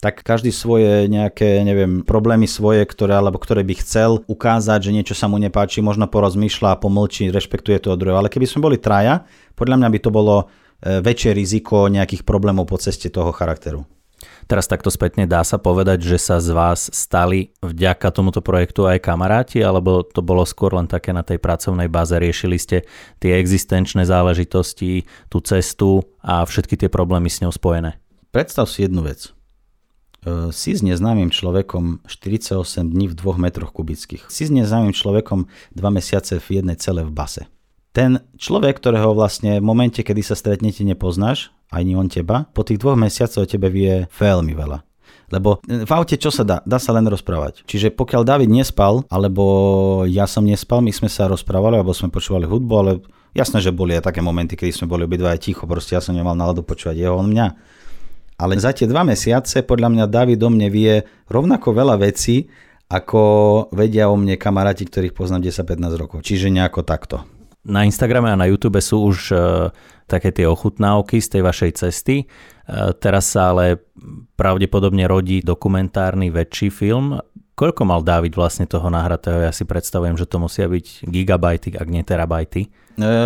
tak 0.00 0.24
každý 0.24 0.48
svoje 0.48 1.12
nejaké, 1.12 1.60
neviem, 1.60 2.00
problémy 2.00 2.48
svoje, 2.48 2.88
ktoré, 2.88 3.20
alebo 3.20 3.36
ktoré 3.36 3.60
by 3.60 3.74
chcel 3.84 4.24
ukázať, 4.24 4.88
že 4.88 4.94
niečo 4.96 5.12
sa 5.12 5.28
mu 5.28 5.36
nepáči, 5.36 5.84
možno 5.84 6.08
porozmýšľa 6.08 6.80
pomlčí, 6.80 7.28
rešpektuje 7.28 7.84
to 7.84 7.92
od 7.92 8.00
druhého. 8.00 8.16
Ale 8.24 8.32
keby 8.32 8.48
sme 8.48 8.64
boli 8.64 8.80
traja, 8.80 9.28
podľa 9.60 9.76
mňa 9.76 9.88
by 9.92 9.98
to 10.00 10.08
bolo 10.08 10.36
e, 10.40 11.04
väčšie 11.04 11.36
riziko 11.36 11.92
nejakých 11.92 12.24
problémov 12.24 12.64
po 12.64 12.80
ceste 12.80 13.12
toho 13.12 13.28
charakteru. 13.28 13.84
Teraz 14.50 14.66
takto 14.66 14.90
spätne 14.90 15.30
dá 15.30 15.46
sa 15.46 15.62
povedať, 15.62 16.02
že 16.02 16.18
sa 16.18 16.42
z 16.42 16.50
vás 16.50 16.90
stali 16.90 17.54
vďaka 17.62 18.10
tomuto 18.10 18.42
projektu 18.42 18.82
aj 18.82 18.98
kamaráti, 18.98 19.62
alebo 19.62 20.02
to 20.02 20.26
bolo 20.26 20.42
skôr 20.42 20.74
len 20.74 20.90
také 20.90 21.14
na 21.14 21.22
tej 21.22 21.38
pracovnej 21.38 21.86
báze, 21.86 22.18
riešili 22.18 22.58
ste 22.58 22.82
tie 23.22 23.38
existenčné 23.38 24.02
záležitosti, 24.02 25.06
tú 25.30 25.38
cestu 25.46 26.02
a 26.18 26.42
všetky 26.42 26.74
tie 26.74 26.90
problémy 26.90 27.30
s 27.30 27.46
ňou 27.46 27.54
spojené? 27.54 28.02
Predstav 28.34 28.66
si 28.66 28.90
jednu 28.90 29.06
vec. 29.06 29.30
E, 30.26 30.50
si 30.50 30.74
s 30.74 30.82
neznámym 30.82 31.30
človekom 31.30 32.02
48 32.10 32.90
dní 32.90 33.06
v 33.06 33.14
2 33.14 33.38
metroch 33.38 33.70
kubických. 33.70 34.26
Si 34.34 34.46
s 34.46 34.50
neznámym 34.50 34.90
človekom 34.90 35.46
2 35.78 35.78
mesiace 35.94 36.42
v 36.42 36.58
jednej 36.58 36.74
cele 36.74 37.06
v 37.06 37.14
base. 37.14 37.46
Ten 37.94 38.18
človek, 38.34 38.82
ktorého 38.82 39.14
vlastne 39.14 39.62
v 39.62 39.66
momente, 39.66 40.02
kedy 40.02 40.26
sa 40.26 40.34
stretnete, 40.34 40.82
nepoznáš, 40.82 41.54
ani 41.70 41.94
on 41.94 42.10
teba, 42.10 42.50
po 42.50 42.66
tých 42.66 42.82
dvoch 42.82 42.98
mesiacoch 42.98 43.46
o 43.46 43.50
tebe 43.50 43.70
vie 43.70 44.10
veľmi 44.10 44.52
veľa. 44.54 44.78
Lebo 45.30 45.62
v 45.62 45.90
aute 45.94 46.18
čo 46.18 46.34
sa 46.34 46.42
dá? 46.42 46.58
Dá 46.66 46.82
sa 46.82 46.90
len 46.90 47.06
rozprávať. 47.06 47.62
Čiže 47.62 47.94
pokiaľ 47.94 48.26
David 48.26 48.50
nespal, 48.50 49.06
alebo 49.06 49.44
ja 50.10 50.26
som 50.26 50.42
nespal, 50.42 50.82
my 50.82 50.90
sme 50.90 51.06
sa 51.06 51.30
rozprávali, 51.30 51.78
alebo 51.78 51.94
sme 51.94 52.10
počúvali 52.10 52.50
hudbu, 52.50 52.74
ale 52.74 52.98
jasné, 53.30 53.62
že 53.62 53.70
boli 53.70 53.94
aj 53.94 54.10
také 54.10 54.18
momenty, 54.18 54.58
kedy 54.58 54.74
sme 54.74 54.90
boli 54.90 55.06
obidva 55.06 55.30
aj 55.30 55.46
ticho, 55.46 55.70
proste 55.70 55.94
ja 55.94 56.02
som 56.02 56.18
nemal 56.18 56.34
náladu 56.34 56.66
počúvať 56.66 56.98
jeho, 56.98 57.14
on 57.14 57.30
mňa. 57.30 57.46
Ale 58.42 58.58
za 58.58 58.74
tie 58.74 58.90
dva 58.90 59.06
mesiace 59.06 59.62
podľa 59.62 59.88
mňa 59.94 60.04
David 60.10 60.42
o 60.42 60.50
mne 60.50 60.66
vie 60.66 61.06
rovnako 61.30 61.78
veľa 61.78 62.02
vecí, 62.02 62.50
ako 62.90 63.22
vedia 63.70 64.10
o 64.10 64.18
mne 64.18 64.34
kamaráti, 64.34 64.82
ktorých 64.82 65.14
poznám 65.14 65.46
10-15 65.46 65.94
rokov. 65.94 66.26
Čiže 66.26 66.50
nejako 66.50 66.82
takto. 66.82 67.22
Na 67.62 67.86
Instagrame 67.86 68.34
a 68.34 68.40
na 68.40 68.50
YouTube 68.50 68.82
sú 68.82 69.06
už 69.06 69.18
uh 69.30 69.70
také 70.10 70.34
tie 70.34 70.50
ochutnávky 70.50 71.22
z 71.22 71.38
tej 71.38 71.42
vašej 71.46 71.72
cesty. 71.78 72.16
E, 72.22 72.24
teraz 72.98 73.30
sa 73.30 73.54
ale 73.54 73.78
pravdepodobne 74.34 75.06
rodí 75.06 75.38
dokumentárny 75.38 76.34
väčší 76.34 76.74
film. 76.74 77.22
Koľko 77.54 77.84
mal 77.84 78.00
Dávid 78.02 78.34
vlastne 78.34 78.64
toho 78.64 78.88
nahratého? 78.90 79.44
Ja 79.44 79.52
si 79.54 79.68
predstavujem, 79.68 80.16
že 80.18 80.26
to 80.26 80.40
musia 80.42 80.64
byť 80.66 81.06
gigabajty, 81.06 81.76
ak 81.76 81.88
nie 81.92 82.02
terabajty. 82.02 82.66
E, 82.66 82.68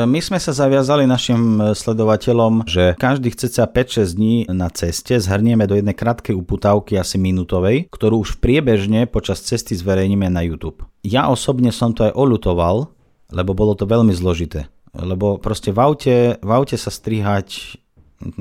my 0.04 0.20
sme 0.20 0.36
sa 0.36 0.52
zaviazali 0.52 1.08
našim 1.08 1.72
sledovateľom, 1.72 2.68
že 2.68 2.98
každý 3.00 3.32
chce 3.32 3.48
sa 3.48 3.64
5-6 3.64 4.18
dní 4.18 4.34
na 4.52 4.68
ceste 4.68 5.16
zhrnieme 5.16 5.64
do 5.64 5.78
jednej 5.78 5.96
krátkej 5.96 6.36
uputávky 6.36 7.00
asi 7.00 7.16
minútovej, 7.16 7.88
ktorú 7.88 8.26
už 8.26 8.44
priebežne 8.44 9.08
počas 9.08 9.40
cesty 9.40 9.72
zverejníme 9.72 10.28
na 10.28 10.44
YouTube. 10.44 10.84
Ja 11.00 11.32
osobne 11.32 11.72
som 11.72 11.96
to 11.96 12.10
aj 12.10 12.12
olutoval, 12.12 12.92
lebo 13.32 13.56
bolo 13.56 13.72
to 13.72 13.88
veľmi 13.88 14.12
zložité 14.12 14.68
lebo 14.94 15.38
proste 15.42 15.74
v 15.74 15.78
aute, 15.82 16.16
v 16.38 16.50
aute 16.50 16.78
sa 16.78 16.90
strihať 16.90 17.78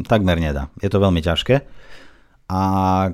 takmer 0.05 0.37
nedá. 0.37 0.69
Je 0.79 0.89
to 0.89 1.01
veľmi 1.01 1.19
ťažké. 1.19 1.65
A 2.53 2.61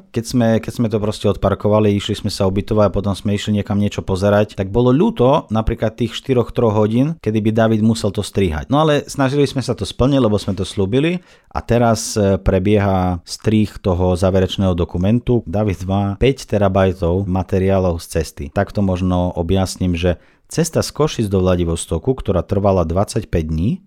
keď 0.09 0.23
sme, 0.25 0.47
keď 0.57 0.73
sme 0.73 0.87
to 0.89 0.97
proste 0.97 1.29
odparkovali, 1.29 1.93
išli 1.93 2.17
sme 2.17 2.33
sa 2.33 2.49
ubytovať 2.49 2.89
a 2.89 2.95
potom 2.95 3.13
sme 3.13 3.37
išli 3.37 3.61
niekam 3.61 3.77
niečo 3.77 4.01
pozerať, 4.01 4.57
tak 4.57 4.73
bolo 4.73 4.89
ľúto 4.89 5.45
napríklad 5.53 5.95
tých 5.95 6.17
4-3 6.17 6.73
hodín, 6.73 7.07
kedy 7.21 7.39
by 7.39 7.51
David 7.53 7.81
musel 7.85 8.09
to 8.09 8.25
strihať. 8.25 8.73
No 8.73 8.81
ale 8.81 9.05
snažili 9.05 9.45
sme 9.45 9.61
sa 9.61 9.77
to 9.77 9.85
splniť, 9.85 10.19
lebo 10.19 10.35
sme 10.41 10.57
to 10.57 10.65
slúbili 10.65 11.21
a 11.53 11.59
teraz 11.61 12.17
e, 12.17 12.41
prebieha 12.41 13.21
strih 13.21 13.69
toho 13.79 14.17
záverečného 14.17 14.73
dokumentu. 14.73 15.45
David 15.45 15.85
má 15.85 16.17
5 16.17 16.49
terabajtov 16.49 17.29
materiálov 17.29 18.01
z 18.01 18.19
cesty. 18.19 18.45
Takto 18.49 18.81
možno 18.81 19.29
objasním, 19.37 19.93
že 19.93 20.17
Cesta 20.49 20.81
z 20.81 20.89
Košic 20.89 21.29
do 21.29 21.45
Vladivostoku, 21.45 22.17
ktorá 22.17 22.41
trvala 22.41 22.81
25 22.81 23.29
dní, 23.29 23.85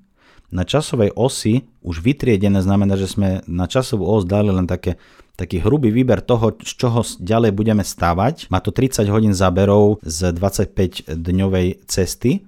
na 0.53 0.63
časovej 0.63 1.11
osi 1.17 1.67
už 1.83 2.05
vytriedené 2.05 2.63
znamená, 2.63 2.95
že 2.95 3.11
sme 3.11 3.41
na 3.49 3.67
časovú 3.67 4.05
os 4.07 4.23
dali 4.23 4.53
len 4.53 4.69
také, 4.69 5.01
taký 5.35 5.65
hrubý 5.65 5.91
výber 5.91 6.21
toho, 6.21 6.55
z 6.61 6.73
čoho 6.77 7.01
ďalej 7.03 7.57
budeme 7.57 7.81
stávať. 7.81 8.53
Má 8.53 8.61
to 8.61 8.69
30 8.69 9.09
hodín 9.09 9.33
záberov 9.33 9.99
z 10.05 10.31
25-dňovej 10.37 11.89
cesty. 11.89 12.45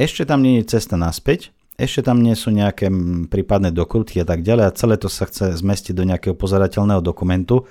Ešte 0.00 0.24
tam 0.24 0.40
nie 0.40 0.64
je 0.64 0.72
cesta 0.72 0.96
naspäť, 0.96 1.52
ešte 1.76 2.08
tam 2.08 2.24
nie 2.24 2.32
sú 2.32 2.48
nejaké 2.50 2.88
prípadné 3.28 3.68
dokrutky 3.68 4.24
a 4.24 4.26
tak 4.26 4.40
ďalej 4.40 4.64
a 4.66 4.76
celé 4.76 4.96
to 4.96 5.12
sa 5.12 5.28
chce 5.28 5.52
zmestiť 5.60 5.92
do 5.92 6.08
nejakého 6.08 6.32
pozerateľného 6.32 7.04
dokumentu. 7.04 7.68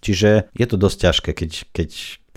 Čiže 0.00 0.50
je 0.56 0.66
to 0.66 0.80
dosť 0.80 0.96
ťažké, 1.04 1.30
keď, 1.36 1.50
keď 1.76 1.88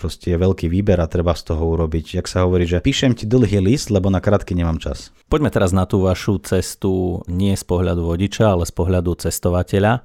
proste 0.02 0.34
je 0.34 0.42
veľký 0.42 0.66
výber 0.66 0.98
a 0.98 1.06
treba 1.06 1.30
z 1.38 1.54
toho 1.54 1.62
urobiť. 1.78 2.18
Jak 2.18 2.26
sa 2.26 2.42
hovorí, 2.42 2.66
že 2.66 2.82
píšem 2.82 3.14
ti 3.14 3.30
dlhý 3.30 3.62
list, 3.62 3.94
lebo 3.94 4.10
na 4.10 4.18
krátky 4.18 4.58
nemám 4.58 4.82
čas. 4.82 5.14
Poďme 5.30 5.54
teraz 5.54 5.70
na 5.70 5.86
tú 5.86 6.02
vašu 6.02 6.42
cestu 6.42 7.22
nie 7.30 7.54
z 7.54 7.62
pohľadu 7.62 8.02
vodiča, 8.02 8.58
ale 8.58 8.66
z 8.66 8.74
pohľadu 8.74 9.14
cestovateľa. 9.22 10.02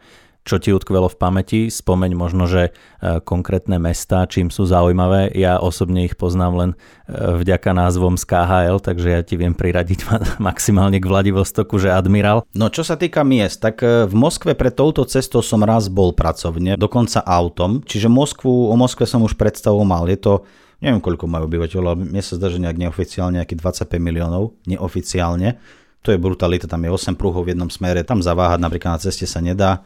Čo 0.47 0.63
ti 0.63 0.71
utkvelo 0.71 1.11
v 1.11 1.19
pamäti, 1.19 1.61
spomeň 1.67 2.11
možno, 2.15 2.47
že 2.47 2.71
e, 2.71 3.19
konkrétne 3.19 3.75
mesta, 3.83 4.23
čím 4.23 4.47
sú 4.47 4.63
zaujímavé. 4.63 5.35
Ja 5.35 5.59
osobne 5.59 6.07
ich 6.07 6.15
poznám 6.15 6.53
len 6.55 6.71
e, 6.71 6.75
vďaka 7.11 7.75
názvom 7.75 8.15
z 8.15 8.23
KHL, 8.23 8.79
takže 8.79 9.07
ja 9.11 9.21
ti 9.27 9.35
viem 9.35 9.51
priradiť 9.51 10.07
maximálne 10.39 11.03
k 11.03 11.09
Vladivostoku, 11.11 11.75
že 11.75 11.91
admirál. 11.91 12.47
No 12.55 12.71
čo 12.71 12.87
sa 12.87 12.95
týka 12.95 13.27
miest, 13.27 13.59
tak 13.59 13.83
e, 13.83 14.07
v 14.07 14.15
Moskve 14.15 14.55
pred 14.55 14.71
touto 14.71 15.03
cestou 15.03 15.43
som 15.43 15.59
raz 15.67 15.91
bol 15.91 16.15
pracovne, 16.15 16.79
dokonca 16.79 17.19
autom, 17.27 17.83
čiže 17.83 18.07
Moskvu, 18.07 18.71
o 18.71 18.75
Moskve 18.79 19.03
som 19.03 19.19
už 19.27 19.35
predstavu 19.35 19.83
mal. 19.83 20.07
Je 20.07 20.15
to 20.15 20.47
neviem 20.81 21.01
koľko 21.01 21.25
majú 21.25 21.49
obyvateľov, 21.49 21.87
ale 21.89 21.97
mne 22.05 22.21
sa 22.21 22.37
zdá, 22.37 22.53
že 22.53 22.61
nejak 22.61 22.77
neoficiálne 22.77 23.41
nejaký 23.41 23.57
25 23.57 23.97
miliónov, 23.97 24.53
neoficiálne. 24.69 25.57
To 26.05 26.13
je 26.13 26.21
brutalita, 26.21 26.69
tam 26.69 26.85
je 26.85 26.93
8 26.93 27.17
prúhov 27.17 27.49
v 27.49 27.57
jednom 27.57 27.67
smere, 27.67 28.05
tam 28.05 28.21
zaváhať 28.21 28.61
napríklad 28.61 28.95
na 28.95 29.01
ceste 29.01 29.25
sa 29.25 29.41
nedá. 29.41 29.83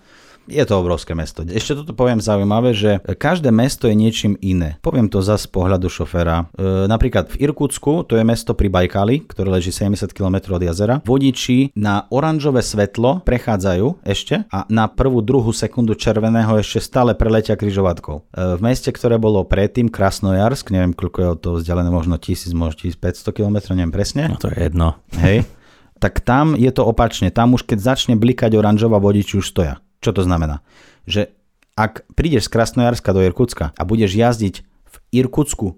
Je 0.49 0.63
to 0.65 0.73
obrovské 0.81 1.13
mesto. 1.13 1.45
Ešte 1.45 1.77
toto 1.77 1.93
poviem 1.93 2.17
zaujímavé, 2.17 2.73
že 2.73 2.97
každé 3.03 3.53
mesto 3.53 3.85
je 3.85 3.93
niečím 3.93 4.33
iné. 4.41 4.81
Poviem 4.81 5.05
to 5.05 5.21
zase 5.21 5.41
z 5.41 5.49
pohľadu 5.49 5.89
šoféra. 5.89 6.53
E, 6.53 6.85
napríklad 6.85 7.33
v 7.33 7.49
Irkutsku, 7.49 8.05
to 8.05 8.13
je 8.13 8.21
mesto 8.21 8.53
pri 8.53 8.69
Bajkali, 8.69 9.25
ktoré 9.25 9.57
leží 9.57 9.73
70 9.73 10.13
km 10.13 10.53
od 10.53 10.61
jazera. 10.61 11.01
Vodiči 11.01 11.73
na 11.73 12.05
oranžové 12.13 12.61
svetlo 12.61 13.25
prechádzajú 13.25 14.05
ešte 14.05 14.45
a 14.53 14.69
na 14.69 14.85
prvú, 14.85 15.25
druhú 15.25 15.49
sekundu 15.49 15.97
červeného 15.97 16.61
ešte 16.61 16.77
stále 16.77 17.17
preletia 17.17 17.57
križovatkou. 17.57 18.21
E, 18.21 18.21
v 18.57 18.61
meste, 18.61 18.93
ktoré 18.93 19.17
bolo 19.17 19.41
predtým, 19.41 19.89
Krasnojarsk, 19.89 20.69
neviem 20.69 20.93
koľko 20.93 21.17
je 21.17 21.27
to 21.41 21.49
vzdialené, 21.57 21.89
možno 21.89 22.21
1000, 22.21 22.53
možno 22.53 22.85
1500 22.85 23.33
km, 23.33 23.57
neviem 23.73 23.93
presne. 23.93 24.29
No 24.29 24.37
to 24.37 24.53
je 24.53 24.61
jedno. 24.61 25.01
Hej. 25.17 25.49
tak 26.01 26.21
tam 26.21 26.57
je 26.57 26.69
to 26.73 26.81
opačne. 26.81 27.29
Tam 27.29 27.53
už 27.53 27.65
keď 27.65 27.93
začne 27.93 28.13
blikať 28.17 28.57
oranžová, 28.57 28.97
vodiči 28.97 29.37
už 29.37 29.45
stoja. 29.53 29.81
Čo 30.01 30.11
to 30.17 30.21
znamená? 30.25 30.65
Že 31.05 31.29
ak 31.77 32.03
prídeš 32.17 32.49
z 32.49 32.53
Krasnojarska 32.57 33.13
do 33.13 33.21
Irkutska 33.23 33.71
a 33.77 33.81
budeš 33.87 34.17
jazdiť 34.17 34.55
v 34.65 34.95
Irkutsku 35.23 35.67
e, 35.71 35.73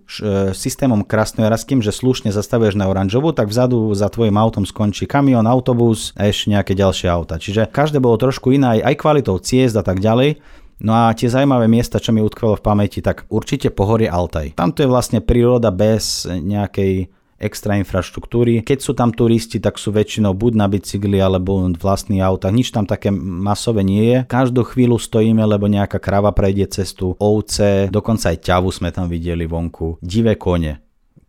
systémom 0.57 1.05
krasnojarským, 1.05 1.85
že 1.85 1.93
slušne 1.93 2.33
zastavuješ 2.33 2.73
na 2.73 2.89
oranžovú, 2.89 3.29
tak 3.29 3.53
vzadu 3.53 3.93
za 3.93 4.09
tvojim 4.09 4.33
autom 4.39 4.65
skončí 4.65 5.05
kamión, 5.05 5.45
autobus 5.45 6.17
a 6.17 6.25
ešte 6.25 6.49
nejaké 6.49 6.73
ďalšie 6.73 7.05
auta. 7.11 7.37
Čiže 7.37 7.69
každé 7.69 8.01
bolo 8.01 8.17
trošku 8.17 8.49
iné, 8.49 8.81
aj 8.81 8.97
kvalitou 8.97 9.37
ciest 9.37 9.77
a 9.77 9.85
tak 9.85 10.01
ďalej. 10.01 10.41
No 10.81 10.97
a 10.97 11.13
tie 11.13 11.29
zaujímavé 11.29 11.69
miesta, 11.69 12.01
čo 12.01 12.09
mi 12.09 12.25
utkvelo 12.25 12.57
v 12.57 12.65
pamäti, 12.65 12.99
tak 13.05 13.29
určite 13.29 13.69
pohorie 13.69 14.09
Altaj. 14.09 14.57
Tam 14.57 14.73
to 14.73 14.81
je 14.81 14.89
vlastne 14.89 15.21
príroda 15.21 15.69
bez 15.69 16.25
nejakej 16.25 17.13
extra 17.43 17.75
infraštruktúry. 17.75 18.63
Keď 18.63 18.79
sú 18.79 18.95
tam 18.95 19.11
turisti, 19.11 19.59
tak 19.59 19.75
sú 19.75 19.91
väčšinou 19.91 20.31
buď 20.31 20.53
na 20.55 20.71
bicykli 20.71 21.19
alebo 21.19 21.67
v 21.67 21.75
vlastných 21.75 22.23
autách. 22.23 22.55
Nič 22.55 22.71
tam 22.71 22.87
také 22.87 23.11
masové 23.11 23.83
nie 23.83 24.03
je. 24.07 24.17
Každú 24.25 24.63
chvíľu 24.63 24.95
stojíme, 24.95 25.43
lebo 25.43 25.67
nejaká 25.67 25.99
krava 25.99 26.31
prejde 26.31 26.71
cestu, 26.71 27.19
ovce, 27.19 27.91
dokonca 27.91 28.31
aj 28.31 28.39
ťavu 28.39 28.71
sme 28.71 28.89
tam 28.95 29.11
videli 29.11 29.43
vonku, 29.43 29.99
divé 29.99 30.39
kone 30.39 30.83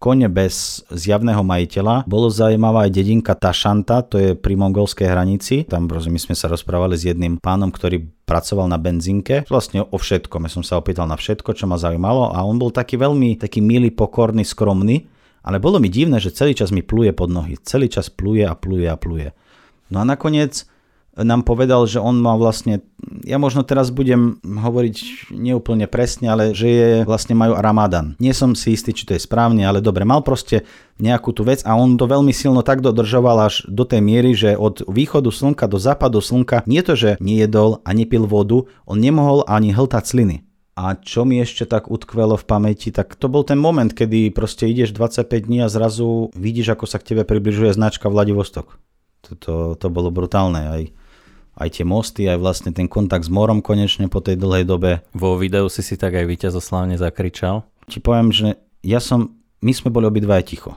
kone 0.05 0.29
bez 0.29 0.85
zjavného 0.93 1.41
majiteľa. 1.41 2.05
Bolo 2.05 2.29
zaujímavá 2.29 2.85
aj 2.85 2.93
dedinka 2.93 3.33
Tašanta, 3.33 4.05
to 4.05 4.21
je 4.21 4.31
pri 4.37 4.53
mongolskej 4.53 5.09
hranici. 5.09 5.65
Tam 5.65 5.89
my 5.89 6.21
sme 6.21 6.37
sa 6.37 6.53
rozprávali 6.53 6.93
s 6.93 7.09
jedným 7.09 7.41
pánom, 7.41 7.73
ktorý 7.73 8.05
pracoval 8.29 8.69
na 8.69 8.77
benzínke. 8.77 9.49
Vlastne 9.49 9.89
o 9.89 9.97
všetkom. 9.97 10.45
Ja 10.45 10.51
som 10.53 10.61
sa 10.61 10.77
opýtal 10.77 11.09
na 11.09 11.17
všetko, 11.17 11.57
čo 11.57 11.65
ma 11.65 11.81
zaujímalo 11.81 12.37
a 12.37 12.45
on 12.45 12.61
bol 12.61 12.69
taký 12.69 13.01
veľmi 13.01 13.41
taký 13.41 13.65
milý, 13.65 13.89
pokorný, 13.97 14.45
skromný 14.45 15.14
ale 15.45 15.61
bolo 15.61 15.77
mi 15.77 15.93
divné, 15.93 16.17
že 16.19 16.33
celý 16.33 16.57
čas 16.57 16.73
mi 16.73 16.81
pluje 16.81 17.13
pod 17.13 17.29
nohy. 17.29 17.61
Celý 17.61 17.93
čas 17.93 18.09
pluje 18.09 18.49
a 18.49 18.57
pluje 18.57 18.89
a 18.89 18.97
pluje. 18.97 19.37
No 19.93 20.01
a 20.01 20.05
nakoniec 20.09 20.65
nám 21.15 21.47
povedal, 21.47 21.87
že 21.87 22.03
on 22.03 22.19
má 22.19 22.35
vlastne, 22.35 22.83
ja 23.23 23.39
možno 23.39 23.63
teraz 23.63 23.95
budem 23.95 24.43
hovoriť 24.43 25.31
neúplne 25.31 25.87
presne, 25.87 26.27
ale 26.27 26.51
že 26.51 26.67
je 26.67 26.91
vlastne 27.07 27.39
majú 27.39 27.55
Ramadan. 27.55 28.19
Nie 28.19 28.35
som 28.35 28.59
si 28.59 28.75
istý, 28.75 28.91
či 28.91 29.07
to 29.07 29.15
je 29.15 29.23
správne, 29.23 29.63
ale 29.63 29.79
dobre, 29.79 30.03
mal 30.03 30.27
proste 30.27 30.67
nejakú 30.99 31.31
tú 31.31 31.47
vec 31.47 31.63
a 31.63 31.79
on 31.79 31.95
to 31.95 32.11
veľmi 32.11 32.35
silno 32.35 32.67
tak 32.67 32.83
dodržoval 32.83 33.47
až 33.47 33.63
do 33.71 33.87
tej 33.87 34.03
miery, 34.03 34.35
že 34.35 34.59
od 34.59 34.83
východu 34.91 35.31
slnka 35.31 35.71
do 35.71 35.79
západu 35.79 36.19
slnka 36.19 36.67
nie 36.67 36.83
to, 36.83 36.99
že 36.99 37.15
nejedol 37.23 37.79
a 37.87 37.95
nepil 37.95 38.27
vodu, 38.27 38.67
on 38.83 38.99
nemohol 38.99 39.47
ani 39.47 39.71
hltať 39.71 40.03
sliny. 40.03 40.43
A 40.75 40.99
čo 40.99 41.23
mi 41.23 41.39
ešte 41.39 41.71
tak 41.71 41.87
utkvelo 41.87 42.35
v 42.35 42.45
pamäti, 42.51 42.91
tak 42.91 43.15
to 43.15 43.31
bol 43.31 43.47
ten 43.47 43.63
moment, 43.63 43.95
kedy 43.95 44.35
proste 44.35 44.67
ideš 44.67 44.91
25 44.91 45.47
dní 45.47 45.63
a 45.63 45.71
zrazu 45.71 46.35
vidíš, 46.35 46.75
ako 46.75 46.91
sa 46.91 46.99
k 46.99 47.15
tebe 47.15 47.23
približuje 47.23 47.71
značka 47.79 48.11
Vladivostok. 48.11 48.75
To, 49.39 49.79
to, 49.79 49.87
bolo 49.89 50.11
brutálne. 50.11 50.63
Aj, 50.67 50.83
aj 51.63 51.69
tie 51.79 51.87
mosty, 51.87 52.27
aj 52.27 52.43
vlastne 52.43 52.71
ten 52.75 52.91
kontakt 52.91 53.23
s 53.23 53.31
morom 53.31 53.63
konečne 53.63 54.11
po 54.11 54.19
tej 54.19 54.35
dlhej 54.35 54.67
dobe. 54.67 55.07
Vo 55.15 55.39
videu 55.39 55.71
si 55.71 55.81
si 55.87 55.95
tak 55.95 56.19
aj 56.19 56.27
víťazoslávne 56.27 56.99
zakričal. 56.99 57.63
Ti 57.87 58.03
poviem, 58.03 58.35
že 58.35 58.59
ja 58.83 58.99
som, 58.99 59.39
my 59.63 59.71
sme 59.71 59.95
boli 59.95 60.11
obidva 60.11 60.43
ticho. 60.43 60.75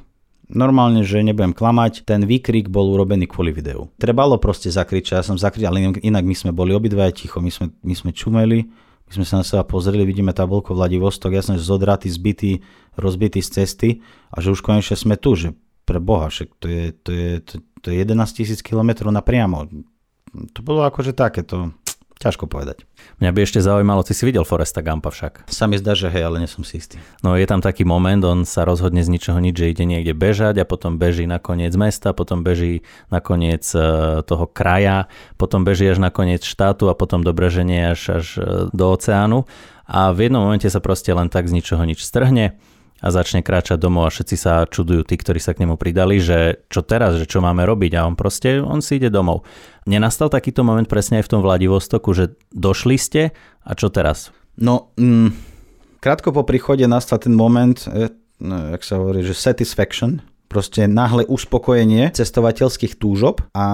Normálne, 0.48 1.04
že 1.04 1.26
nebudem 1.26 1.52
klamať, 1.52 2.08
ten 2.08 2.24
výkrik 2.24 2.72
bol 2.72 2.88
urobený 2.96 3.28
kvôli 3.28 3.52
videu. 3.52 3.92
Trebalo 4.00 4.40
proste 4.40 4.72
zakričať, 4.72 5.20
ja 5.20 5.26
som 5.26 5.36
zakričal, 5.36 5.76
ale 5.76 6.00
inak 6.00 6.24
my 6.24 6.36
sme 6.38 6.52
boli 6.56 6.72
obidva 6.72 7.12
ticho, 7.12 7.44
my 7.44 7.52
sme, 7.52 7.74
my 7.84 7.96
sme 7.98 8.16
čumeli 8.16 8.64
my 9.08 9.12
sme 9.24 9.26
sa 9.26 9.36
na 9.40 9.46
seba 9.48 9.64
pozreli, 9.64 10.04
vidíme 10.04 10.36
tabulku 10.36 10.76
Vladivostok, 10.76 11.32
jasne, 11.32 11.56
že 11.56 11.64
zodratý, 11.64 12.12
zbytý, 12.12 12.60
rozbitý 13.00 13.40
z 13.40 13.50
cesty 13.64 13.90
a 14.32 14.44
že 14.44 14.52
už 14.52 14.60
konečne 14.60 15.00
sme 15.00 15.16
tu, 15.16 15.40
že 15.40 15.56
pre 15.88 16.04
Boha, 16.04 16.28
však 16.28 16.60
to 16.60 16.68
je, 16.68 16.84
to 16.92 17.10
je, 17.16 17.30
to, 17.40 17.54
to 17.80 17.88
je 17.96 18.04
11 18.04 18.20
tisíc 18.36 18.60
kilometrov 18.60 19.08
napriamo. 19.16 19.72
To 20.52 20.60
bolo 20.60 20.84
akože 20.84 21.16
takéto, 21.16 21.72
Ťažko 22.18 22.50
povedať. 22.50 22.82
Mňa 23.22 23.30
by 23.30 23.40
ešte 23.46 23.62
zaujímalo, 23.62 24.02
ty 24.02 24.18
si 24.18 24.26
videl 24.26 24.42
Foresta 24.42 24.82
Gampa 24.82 25.14
však. 25.14 25.46
Sa 25.54 25.70
mi 25.70 25.78
zdá, 25.78 25.94
že 25.94 26.10
hej, 26.10 26.26
ale 26.26 26.42
nie 26.42 26.50
som 26.50 26.66
si 26.66 26.82
istý. 26.82 26.98
No 27.22 27.38
je 27.38 27.46
tam 27.46 27.62
taký 27.62 27.86
moment, 27.86 28.18
on 28.26 28.42
sa 28.42 28.66
rozhodne 28.66 29.06
z 29.06 29.14
ničoho 29.14 29.38
nič, 29.38 29.54
že 29.54 29.70
ide 29.70 29.86
niekde 29.86 30.18
bežať 30.18 30.58
a 30.62 30.66
potom 30.66 30.98
beží 30.98 31.30
na 31.30 31.38
koniec 31.38 31.78
mesta, 31.78 32.18
potom 32.18 32.42
beží 32.42 32.82
na 33.14 33.22
koniec 33.22 33.70
e, 33.78 34.26
toho 34.26 34.46
kraja, 34.50 35.06
potom 35.38 35.62
beží 35.62 35.86
až 35.86 36.02
na 36.02 36.10
koniec 36.10 36.42
štátu 36.42 36.90
a 36.90 36.98
potom 36.98 37.22
do 37.22 37.38
breženie 37.38 37.94
až, 37.94 38.22
až 38.22 38.26
e, 38.42 38.74
do 38.74 38.86
oceánu. 38.90 39.46
A 39.86 40.10
v 40.10 40.28
jednom 40.28 40.42
momente 40.42 40.68
sa 40.68 40.82
proste 40.82 41.14
len 41.14 41.30
tak 41.30 41.46
z 41.46 41.54
ničoho 41.54 41.86
nič 41.86 42.02
strhne 42.02 42.58
a 42.98 43.08
začne 43.14 43.46
kráčať 43.46 43.78
domov 43.78 44.10
a 44.10 44.14
všetci 44.14 44.36
sa 44.36 44.66
čudujú, 44.66 45.06
tí, 45.06 45.16
ktorí 45.18 45.38
sa 45.38 45.54
k 45.54 45.66
nemu 45.66 45.78
pridali, 45.78 46.18
že 46.18 46.66
čo 46.70 46.82
teraz, 46.82 47.18
že 47.18 47.30
čo 47.30 47.42
máme 47.42 47.62
robiť 47.66 47.98
a 47.98 48.06
on 48.10 48.18
proste, 48.18 48.58
on 48.58 48.82
si 48.82 48.98
ide 48.98 49.14
domov. 49.14 49.46
Nenastal 49.86 50.34
takýto 50.34 50.66
moment 50.66 50.90
presne 50.90 51.22
aj 51.22 51.30
v 51.30 51.32
tom 51.38 51.42
Vladivostoku, 51.46 52.10
že 52.18 52.34
došli 52.50 52.98
ste 52.98 53.22
a 53.62 53.72
čo 53.78 53.94
teraz? 53.94 54.34
No, 54.58 54.90
mm, 54.98 55.30
krátko 56.02 56.34
po 56.34 56.42
príchode 56.42 56.84
nastal 56.90 57.22
ten 57.22 57.38
moment, 57.38 57.78
eh, 57.86 58.10
jak 58.74 58.82
sa 58.82 58.98
hovorí, 58.98 59.22
že 59.22 59.38
satisfaction, 59.38 60.26
proste 60.48 60.88
náhle 60.88 61.28
uspokojenie 61.28 62.16
cestovateľských 62.16 62.96
túžob 62.98 63.44
a 63.52 63.68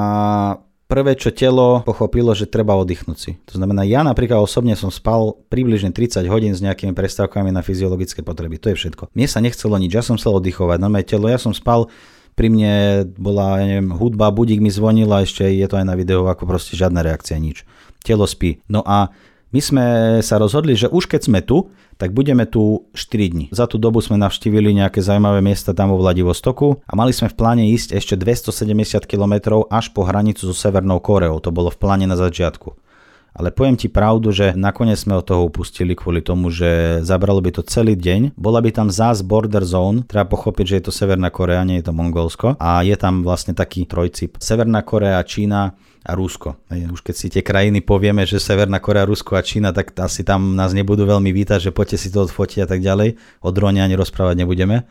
prvé, 0.93 1.17
čo 1.17 1.33
telo 1.33 1.81
pochopilo, 1.81 2.37
že 2.37 2.45
treba 2.45 2.77
oddychnúť 2.77 3.17
si. 3.17 3.31
To 3.49 3.57
znamená, 3.57 3.81
ja 3.81 4.05
napríklad 4.05 4.37
osobne 4.37 4.77
som 4.77 4.93
spal 4.93 5.33
približne 5.49 5.89
30 5.89 6.29
hodín 6.29 6.53
s 6.53 6.61
nejakými 6.61 6.93
prestávkami 6.93 7.49
na 7.49 7.65
fyziologické 7.65 8.21
potreby. 8.21 8.61
To 8.61 8.69
je 8.69 8.77
všetko. 8.77 9.09
Mne 9.17 9.25
sa 9.25 9.41
nechcelo 9.41 9.73
nič, 9.81 9.89
ja 9.89 10.05
som 10.05 10.21
chcel 10.21 10.37
oddychovať. 10.37 10.77
Normálne 10.77 11.09
telo, 11.09 11.25
ja 11.25 11.41
som 11.41 11.49
spal 11.49 11.89
pri 12.37 12.53
mne 12.53 12.73
bola, 13.17 13.57
ja 13.57 13.65
neviem, 13.65 13.89
hudba, 13.93 14.29
budík 14.29 14.61
mi 14.61 14.69
zvonil 14.69 15.09
a 15.09 15.25
ešte 15.25 15.49
je 15.49 15.65
to 15.65 15.81
aj 15.81 15.85
na 15.85 15.97
videu, 15.97 16.21
ako 16.29 16.45
proste 16.45 16.77
žiadna 16.77 17.01
reakcia, 17.01 17.41
nič. 17.41 17.65
Telo 18.05 18.29
spí. 18.29 18.61
No 18.69 18.85
a 18.85 19.09
my 19.53 19.61
sme 19.61 19.85
sa 20.25 20.41
rozhodli, 20.41 20.73
že 20.73 20.89
už 20.89 21.05
keď 21.05 21.21
sme 21.29 21.39
tu, 21.45 21.69
tak 22.01 22.09
budeme 22.09 22.49
tu 22.49 22.89
4 22.97 23.31
dní. 23.31 23.45
Za 23.53 23.69
tú 23.69 23.77
dobu 23.77 24.01
sme 24.01 24.17
navštívili 24.17 24.73
nejaké 24.73 24.99
zaujímavé 24.99 25.45
miesta 25.45 25.77
tam 25.77 25.93
vo 25.93 26.01
Vladivostoku 26.01 26.81
a 26.83 26.93
mali 26.97 27.13
sme 27.13 27.29
v 27.29 27.37
pláne 27.37 27.63
ísť 27.69 27.93
ešte 27.93 28.17
270 28.17 29.05
km 29.05 29.61
až 29.69 29.93
po 29.93 30.01
hranicu 30.01 30.49
so 30.49 30.57
Severnou 30.57 30.97
Koreou. 30.97 31.37
To 31.37 31.53
bolo 31.53 31.69
v 31.69 31.77
pláne 31.77 32.09
na 32.09 32.17
začiatku. 32.17 32.73
Ale 33.33 33.49
poviem 33.49 33.73
ti 33.73 33.89
pravdu, 33.89 34.29
že 34.29 34.53
nakoniec 34.53 35.01
sme 35.01 35.17
od 35.17 35.25
toho 35.25 35.49
upustili 35.49 35.97
kvôli 35.97 36.21
tomu, 36.21 36.53
že 36.53 37.01
zabralo 37.01 37.41
by 37.41 37.49
to 37.49 37.65
celý 37.65 37.97
deň. 37.97 38.37
Bola 38.37 38.61
by 38.61 38.69
tam 38.69 38.93
zás 38.93 39.25
border 39.25 39.65
zone, 39.65 40.05
treba 40.05 40.29
pochopiť, 40.29 40.65
že 40.69 40.77
je 40.77 40.83
to 40.85 40.93
Severná 40.93 41.33
Korea, 41.33 41.65
nie 41.65 41.81
je 41.81 41.89
to 41.89 41.97
Mongolsko. 41.97 42.61
A 42.61 42.85
je 42.85 42.93
tam 42.93 43.25
vlastne 43.25 43.57
taký 43.57 43.89
trojcip. 43.89 44.37
Severná 44.37 44.85
Korea, 44.85 45.17
Čína, 45.25 45.73
a 46.03 46.11
Rusko. 46.13 46.59
Už 46.67 47.01
keď 47.01 47.15
si 47.15 47.27
tie 47.31 47.39
krajiny 47.39 47.79
povieme, 47.79 48.27
že 48.27 48.43
Severná 48.43 48.83
Korea, 48.83 49.07
Rusko 49.07 49.39
a 49.39 49.41
Čína, 49.41 49.71
tak 49.71 49.95
asi 49.95 50.27
tam 50.27 50.53
nás 50.53 50.75
nebudú 50.75 51.07
veľmi 51.07 51.31
vítať, 51.31 51.71
že 51.71 51.71
poďte 51.71 51.97
si 51.97 52.11
to 52.11 52.27
odfotiť 52.27 52.59
a 52.63 52.67
tak 52.67 52.83
ďalej. 52.83 53.15
O 53.39 53.49
drone 53.55 53.79
ani 53.79 53.95
rozprávať 53.95 54.43
nebudeme. 54.43 54.83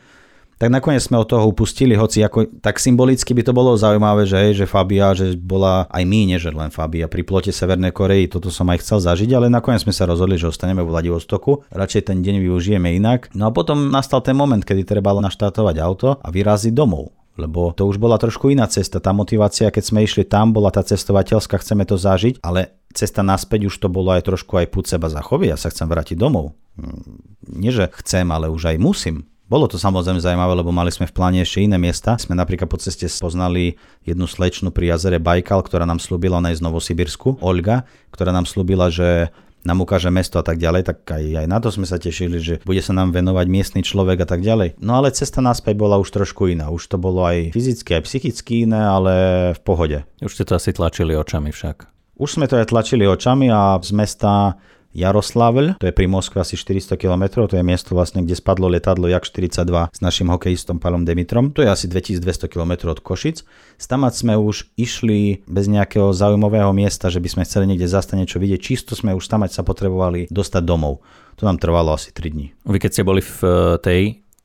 Tak 0.63 0.71
nakoniec 0.71 1.03
sme 1.03 1.19
od 1.19 1.27
toho 1.27 1.51
upustili, 1.51 1.99
hoci 1.99 2.23
ako, 2.23 2.63
tak 2.63 2.79
symbolicky 2.79 3.35
by 3.35 3.43
to 3.43 3.51
bolo 3.51 3.75
zaujímavé, 3.75 4.31
že, 4.31 4.63
že 4.63 4.63
Fabia, 4.63 5.11
že 5.11 5.35
bola 5.35 5.91
aj 5.91 6.07
my, 6.07 6.21
nie 6.23 6.39
len 6.39 6.71
Fabia, 6.71 7.11
pri 7.11 7.27
plote 7.27 7.51
Severnej 7.51 7.91
Korei, 7.91 8.31
toto 8.31 8.47
som 8.47 8.71
aj 8.71 8.79
chcel 8.79 9.03
zažiť, 9.03 9.35
ale 9.35 9.51
nakoniec 9.51 9.83
sme 9.83 9.91
sa 9.91 10.07
rozhodli, 10.07 10.39
že 10.39 10.47
ostaneme 10.47 10.87
v 10.87 10.95
Vladivostoku, 10.95 11.67
radšej 11.67 12.15
ten 12.15 12.23
deň 12.23 12.47
využijeme 12.47 12.95
inak. 12.95 13.35
No 13.35 13.51
a 13.51 13.55
potom 13.55 13.91
nastal 13.91 14.23
ten 14.23 14.39
moment, 14.39 14.63
kedy 14.63 14.87
trebalo 14.87 15.19
naštartovať 15.19 15.83
auto 15.83 16.09
a 16.23 16.29
vyraziť 16.31 16.71
domov 16.71 17.11
lebo 17.37 17.73
to 17.73 17.89
už 17.89 17.97
bola 17.97 18.21
trošku 18.21 18.53
iná 18.53 18.69
cesta. 18.69 19.01
Tá 19.01 19.17
motivácia, 19.17 19.73
keď 19.73 19.85
sme 19.85 20.05
išli 20.05 20.29
tam, 20.29 20.53
bola 20.53 20.69
tá 20.69 20.85
cestovateľská, 20.85 21.61
chceme 21.61 21.89
to 21.89 21.97
zažiť, 21.97 22.45
ale 22.45 22.77
cesta 22.93 23.25
naspäť 23.25 23.73
už 23.73 23.75
to 23.81 23.89
bolo 23.89 24.13
aj 24.13 24.29
trošku 24.29 24.61
aj 24.61 24.69
púd 24.69 24.85
seba 24.85 25.09
zachovy, 25.09 25.49
ja 25.49 25.57
sa 25.57 25.73
chcem 25.73 25.89
vrátiť 25.89 26.17
domov. 26.21 26.53
Mm, 26.77 27.61
nie, 27.61 27.73
že 27.73 27.89
chcem, 28.05 28.29
ale 28.29 28.53
už 28.53 28.73
aj 28.73 28.77
musím. 28.77 29.25
Bolo 29.53 29.69
to 29.69 29.77
samozrejme 29.77 30.17
zaujímavé, 30.17 30.65
lebo 30.65 30.73
mali 30.73 30.89
sme 30.89 31.05
v 31.05 31.13
pláne 31.13 31.45
ešte 31.45 31.61
iné 31.61 31.77
miesta. 31.77 32.17
Sme 32.17 32.33
napríklad 32.33 32.73
po 32.73 32.81
ceste 32.81 33.05
poznali 33.21 33.77
jednu 34.01 34.25
slečnu 34.25 34.73
pri 34.73 34.97
jazere 34.97 35.21
Bajkal, 35.21 35.61
ktorá 35.61 35.85
nám 35.85 36.01
slúbila, 36.01 36.41
ona 36.41 36.57
je 36.57 36.61
z 36.61 36.65
Novosibirsku, 36.65 37.37
Olga, 37.45 37.85
ktorá 38.17 38.33
nám 38.33 38.49
slúbila, 38.49 38.89
že 38.89 39.29
nám 39.63 39.79
ukáže 39.83 40.11
mesto 40.11 40.39
a 40.39 40.45
tak 40.45 40.59
ďalej, 40.59 40.83
tak 40.87 40.99
aj, 41.07 41.45
aj 41.45 41.47
na 41.47 41.59
to 41.63 41.71
sme 41.71 41.87
sa 41.87 41.99
tešili, 41.99 42.39
že 42.43 42.55
bude 42.67 42.83
sa 42.83 42.95
nám 42.95 43.15
venovať 43.15 43.47
miestny 43.47 43.81
človek 43.87 44.23
a 44.23 44.29
tak 44.29 44.43
ďalej. 44.43 44.79
No 44.83 44.99
ale 44.99 45.15
cesta 45.15 45.39
naspäť 45.39 45.79
bola 45.79 45.99
už 46.03 46.11
trošku 46.11 46.51
iná. 46.51 46.69
Už 46.71 46.91
to 46.91 46.99
bolo 46.99 47.23
aj 47.23 47.55
fyzicky, 47.55 47.99
aj 47.99 48.03
psychicky 48.07 48.67
iné, 48.67 48.83
ale 48.83 49.13
v 49.55 49.61
pohode. 49.63 49.99
Už 50.19 50.35
ste 50.35 50.45
to 50.47 50.59
asi 50.59 50.75
tlačili 50.75 51.15
očami 51.15 51.55
však. 51.55 51.87
Už 52.19 52.39
sme 52.39 52.47
to 52.47 52.59
aj 52.59 52.71
tlačili 52.71 53.07
očami 53.07 53.49
a 53.51 53.79
z 53.81 53.91
mesta 53.95 54.59
Jaroslavl, 54.93 55.81
to 55.81 55.89
je 55.89 55.95
pri 55.97 56.07
Moskve 56.07 56.45
asi 56.45 56.55
400 56.57 57.01
km, 57.01 57.49
to 57.49 57.57
je 57.57 57.65
miesto 57.65 57.97
vlastne, 57.97 58.21
kde 58.21 58.37
spadlo 58.37 58.69
letadlo 58.69 59.09
Jak-42 59.09 59.93
s 59.93 59.99
našim 60.05 60.29
hokejistom 60.29 60.79
Palom 60.79 61.09
Demitrom, 61.09 61.51
to 61.51 61.65
je 61.65 61.69
asi 61.73 61.89
2200 61.89 62.53
km 62.53 62.93
od 62.93 63.01
Košic. 63.01 63.45
Stamať 63.81 64.13
sme 64.13 64.35
už 64.37 64.69
išli 64.77 65.43
bez 65.49 65.67
nejakého 65.67 66.13
zaujímavého 66.13 66.71
miesta, 66.77 67.09
že 67.09 67.19
by 67.19 67.29
sme 67.29 67.43
chceli 67.49 67.73
niekde 67.73 67.89
zastať 67.89 68.17
niečo 68.21 68.39
vidieť, 68.39 68.61
čisto 68.61 68.93
sme 68.93 69.17
už 69.17 69.25
stamať 69.25 69.57
sa 69.57 69.63
potrebovali 69.65 70.29
dostať 70.29 70.63
domov. 70.63 71.01
To 71.41 71.49
nám 71.49 71.57
trvalo 71.57 71.97
asi 71.97 72.13
3 72.13 72.29
dní. 72.29 72.47
Vy 72.69 72.79
keď 72.79 72.91
ste 72.93 73.03
boli 73.09 73.25
v 73.25 73.39
eh, 73.43 73.77
tej 73.81 74.03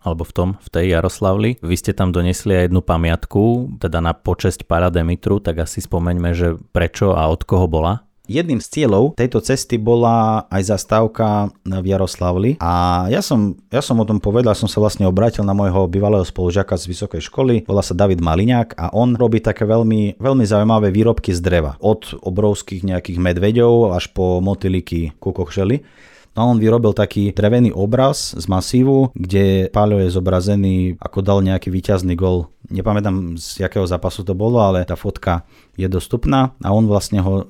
alebo 0.08 0.24
v 0.24 0.32
tom, 0.32 0.50
v 0.64 0.70
tej 0.72 0.86
Jaroslavli. 0.95 1.60
Vy 1.60 1.76
ste 1.76 1.91
tam 1.91 2.16
donesli 2.16 2.56
aj 2.56 2.72
jednu 2.72 2.80
pamiatku, 2.80 3.76
teda 3.84 4.00
na 4.00 4.16
počesť 4.16 4.64
Parademitru, 4.64 5.43
tak 5.43 5.68
asi 5.68 5.84
spomeňme, 5.84 6.32
že 6.32 6.56
prečo 6.72 7.12
a 7.12 7.28
od 7.28 7.43
koho 7.43 7.68
bola. 7.68 8.07
Jedným 8.28 8.59
z 8.59 8.67
cieľov 8.67 9.15
tejto 9.15 9.39
cesty 9.39 9.80
bola 9.80 10.43
aj 10.51 10.75
zastávka 10.75 11.47
v 11.63 11.86
Jaroslavli 11.88 12.59
a 12.59 13.07
ja 13.07 13.23
som, 13.23 13.55
ja 13.71 13.80
som 13.80 13.97
o 13.97 14.05
tom 14.05 14.19
povedal, 14.19 14.51
som 14.51 14.67
sa 14.67 14.84
vlastne 14.84 15.07
obrátil 15.07 15.47
na 15.47 15.55
môjho 15.55 15.88
bývalého 15.88 16.28
spolužiaka 16.28 16.75
z 16.75 16.91
vysokej 16.91 17.21
školy, 17.23 17.55
volá 17.63 17.80
sa 17.80 17.95
David 17.95 18.19
Maliňák 18.19 18.75
a 18.75 18.91
on 18.91 19.15
robí 19.15 19.39
také 19.39 19.63
veľmi, 19.63 20.19
veľmi 20.19 20.43
zaujímavé 20.43 20.91
výrobky 20.91 21.32
z 21.32 21.39
dreva. 21.39 21.80
Od 21.80 22.19
obrovských 22.19 22.84
nejakých 22.84 23.23
medveďov 23.23 23.95
až 23.95 24.11
po 24.11 24.43
motylíky 24.43 25.15
kukochšely. 25.23 25.88
No 26.38 26.53
on 26.53 26.61
vyrobil 26.61 26.93
taký 26.93 27.33
drevený 27.33 27.73
obraz 27.73 28.38
z 28.38 28.45
masívu, 28.45 29.09
kde 29.17 29.73
Páľo 29.73 29.97
je 30.05 30.13
zobrazený, 30.13 30.77
ako 31.01 31.25
dal 31.25 31.41
nejaký 31.41 31.73
výťazný 31.73 32.13
gol 32.13 32.53
nepamätám 32.69 33.39
z 33.39 33.63
jakého 33.63 33.88
zápasu 33.88 34.23
to 34.23 34.35
bolo, 34.35 34.59
ale 34.59 34.83
tá 34.83 34.99
fotka 34.99 35.47
je 35.77 35.88
dostupná. 35.88 36.57
A 36.63 36.73
on 36.73 36.89
vlastne 36.89 37.21
ho 37.21 37.41
e, 37.41 37.45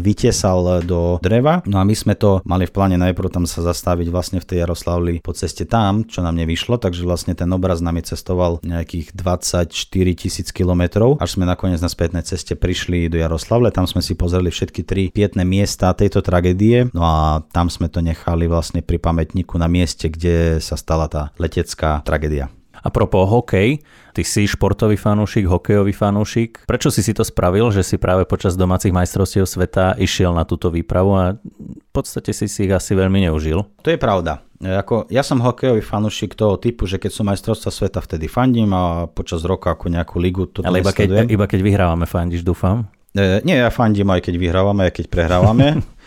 vytesal 0.00 0.84
do 0.86 1.18
dreva. 1.20 1.60
No 1.66 1.82
a 1.82 1.84
my 1.84 1.92
sme 1.92 2.14
to 2.16 2.40
mali 2.46 2.64
v 2.64 2.74
pláne 2.74 2.96
najprv 2.96 3.28
tam 3.32 3.44
sa 3.44 3.60
zastaviť 3.60 4.08
vlastne 4.08 4.38
v 4.40 4.48
tej 4.48 4.64
Jaroslavli 4.64 5.20
po 5.20 5.34
ceste 5.34 5.66
tam, 5.66 6.06
čo 6.06 6.22
nám 6.22 6.38
nevyšlo, 6.38 6.78
takže 6.78 7.04
vlastne 7.04 7.34
ten 7.36 7.50
obraz 7.50 7.82
nami 7.82 8.00
cestoval 8.02 8.62
nejakých 8.62 9.12
24 9.16 9.68
tisíc 10.14 10.48
kilometrov, 10.54 11.18
až 11.18 11.36
sme 11.36 11.44
nakoniec 11.44 11.82
na 11.82 11.90
spätnej 11.90 12.22
ceste 12.22 12.54
prišli 12.54 13.10
do 13.10 13.18
Jaroslavle, 13.18 13.74
tam 13.74 13.84
sme 13.90 14.00
si 14.00 14.14
pozreli 14.14 14.48
všetky 14.48 14.80
tri 14.86 15.10
pietné 15.10 15.42
miesta 15.42 15.92
tejto 15.92 16.22
tragédie, 16.22 16.88
no 16.94 17.02
a 17.02 17.42
tam 17.50 17.66
sme 17.66 17.90
to 17.90 17.98
nechali 17.98 18.31
vlastne 18.48 18.80
pri 18.80 18.98
pamätníku 18.98 19.56
na 19.60 19.68
mieste, 19.68 20.08
kde 20.08 20.58
sa 20.58 20.74
stala 20.76 21.06
tá 21.06 21.30
letecká 21.36 22.00
tragédia. 22.02 22.48
A 22.82 22.90
propos 22.90 23.30
hokej, 23.30 23.78
ty 24.10 24.22
si 24.26 24.42
športový 24.42 24.98
fanúšik, 24.98 25.46
hokejový 25.46 25.94
fanúšik. 25.94 26.66
Prečo 26.66 26.90
si 26.90 26.98
si 26.98 27.14
to 27.14 27.22
spravil, 27.22 27.70
že 27.70 27.86
si 27.86 27.94
práve 27.94 28.26
počas 28.26 28.58
domácich 28.58 28.90
majstrovstiev 28.90 29.46
sveta 29.46 29.94
išiel 30.02 30.34
na 30.34 30.42
túto 30.42 30.66
výpravu 30.66 31.14
a 31.14 31.24
v 31.38 31.90
podstate 31.94 32.34
si 32.34 32.50
si 32.50 32.66
ich 32.66 32.74
asi 32.74 32.98
veľmi 32.98 33.30
neužil? 33.30 33.62
To 33.86 33.88
je 33.88 33.98
pravda. 34.00 34.42
Ako, 34.62 35.10
ja 35.10 35.22
som 35.26 35.42
hokejový 35.42 35.82
fanúšik 35.82 36.34
toho 36.34 36.58
typu, 36.58 36.86
že 36.86 36.98
keď 36.98 37.10
sú 37.10 37.22
majstrovstvá 37.26 37.70
sveta, 37.70 37.98
vtedy 38.02 38.26
fandím 38.26 38.70
a 38.74 39.10
počas 39.10 39.42
roka 39.46 39.74
ako 39.74 39.90
nejakú 39.90 40.18
ligu 40.22 40.50
toto 40.50 40.66
Ale 40.66 40.82
iba 40.82 40.94
keď, 40.94 41.26
iba 41.30 41.46
keď 41.46 41.60
vyhrávame, 41.62 42.06
fandíš, 42.06 42.46
dúfam? 42.46 42.86
E, 43.14 43.42
nie, 43.42 43.58
ja 43.58 43.74
fandím 43.74 44.10
aj 44.14 44.26
keď 44.26 44.34
vyhrávame, 44.38 44.86
aj 44.90 45.02
keď 45.02 45.06
prehrávame. 45.10 45.66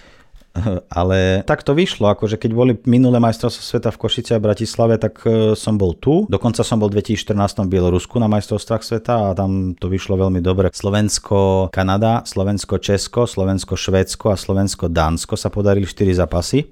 Ale 1.00 1.44
tak 1.44 1.64
to 1.68 1.76
vyšlo, 1.76 2.16
akože 2.16 2.40
keď 2.40 2.52
boli 2.56 2.74
minulé 2.88 3.20
majstrovstvá 3.20 3.64
sveta 3.64 3.90
v 3.92 4.00
Košice 4.00 4.32
a 4.36 4.44
Bratislave, 4.44 4.96
tak 4.96 5.20
e, 5.28 5.54
som 5.54 5.76
bol 5.76 5.96
tu. 6.00 6.24
Dokonca 6.32 6.64
som 6.64 6.80
bol 6.80 6.88
v 6.88 7.04
2014 7.04 7.68
v 7.68 7.72
Bielorusku 7.76 8.16
na 8.18 8.32
majstrovstvách 8.32 8.84
sveta 8.84 9.14
a 9.32 9.36
tam 9.36 9.76
to 9.76 9.92
vyšlo 9.92 10.16
veľmi 10.16 10.40
dobre. 10.40 10.72
Slovensko, 10.72 11.70
Kanada, 11.76 12.24
Slovensko, 12.24 12.80
Česko, 12.80 13.28
Slovensko, 13.28 13.76
Švédsko 13.76 14.32
a 14.32 14.40
Slovensko, 14.40 14.88
Dánsko 14.88 15.36
sa 15.36 15.52
podarili 15.52 15.84
4 15.84 16.24
zápasy. 16.24 16.64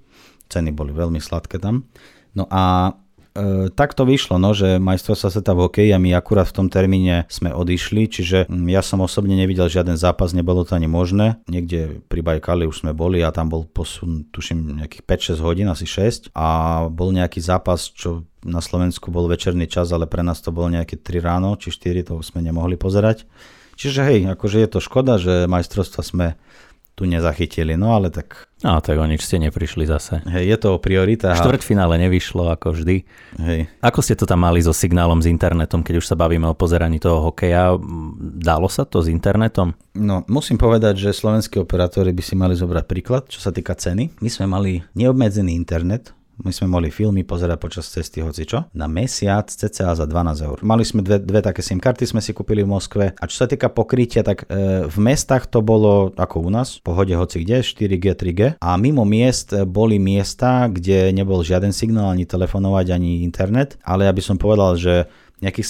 Ceny 0.47 0.71
boli 0.71 0.95
veľmi 0.95 1.19
sladké 1.19 1.59
tam. 1.59 1.83
No 2.33 2.47
a 2.49 2.95
tak 3.73 3.97
to 3.97 4.05
vyšlo, 4.05 4.37
no, 4.37 4.53
že 4.53 4.77
majstrovstvá 4.77 5.29
sveta 5.33 5.57
v 5.57 5.65
hokeji 5.65 5.89
a 5.89 5.97
my 5.97 6.13
akurát 6.13 6.45
v 6.45 6.57
tom 6.61 6.67
termíne 6.69 7.25
sme 7.33 7.49
odišli, 7.49 8.05
čiže 8.05 8.45
mm, 8.45 8.69
ja 8.69 8.85
som 8.85 9.01
osobne 9.01 9.33
nevidel 9.33 9.65
žiaden 9.65 9.97
zápas, 9.97 10.37
nebolo 10.37 10.61
to 10.61 10.77
ani 10.77 10.85
možné. 10.85 11.41
Niekde 11.49 12.05
pri 12.05 12.21
Bajkali 12.21 12.69
už 12.69 12.85
sme 12.85 12.93
boli 12.93 13.25
a 13.25 13.33
tam 13.33 13.49
bol 13.49 13.65
posun, 13.65 14.29
tuším, 14.29 14.77
nejakých 14.85 15.03
5-6 15.33 15.41
hodín, 15.41 15.65
asi 15.65 15.89
6 15.89 16.29
a 16.37 16.47
bol 16.93 17.09
nejaký 17.09 17.41
zápas, 17.41 17.89
čo 17.89 18.21
na 18.45 18.61
Slovensku 18.61 19.09
bol 19.09 19.25
večerný 19.25 19.65
čas, 19.65 19.89
ale 19.89 20.05
pre 20.05 20.21
nás 20.21 20.37
to 20.37 20.53
bolo 20.53 20.69
nejaké 20.69 21.01
3 21.01 21.17
ráno, 21.17 21.57
či 21.57 21.73
4, 21.73 22.13
to 22.13 22.21
sme 22.21 22.45
nemohli 22.45 22.77
pozerať. 22.77 23.25
Čiže 23.73 24.01
hej, 24.05 24.19
akože 24.37 24.61
je 24.61 24.69
to 24.69 24.77
škoda, 24.77 25.17
že 25.17 25.49
majstrovstva 25.49 26.01
sme 26.05 26.27
tu 26.93 27.09
nezachytili, 27.09 27.73
no 27.73 27.97
ale 27.97 28.13
tak... 28.13 28.53
No 28.61 28.77
tak 28.79 29.01
o 29.01 29.05
nič 29.09 29.25
ste 29.25 29.41
neprišli 29.41 29.89
zase. 29.89 30.21
Hej, 30.29 30.45
je 30.45 30.57
to 30.61 30.77
priorita. 30.77 31.33
Štvrťfinále 31.33 31.97
nevyšlo 32.05 32.53
ako 32.53 32.77
vždy. 32.77 33.01
Hej. 33.41 33.59
Ako 33.81 33.99
ste 34.05 34.13
to 34.13 34.29
tam 34.29 34.45
mali 34.45 34.61
so 34.61 34.71
signálom 34.71 35.19
s 35.19 35.27
internetom, 35.27 35.81
keď 35.81 35.99
už 35.99 36.05
sa 36.05 36.15
bavíme 36.15 36.45
o 36.45 36.55
pozeraní 36.55 37.01
toho 37.01 37.33
hokeja? 37.33 37.75
Dalo 38.39 38.69
sa 38.69 38.85
to 38.85 39.01
s 39.01 39.09
internetom? 39.09 39.73
No, 39.97 40.21
musím 40.29 40.61
povedať, 40.61 41.09
že 41.09 41.17
slovenskí 41.17 41.57
operátori 41.57 42.13
by 42.13 42.23
si 42.23 42.37
mali 42.37 42.53
zobrať 42.53 42.85
príklad, 42.85 43.25
čo 43.25 43.41
sa 43.41 43.49
týka 43.49 43.73
ceny. 43.73 44.21
My 44.21 44.29
sme 44.29 44.45
mali 44.45 44.85
neobmedzený 44.93 45.57
internet, 45.57 46.13
my 46.43 46.51
sme 46.51 46.67
mohli 46.67 46.91
filmy 46.91 47.23
pozerať 47.23 47.57
počas 47.57 47.87
cesty 47.87 48.19
čo? 48.43 48.67
na 48.75 48.85
mesiac 48.91 49.47
cca 49.47 49.95
za 49.95 50.05
12 50.05 50.47
eur. 50.47 50.57
Mali 50.61 50.83
sme 50.83 50.99
dve, 50.99 51.23
dve 51.23 51.39
také 51.39 51.63
SIM 51.63 51.79
karty, 51.79 52.03
sme 52.03 52.19
si 52.19 52.35
kúpili 52.35 52.61
v 52.67 52.71
Moskve 52.75 53.05
a 53.15 53.23
čo 53.25 53.43
sa 53.43 53.47
týka 53.47 53.71
pokrytia, 53.71 54.21
tak 54.21 54.45
e, 54.51 54.83
v 54.85 54.97
mestách 54.99 55.47
to 55.47 55.63
bolo 55.63 56.11
ako 56.15 56.43
u 56.43 56.51
nás, 56.51 56.79
v 56.79 56.91
pohode 56.91 57.13
hoci 57.15 57.41
kde, 57.47 57.63
4G, 57.63 58.05
3G 58.13 58.41
a 58.59 58.69
mimo 58.75 59.07
miest 59.07 59.55
boli 59.67 59.97
miesta, 59.97 60.67
kde 60.67 61.15
nebol 61.15 61.39
žiaden 61.41 61.71
signál 61.71 62.11
ani 62.11 62.27
telefonovať, 62.27 62.85
ani 62.91 63.23
internet, 63.23 63.79
ale 63.87 64.05
ja 64.05 64.13
by 64.13 64.21
som 64.21 64.35
povedal, 64.35 64.75
že 64.75 65.07
nejakých 65.43 65.67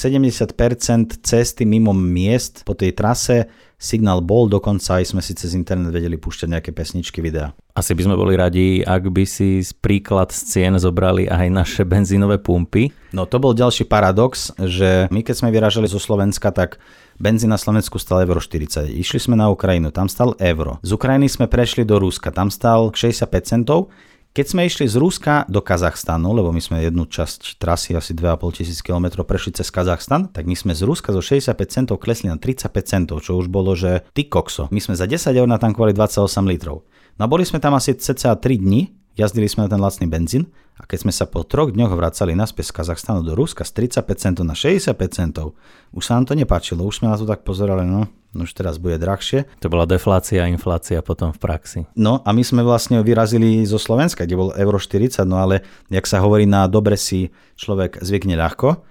70% 0.54 1.26
cesty 1.26 1.66
mimo 1.66 1.98
miest 1.98 2.62
po 2.62 2.78
tej 2.78 2.94
trase 2.94 3.50
signál 3.84 4.24
bol, 4.24 4.48
dokonca 4.48 5.04
aj 5.04 5.12
sme 5.12 5.20
si 5.20 5.36
cez 5.36 5.52
internet 5.52 5.92
vedeli 5.92 6.16
púšťať 6.16 6.48
nejaké 6.48 6.72
pesničky, 6.72 7.20
videá. 7.20 7.52
Asi 7.76 7.92
by 7.92 8.08
sme 8.08 8.16
boli 8.16 8.40
radi, 8.40 8.80
ak 8.80 9.12
by 9.12 9.28
si 9.28 9.60
z 9.60 9.76
príklad 9.76 10.32
z 10.32 10.40
cien 10.48 10.74
zobrali 10.80 11.28
aj 11.28 11.52
naše 11.52 11.84
benzínové 11.92 12.40
pumpy. 12.40 12.96
No 13.12 13.28
to 13.28 13.44
bol 13.44 13.52
ďalší 13.52 13.84
paradox, 13.84 14.56
že 14.56 15.12
my 15.12 15.20
keď 15.20 15.36
sme 15.36 15.52
vyrážali 15.52 15.92
zo 15.92 16.00
Slovenska, 16.00 16.56
tak 16.56 16.80
benzín 17.20 17.52
na 17.52 17.60
Slovensku 17.60 18.00
stal 18.00 18.24
euro 18.24 18.40
40. 18.40 18.88
Išli 18.88 19.20
sme 19.20 19.36
na 19.36 19.52
Ukrajinu, 19.52 19.92
tam 19.92 20.08
stal 20.08 20.34
euro. 20.40 20.80
Z 20.82 20.96
Ukrajiny 20.96 21.28
sme 21.28 21.52
prešli 21.52 21.84
do 21.84 22.00
Ruska, 22.00 22.32
tam 22.32 22.48
stal 22.48 22.96
65 22.96 23.28
centov 23.44 23.92
keď 24.34 24.46
sme 24.50 24.66
išli 24.66 24.90
z 24.90 24.98
Ruska 24.98 25.46
do 25.46 25.62
Kazachstanu, 25.62 26.34
lebo 26.34 26.50
my 26.50 26.58
sme 26.58 26.82
jednu 26.82 27.06
časť 27.06 27.62
trasy, 27.62 27.94
asi 27.94 28.18
2,5 28.18 28.58
tisíc 28.58 28.82
km 28.82 29.22
prešli 29.22 29.54
cez 29.54 29.70
Kazachstan, 29.70 30.26
tak 30.34 30.50
my 30.50 30.58
sme 30.58 30.74
z 30.74 30.82
Ruska 30.90 31.14
zo 31.14 31.22
65 31.22 31.54
centov 31.70 32.02
klesli 32.02 32.34
na 32.34 32.42
35 32.42 32.74
centov, 32.82 33.22
čo 33.22 33.38
už 33.38 33.54
bolo, 33.54 33.78
že 33.78 34.02
ty 34.18 34.26
kokso. 34.26 34.74
My 34.74 34.82
sme 34.82 34.98
za 34.98 35.06
10 35.06 35.38
eur 35.38 35.46
natankovali 35.46 35.94
28 35.94 36.50
litrov. 36.50 36.82
No 37.22 37.30
boli 37.30 37.46
sme 37.46 37.62
tam 37.62 37.78
asi 37.78 37.94
cca 37.94 38.34
3 38.34 38.58
dní, 38.58 38.90
jazdili 39.18 39.50
sme 39.50 39.66
na 39.66 39.70
ten 39.70 39.82
lacný 39.82 40.06
benzín 40.10 40.50
a 40.78 40.90
keď 40.90 41.06
sme 41.06 41.14
sa 41.14 41.30
po 41.30 41.46
troch 41.46 41.70
dňoch 41.70 41.94
vracali 41.94 42.34
naspäť 42.34 42.74
z 42.74 42.76
Kazachstanu 42.82 43.22
do 43.22 43.38
Ruska 43.38 43.62
z 43.62 43.90
35 43.90 44.18
centov 44.18 44.44
na 44.50 44.58
65 44.58 44.98
centov, 45.14 45.48
už 45.94 46.04
sa 46.06 46.18
nám 46.18 46.26
to 46.26 46.34
nepáčilo, 46.34 46.82
už 46.86 47.02
sme 47.02 47.14
na 47.14 47.18
to 47.18 47.30
tak 47.30 47.46
pozerali, 47.46 47.86
no 47.86 48.10
už 48.34 48.58
teraz 48.58 48.82
bude 48.82 48.98
drahšie. 48.98 49.46
To 49.62 49.70
bola 49.70 49.86
deflácia 49.86 50.42
a 50.42 50.50
inflácia 50.50 51.06
potom 51.06 51.30
v 51.30 51.38
praxi. 51.38 51.80
No 51.94 52.26
a 52.26 52.34
my 52.34 52.42
sme 52.42 52.66
vlastne 52.66 52.98
vyrazili 53.06 53.62
zo 53.70 53.78
Slovenska, 53.78 54.26
kde 54.26 54.34
bol 54.34 54.50
euro 54.58 54.82
40, 54.82 55.22
no 55.30 55.38
ale 55.38 55.62
jak 55.94 56.10
sa 56.10 56.18
hovorí, 56.18 56.50
na 56.50 56.66
dobre 56.66 56.98
si 56.98 57.30
človek 57.54 58.02
zvykne 58.02 58.34
ľahko 58.34 58.82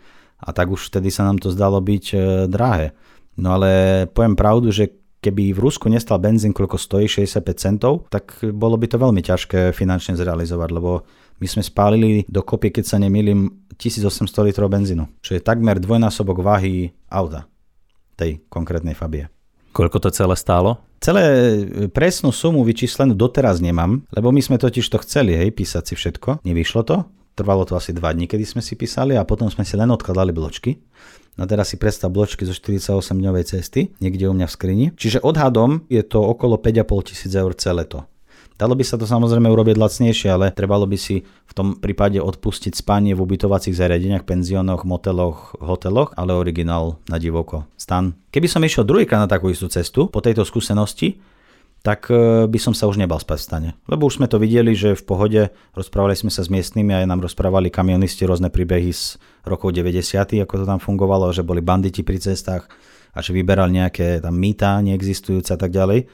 a 0.42 0.48
tak 0.54 0.70
už 0.70 0.94
vtedy 0.94 1.10
sa 1.10 1.26
nám 1.26 1.42
to 1.42 1.50
zdalo 1.50 1.82
byť 1.82 2.04
e, 2.14 2.16
drahé. 2.46 2.94
No 3.34 3.58
ale 3.58 4.04
poviem 4.14 4.38
pravdu, 4.38 4.70
že 4.70 5.01
keby 5.22 5.54
v 5.54 5.62
Rusku 5.62 5.86
nestal 5.86 6.18
benzín, 6.18 6.50
koľko 6.50 6.74
stojí 6.76 7.06
65 7.06 7.46
centov, 7.54 8.10
tak 8.10 8.42
bolo 8.42 8.74
by 8.74 8.90
to 8.90 8.98
veľmi 8.98 9.22
ťažké 9.22 9.70
finančne 9.70 10.18
zrealizovať, 10.18 10.68
lebo 10.74 11.06
my 11.38 11.46
sme 11.46 11.62
spálili 11.62 12.26
dokopy, 12.26 12.74
keď 12.74 12.84
sa 12.84 12.96
nemýlim, 12.98 13.70
1800 13.78 14.50
litrov 14.50 14.68
benzínu, 14.68 15.22
čo 15.22 15.38
je 15.38 15.40
takmer 15.42 15.78
dvojnásobok 15.78 16.42
váhy 16.42 16.90
auta 17.10 17.46
tej 18.18 18.42
konkrétnej 18.50 18.98
Fabie. 18.98 19.30
Koľko 19.72 20.04
to 20.04 20.08
celé 20.12 20.36
stálo? 20.36 20.84
Celé 21.00 21.22
e, 21.24 21.88
presnú 21.88 22.30
sumu 22.30 22.60
vyčíslenú 22.62 23.16
doteraz 23.16 23.58
nemám, 23.58 24.04
lebo 24.12 24.28
my 24.30 24.38
sme 24.38 24.60
totiž 24.60 24.84
to 24.86 25.00
chceli, 25.02 25.34
hej, 25.34 25.50
písať 25.50 25.82
si 25.88 25.94
všetko. 25.96 26.44
Nevyšlo 26.44 26.82
to. 26.84 27.08
Trvalo 27.32 27.64
to 27.64 27.74
asi 27.74 27.96
2 27.96 28.04
dní, 28.04 28.28
kedy 28.28 28.44
sme 28.44 28.60
si 28.60 28.76
písali 28.76 29.16
a 29.16 29.24
potom 29.24 29.48
sme 29.48 29.64
si 29.64 29.74
len 29.74 29.88
odkladali 29.88 30.30
bločky. 30.30 30.84
No 31.40 31.48
teraz 31.48 31.72
si 31.72 31.80
predstav 31.80 32.12
bločky 32.12 32.44
zo 32.44 32.52
48-dňovej 32.52 33.44
cesty, 33.48 33.88
niekde 34.04 34.28
u 34.28 34.36
mňa 34.36 34.46
v 34.48 34.52
skrini. 34.52 34.86
Čiže 34.92 35.24
odhadom 35.24 35.88
je 35.88 36.04
to 36.04 36.20
okolo 36.20 36.60
5,5 36.60 37.08
tisíc 37.08 37.32
eur 37.32 37.56
celé 37.56 37.88
to. 37.88 38.04
Dalo 38.60 38.76
by 38.76 38.84
sa 38.84 39.00
to 39.00 39.08
samozrejme 39.08 39.48
urobiť 39.48 39.80
lacnejšie, 39.80 40.28
ale 40.28 40.52
trebalo 40.52 40.84
by 40.86 40.94
si 40.94 41.24
v 41.24 41.52
tom 41.56 41.74
prípade 41.74 42.20
odpustiť 42.20 42.76
spanie 42.76 43.16
v 43.16 43.24
ubytovacích 43.24 43.74
zariadeniach, 43.74 44.28
penziónoch, 44.28 44.84
moteloch, 44.84 45.56
hoteloch, 45.58 46.14
ale 46.14 46.36
originál 46.36 47.00
na 47.08 47.16
divoko. 47.16 47.66
Stan. 47.80 48.14
Keby 48.30 48.46
som 48.46 48.62
išiel 48.62 48.86
druhýkrát 48.86 49.24
na 49.24 49.26
takú 49.26 49.48
istú 49.48 49.66
cestu, 49.66 50.06
po 50.06 50.20
tejto 50.20 50.44
skúsenosti, 50.46 51.18
tak 51.82 52.08
e, 52.14 52.46
by 52.46 52.58
som 52.62 52.72
sa 52.72 52.86
už 52.86 52.96
nebal 52.96 53.18
spať 53.18 53.38
v 53.38 53.46
stane. 53.46 53.70
Lebo 53.90 54.06
už 54.06 54.22
sme 54.22 54.30
to 54.30 54.38
videli, 54.38 54.72
že 54.72 54.94
v 54.94 55.02
pohode 55.02 55.42
rozprávali 55.74 56.14
sme 56.14 56.30
sa 56.30 56.46
s 56.46 56.48
miestnymi 56.48 56.94
a 56.94 57.02
aj 57.02 57.10
nám 57.10 57.26
rozprávali 57.26 57.74
kamionisti 57.74 58.22
rôzne 58.22 58.48
príbehy 58.54 58.94
z 58.94 59.18
rokov 59.42 59.74
90., 59.74 60.46
ako 60.46 60.62
to 60.62 60.64
tam 60.64 60.78
fungovalo, 60.78 61.34
že 61.34 61.42
boli 61.42 61.58
banditi 61.58 62.06
pri 62.06 62.22
cestách 62.22 62.70
a 63.12 63.18
že 63.20 63.34
vyberali 63.34 63.82
nejaké 63.82 64.22
tam 64.22 64.38
mýta 64.38 64.78
neexistujúce 64.80 65.52
a 65.52 65.58
tak 65.58 65.74
ďalej. 65.74 66.06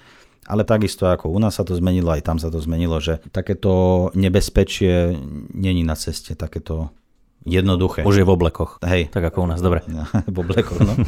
Ale 0.48 0.64
takisto 0.64 1.04
ako 1.04 1.28
u 1.28 1.38
nás 1.38 1.60
sa 1.60 1.62
to 1.68 1.76
zmenilo, 1.76 2.08
aj 2.08 2.24
tam 2.24 2.40
sa 2.40 2.48
to 2.48 2.56
zmenilo, 2.56 2.96
že 3.04 3.20
takéto 3.28 4.08
nebezpečie 4.16 5.12
není 5.52 5.84
na 5.84 5.92
ceste, 5.92 6.32
takéto 6.32 6.88
jednoduché. 7.44 8.02
Už 8.08 8.20
je 8.20 8.26
v 8.26 8.32
oblekoch. 8.32 8.80
Hej. 8.80 9.12
Tak 9.12 9.28
ako 9.28 9.44
u 9.44 9.48
nás, 9.52 9.60
dobre. 9.60 9.84
v 10.34 10.36
oblekoch, 10.40 10.80
no. 10.80 10.96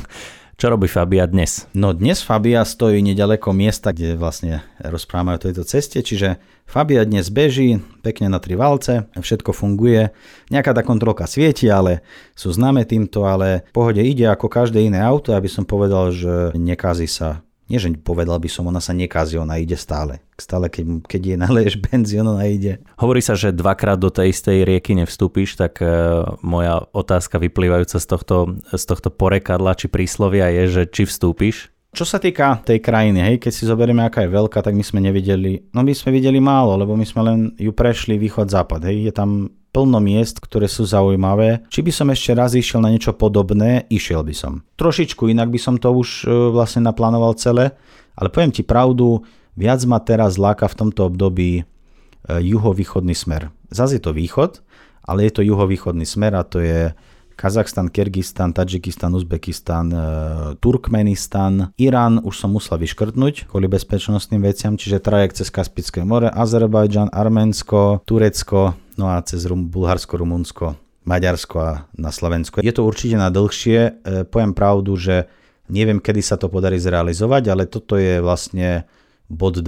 Čo 0.60 0.76
robí 0.76 0.92
Fabia 0.92 1.24
dnes? 1.24 1.64
No 1.72 1.96
dnes 1.96 2.20
Fabia 2.20 2.60
stojí 2.68 3.00
nedaleko 3.00 3.48
miesta, 3.56 3.96
kde 3.96 4.12
vlastne 4.12 4.60
rozprávame 4.76 5.32
o 5.32 5.40
tejto 5.40 5.64
ceste, 5.64 6.04
čiže 6.04 6.36
Fabia 6.68 7.00
dnes 7.08 7.32
beží 7.32 7.80
pekne 8.04 8.28
na 8.28 8.44
tri 8.44 8.60
valce, 8.60 9.08
všetko 9.16 9.56
funguje, 9.56 10.12
nejaká 10.52 10.76
tá 10.76 10.84
kontrolka 10.84 11.24
svieti, 11.24 11.72
ale 11.72 12.04
sú 12.36 12.52
známe 12.52 12.84
týmto, 12.84 13.24
ale 13.24 13.64
v 13.68 13.72
pohode 13.72 14.04
ide 14.04 14.28
ako 14.28 14.52
každé 14.52 14.84
iné 14.84 15.00
auto, 15.00 15.32
aby 15.32 15.48
som 15.48 15.64
povedal, 15.64 16.12
že 16.12 16.52
nekazí 16.52 17.08
sa 17.08 17.40
nie 17.70 17.78
že 17.78 17.94
povedal 18.02 18.42
by 18.42 18.50
som, 18.50 18.66
ona 18.66 18.82
sa 18.82 18.90
nekazí, 18.90 19.38
ona 19.38 19.62
ide 19.62 19.78
stále. 19.78 20.18
Stále, 20.34 20.66
keď, 20.66 21.06
keď 21.06 21.22
je 21.22 21.36
naleješ 21.38 21.74
benzín, 21.86 22.26
ona 22.26 22.50
ide. 22.50 22.82
Hovorí 22.98 23.22
sa, 23.22 23.38
že 23.38 23.54
dvakrát 23.54 23.96
do 23.96 24.10
tej 24.10 24.34
istej 24.34 24.66
rieky 24.66 24.98
nevstúpiš, 24.98 25.54
tak 25.54 25.78
e, 25.78 25.86
moja 26.42 26.82
otázka 26.90 27.38
vyplývajúca 27.38 28.02
z 28.02 28.06
tohto, 28.10 28.36
z 28.74 28.84
tohto 28.84 29.08
porekadla 29.14 29.78
či 29.78 29.86
príslovia 29.86 30.50
je, 30.50 30.64
že 30.66 30.82
či 30.90 31.06
vstúpiš? 31.06 31.70
Čo 31.90 32.06
sa 32.06 32.22
týka 32.22 32.62
tej 32.62 32.78
krajiny, 32.78 33.18
hej, 33.18 33.36
keď 33.42 33.50
si 33.50 33.66
zoberieme, 33.66 34.06
aká 34.06 34.22
je 34.22 34.30
veľká, 34.30 34.62
tak 34.62 34.78
my 34.78 34.84
sme 34.86 35.02
nevideli, 35.02 35.74
no 35.74 35.82
my 35.82 35.90
sme 35.90 36.14
videli 36.14 36.38
málo, 36.38 36.78
lebo 36.78 36.94
my 36.94 37.02
sme 37.02 37.22
len 37.26 37.38
ju 37.58 37.74
prešli 37.74 38.14
východ-západ, 38.14 38.86
hej, 38.86 39.10
je 39.10 39.12
tam 39.14 39.50
plno 39.70 40.02
miest, 40.02 40.42
ktoré 40.42 40.66
sú 40.66 40.82
zaujímavé. 40.86 41.66
Či 41.70 41.80
by 41.86 41.92
som 41.94 42.06
ešte 42.10 42.34
raz 42.34 42.54
išiel 42.54 42.82
na 42.82 42.90
niečo 42.90 43.14
podobné, 43.14 43.86
išiel 43.90 44.26
by 44.26 44.34
som. 44.34 44.66
Trošičku 44.76 45.30
inak 45.30 45.50
by 45.50 45.58
som 45.62 45.74
to 45.78 45.90
už 45.94 46.26
e, 46.26 46.50
vlastne 46.50 46.86
naplánoval 46.86 47.38
celé, 47.38 47.78
ale 48.18 48.28
poviem 48.28 48.50
ti 48.50 48.66
pravdu, 48.66 49.22
viac 49.54 49.80
ma 49.86 50.02
teraz 50.02 50.36
láka 50.36 50.66
v 50.66 50.78
tomto 50.86 51.06
období 51.06 51.62
e, 51.62 51.64
juhovýchodný 52.26 53.14
smer. 53.14 53.54
Zase 53.70 53.98
je 53.98 54.02
to 54.02 54.12
východ, 54.14 54.58
ale 55.06 55.30
je 55.30 55.32
to 55.38 55.46
juhovýchodný 55.46 56.04
smer 56.04 56.34
a 56.34 56.42
to 56.42 56.58
je 56.58 56.90
Kazachstan, 57.40 57.88
Kyrgyzstan, 57.88 58.52
Tadžikistan, 58.52 59.16
Uzbekistan, 59.16 59.88
e, 59.88 60.00
Turkmenistan, 60.60 61.72
Irán 61.80 62.20
už 62.20 62.36
som 62.36 62.52
musel 62.52 62.76
vyškrtnúť 62.76 63.48
kvôli 63.48 63.64
bezpečnostným 63.64 64.44
veciam, 64.44 64.76
čiže 64.76 65.00
trajekt 65.00 65.40
cez 65.40 65.48
Kaspické 65.48 66.04
more, 66.04 66.28
Azerbajdžan, 66.28 67.08
Arménsko, 67.08 68.04
Turecko, 68.04 68.76
no 69.00 69.08
a 69.08 69.24
cez 69.24 69.48
Rum, 69.48 69.72
Bulharsko, 69.72 70.20
Rumunsko, 70.20 70.76
Maďarsko 71.08 71.56
a 71.56 71.88
na 71.96 72.12
Slovensko. 72.12 72.60
Je 72.60 72.76
to 72.76 72.84
určite 72.84 73.16
na 73.16 73.32
dlhšie, 73.32 73.78
e, 73.88 73.90
poviem 74.28 74.52
pravdu, 74.52 75.00
že 75.00 75.24
neviem, 75.72 75.96
kedy 75.96 76.20
sa 76.20 76.36
to 76.36 76.52
podarí 76.52 76.76
zrealizovať, 76.76 77.42
ale 77.48 77.64
toto 77.64 77.96
je 77.96 78.20
vlastne 78.20 78.84
bod 79.32 79.56
2. 79.56 79.64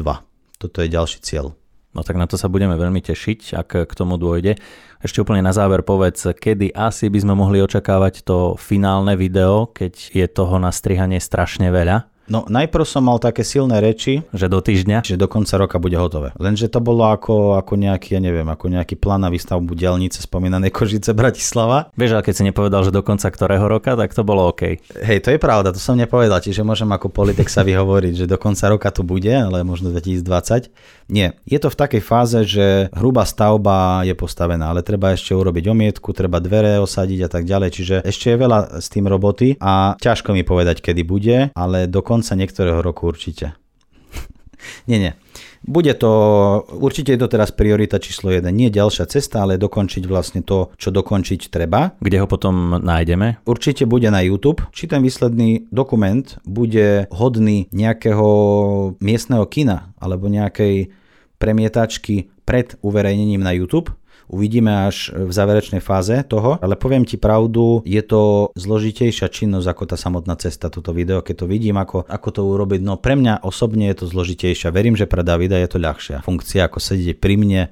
Toto 0.60 0.76
je 0.84 0.92
ďalší 0.92 1.24
cieľ. 1.24 1.56
No 1.92 2.00
tak 2.00 2.16
na 2.16 2.24
to 2.24 2.40
sa 2.40 2.48
budeme 2.48 2.72
veľmi 2.72 3.04
tešiť, 3.04 3.52
ak 3.52 3.84
k 3.84 3.92
tomu 3.92 4.16
dôjde. 4.16 4.56
Ešte 5.02 5.18
úplne 5.18 5.42
na 5.42 5.50
záver 5.50 5.82
povedz, 5.82 6.30
kedy 6.30 6.78
asi 6.78 7.10
by 7.10 7.18
sme 7.26 7.34
mohli 7.34 7.58
očakávať 7.58 8.22
to 8.22 8.54
finálne 8.54 9.18
video, 9.18 9.66
keď 9.66 10.14
je 10.14 10.26
toho 10.30 10.62
na 10.62 10.70
strihanie 10.70 11.18
strašne 11.18 11.74
veľa? 11.74 12.11
No 12.30 12.46
najprv 12.46 12.86
som 12.86 13.02
mal 13.02 13.18
také 13.18 13.42
silné 13.42 13.82
reči, 13.82 14.22
že 14.30 14.46
do 14.46 14.62
týždňa, 14.62 15.02
že 15.02 15.18
do 15.18 15.26
konca 15.26 15.58
roka 15.58 15.82
bude 15.82 15.98
hotové. 15.98 16.30
Lenže 16.38 16.70
to 16.70 16.78
bolo 16.78 17.10
ako, 17.10 17.58
ako 17.58 17.74
nejaký, 17.74 18.14
ja 18.14 18.20
neviem, 18.22 18.46
ako 18.46 18.70
nejaký 18.70 18.94
plán 18.94 19.26
na 19.26 19.30
výstavbu 19.30 19.74
dielnice 19.74 20.22
spomínanej 20.22 20.70
Kožice 20.70 21.10
Bratislava. 21.12 21.90
Vieš, 21.98 22.18
ale 22.18 22.26
keď 22.26 22.34
si 22.34 22.46
nepovedal, 22.46 22.86
že 22.86 22.94
do 22.94 23.02
konca 23.02 23.26
ktorého 23.26 23.66
roka, 23.66 23.98
tak 23.98 24.14
to 24.14 24.22
bolo 24.22 24.54
OK. 24.54 24.78
Hej, 25.02 25.18
to 25.26 25.34
je 25.34 25.38
pravda, 25.42 25.74
to 25.74 25.82
som 25.82 25.98
nepovedal, 25.98 26.38
čiže 26.38 26.62
môžem 26.62 26.88
ako 26.94 27.10
politik 27.10 27.50
sa 27.50 27.66
vyhovoriť, 27.66 28.24
že 28.24 28.30
do 28.30 28.38
konca 28.38 28.70
roka 28.70 28.88
to 28.94 29.02
bude, 29.02 29.30
ale 29.30 29.66
možno 29.66 29.90
2020. 29.90 30.70
Nie, 31.10 31.36
je 31.44 31.58
to 31.58 31.68
v 31.68 31.76
takej 31.76 32.02
fáze, 32.02 32.38
že 32.46 32.88
hrubá 32.94 33.26
stavba 33.26 34.06
je 34.06 34.14
postavená, 34.14 34.70
ale 34.70 34.86
treba 34.86 35.12
ešte 35.12 35.34
urobiť 35.34 35.68
omietku, 35.68 36.14
treba 36.14 36.38
dvere 36.38 36.78
osadiť 36.80 37.26
a 37.26 37.28
tak 37.28 37.44
ďalej, 37.44 37.68
čiže 37.74 37.96
ešte 38.06 38.32
je 38.32 38.40
veľa 38.40 38.80
s 38.80 38.86
tým 38.88 39.04
roboty 39.10 39.58
a 39.60 39.98
ťažko 39.98 40.32
mi 40.32 40.46
povedať, 40.46 40.80
kedy 40.80 41.02
bude, 41.04 41.52
ale 41.52 41.84
do 41.90 42.00
konca 42.12 42.36
niektorého 42.36 42.84
roku 42.84 43.08
určite. 43.08 43.56
nie, 44.90 45.00
nie. 45.00 45.12
Bude 45.62 45.94
to, 45.94 46.10
určite 46.74 47.14
je 47.14 47.20
to 47.22 47.30
teraz 47.30 47.54
priorita 47.54 48.02
číslo 48.02 48.34
1. 48.34 48.44
Nie 48.50 48.68
ďalšia 48.68 49.06
cesta, 49.06 49.46
ale 49.46 49.62
dokončiť 49.62 50.04
vlastne 50.10 50.42
to, 50.42 50.74
čo 50.74 50.90
dokončiť 50.90 51.48
treba. 51.48 51.94
Kde 52.02 52.18
ho 52.20 52.26
potom 52.26 52.82
nájdeme? 52.82 53.40
Určite 53.46 53.86
bude 53.86 54.10
na 54.10 54.20
YouTube. 54.26 54.66
Či 54.74 54.90
ten 54.90 55.00
výsledný 55.00 55.70
dokument 55.70 56.26
bude 56.42 57.06
hodný 57.14 57.70
nejakého 57.70 58.28
miestneho 58.98 59.46
kina 59.46 59.94
alebo 60.02 60.26
nejakej 60.26 60.90
premietačky 61.38 62.34
pred 62.42 62.74
uverejnením 62.82 63.42
na 63.42 63.54
YouTube, 63.54 63.94
Uvidíme 64.30 64.86
až 64.86 65.10
v 65.14 65.32
záverečnej 65.32 65.82
fáze 65.82 66.14
toho, 66.28 66.58
ale 66.62 66.78
poviem 66.78 67.02
ti 67.02 67.18
pravdu, 67.18 67.82
je 67.82 68.00
to 68.04 68.52
zložitejšia 68.54 69.26
činnosť 69.28 69.66
ako 69.66 69.82
tá 69.90 69.96
samotná 69.98 70.38
cesta, 70.38 70.70
toto 70.70 70.94
video, 70.94 71.24
keď 71.24 71.44
to 71.44 71.46
vidím, 71.50 71.80
ako, 71.80 72.06
ako 72.06 72.28
to 72.30 72.42
urobiť. 72.46 72.80
No 72.82 72.98
pre 72.98 73.18
mňa 73.18 73.42
osobne 73.42 73.90
je 73.90 74.04
to 74.04 74.06
zložitejšia. 74.08 74.74
Verím, 74.74 74.94
že 74.94 75.10
pre 75.10 75.26
Davida 75.26 75.58
je 75.58 75.68
to 75.68 75.82
ľahšia 75.82 76.22
funkcia, 76.22 76.66
ako 76.66 76.78
sedieť 76.78 77.18
pri 77.18 77.34
mne 77.38 77.62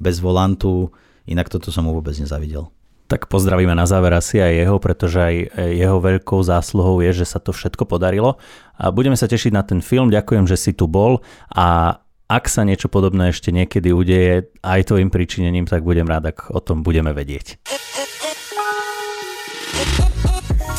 bez 0.00 0.18
volantu, 0.18 0.90
inak 1.28 1.52
toto 1.52 1.68
som 1.70 1.86
mu 1.86 1.92
vôbec 1.92 2.16
nezavidel. 2.16 2.72
Tak 3.10 3.26
pozdravíme 3.26 3.74
na 3.74 3.90
záver 3.90 4.14
asi 4.14 4.38
aj 4.38 4.52
jeho, 4.54 4.76
pretože 4.78 5.18
aj 5.18 5.34
jeho 5.74 5.98
veľkou 5.98 6.38
zásluhou 6.46 7.02
je, 7.02 7.10
že 7.10 7.26
sa 7.26 7.42
to 7.42 7.50
všetko 7.50 7.82
podarilo. 7.82 8.38
A 8.78 8.94
budeme 8.94 9.18
sa 9.18 9.26
tešiť 9.26 9.50
na 9.50 9.66
ten 9.66 9.82
film, 9.82 10.14
ďakujem, 10.14 10.46
že 10.46 10.54
si 10.54 10.70
tu 10.70 10.86
bol 10.86 11.18
a 11.50 11.98
ak 12.30 12.46
sa 12.46 12.62
niečo 12.62 12.86
podobné 12.86 13.34
ešte 13.34 13.50
niekedy 13.50 13.90
udeje 13.90 14.54
aj 14.62 14.86
tvojim 14.86 15.10
príčinením, 15.10 15.66
tak 15.66 15.82
budem 15.82 16.06
rád, 16.06 16.30
ak 16.30 16.54
o 16.54 16.62
tom 16.62 16.86
budeme 16.86 17.10
vedieť. 17.10 17.58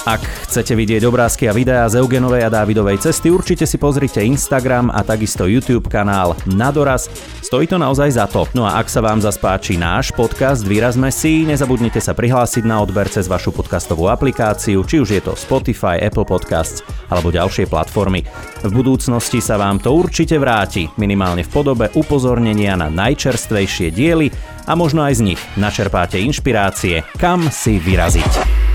Ak 0.02 0.26
chcete 0.50 0.74
vidieť 0.74 1.06
obrázky 1.06 1.46
a 1.46 1.54
videá 1.54 1.86
z 1.86 2.02
Eugenovej 2.02 2.42
a 2.42 2.50
Dávidovej 2.50 2.98
cesty, 3.06 3.30
určite 3.30 3.70
si 3.70 3.78
pozrite 3.78 4.26
Instagram 4.26 4.90
a 4.90 5.06
takisto 5.06 5.46
YouTube 5.46 5.94
kanál 5.94 6.34
Nadoraz. 6.50 7.06
Stojí 7.46 7.70
to 7.70 7.78
naozaj 7.78 8.10
za 8.10 8.26
to. 8.26 8.50
No 8.58 8.66
a 8.66 8.82
ak 8.82 8.90
sa 8.90 9.06
vám 9.06 9.22
zaspáči 9.22 9.78
náš 9.78 10.10
podcast 10.18 10.66
Výrazme 10.66 11.14
si, 11.14 11.46
nezabudnite 11.46 12.02
sa 12.02 12.18
prihlásiť 12.18 12.66
na 12.66 12.82
odber 12.82 13.14
cez 13.14 13.30
vašu 13.30 13.54
podcastovú 13.54 14.10
aplikáciu, 14.10 14.82
či 14.90 15.06
už 15.06 15.10
je 15.14 15.22
to 15.22 15.38
Spotify, 15.38 16.02
Apple 16.02 16.26
Podcasts 16.26 16.82
alebo 17.14 17.30
ďalšie 17.30 17.70
platformy. 17.70 18.26
V 18.66 18.72
budúcnosti 18.74 19.38
sa 19.38 19.62
vám 19.62 19.78
to 19.78 19.94
určite 19.94 20.34
vráti, 20.42 20.90
minimálne 20.98 21.46
v 21.46 21.54
podobe 21.54 21.94
upozornenia 21.94 22.74
na 22.74 22.90
najčerstvejšie 22.90 23.94
diely 23.94 24.34
a 24.66 24.74
možno 24.74 25.06
aj 25.06 25.22
z 25.22 25.22
nich 25.30 25.42
načerpáte 25.62 26.18
inšpirácie, 26.18 27.06
kam 27.22 27.54
si 27.54 27.78
vyraziť. 27.78 28.71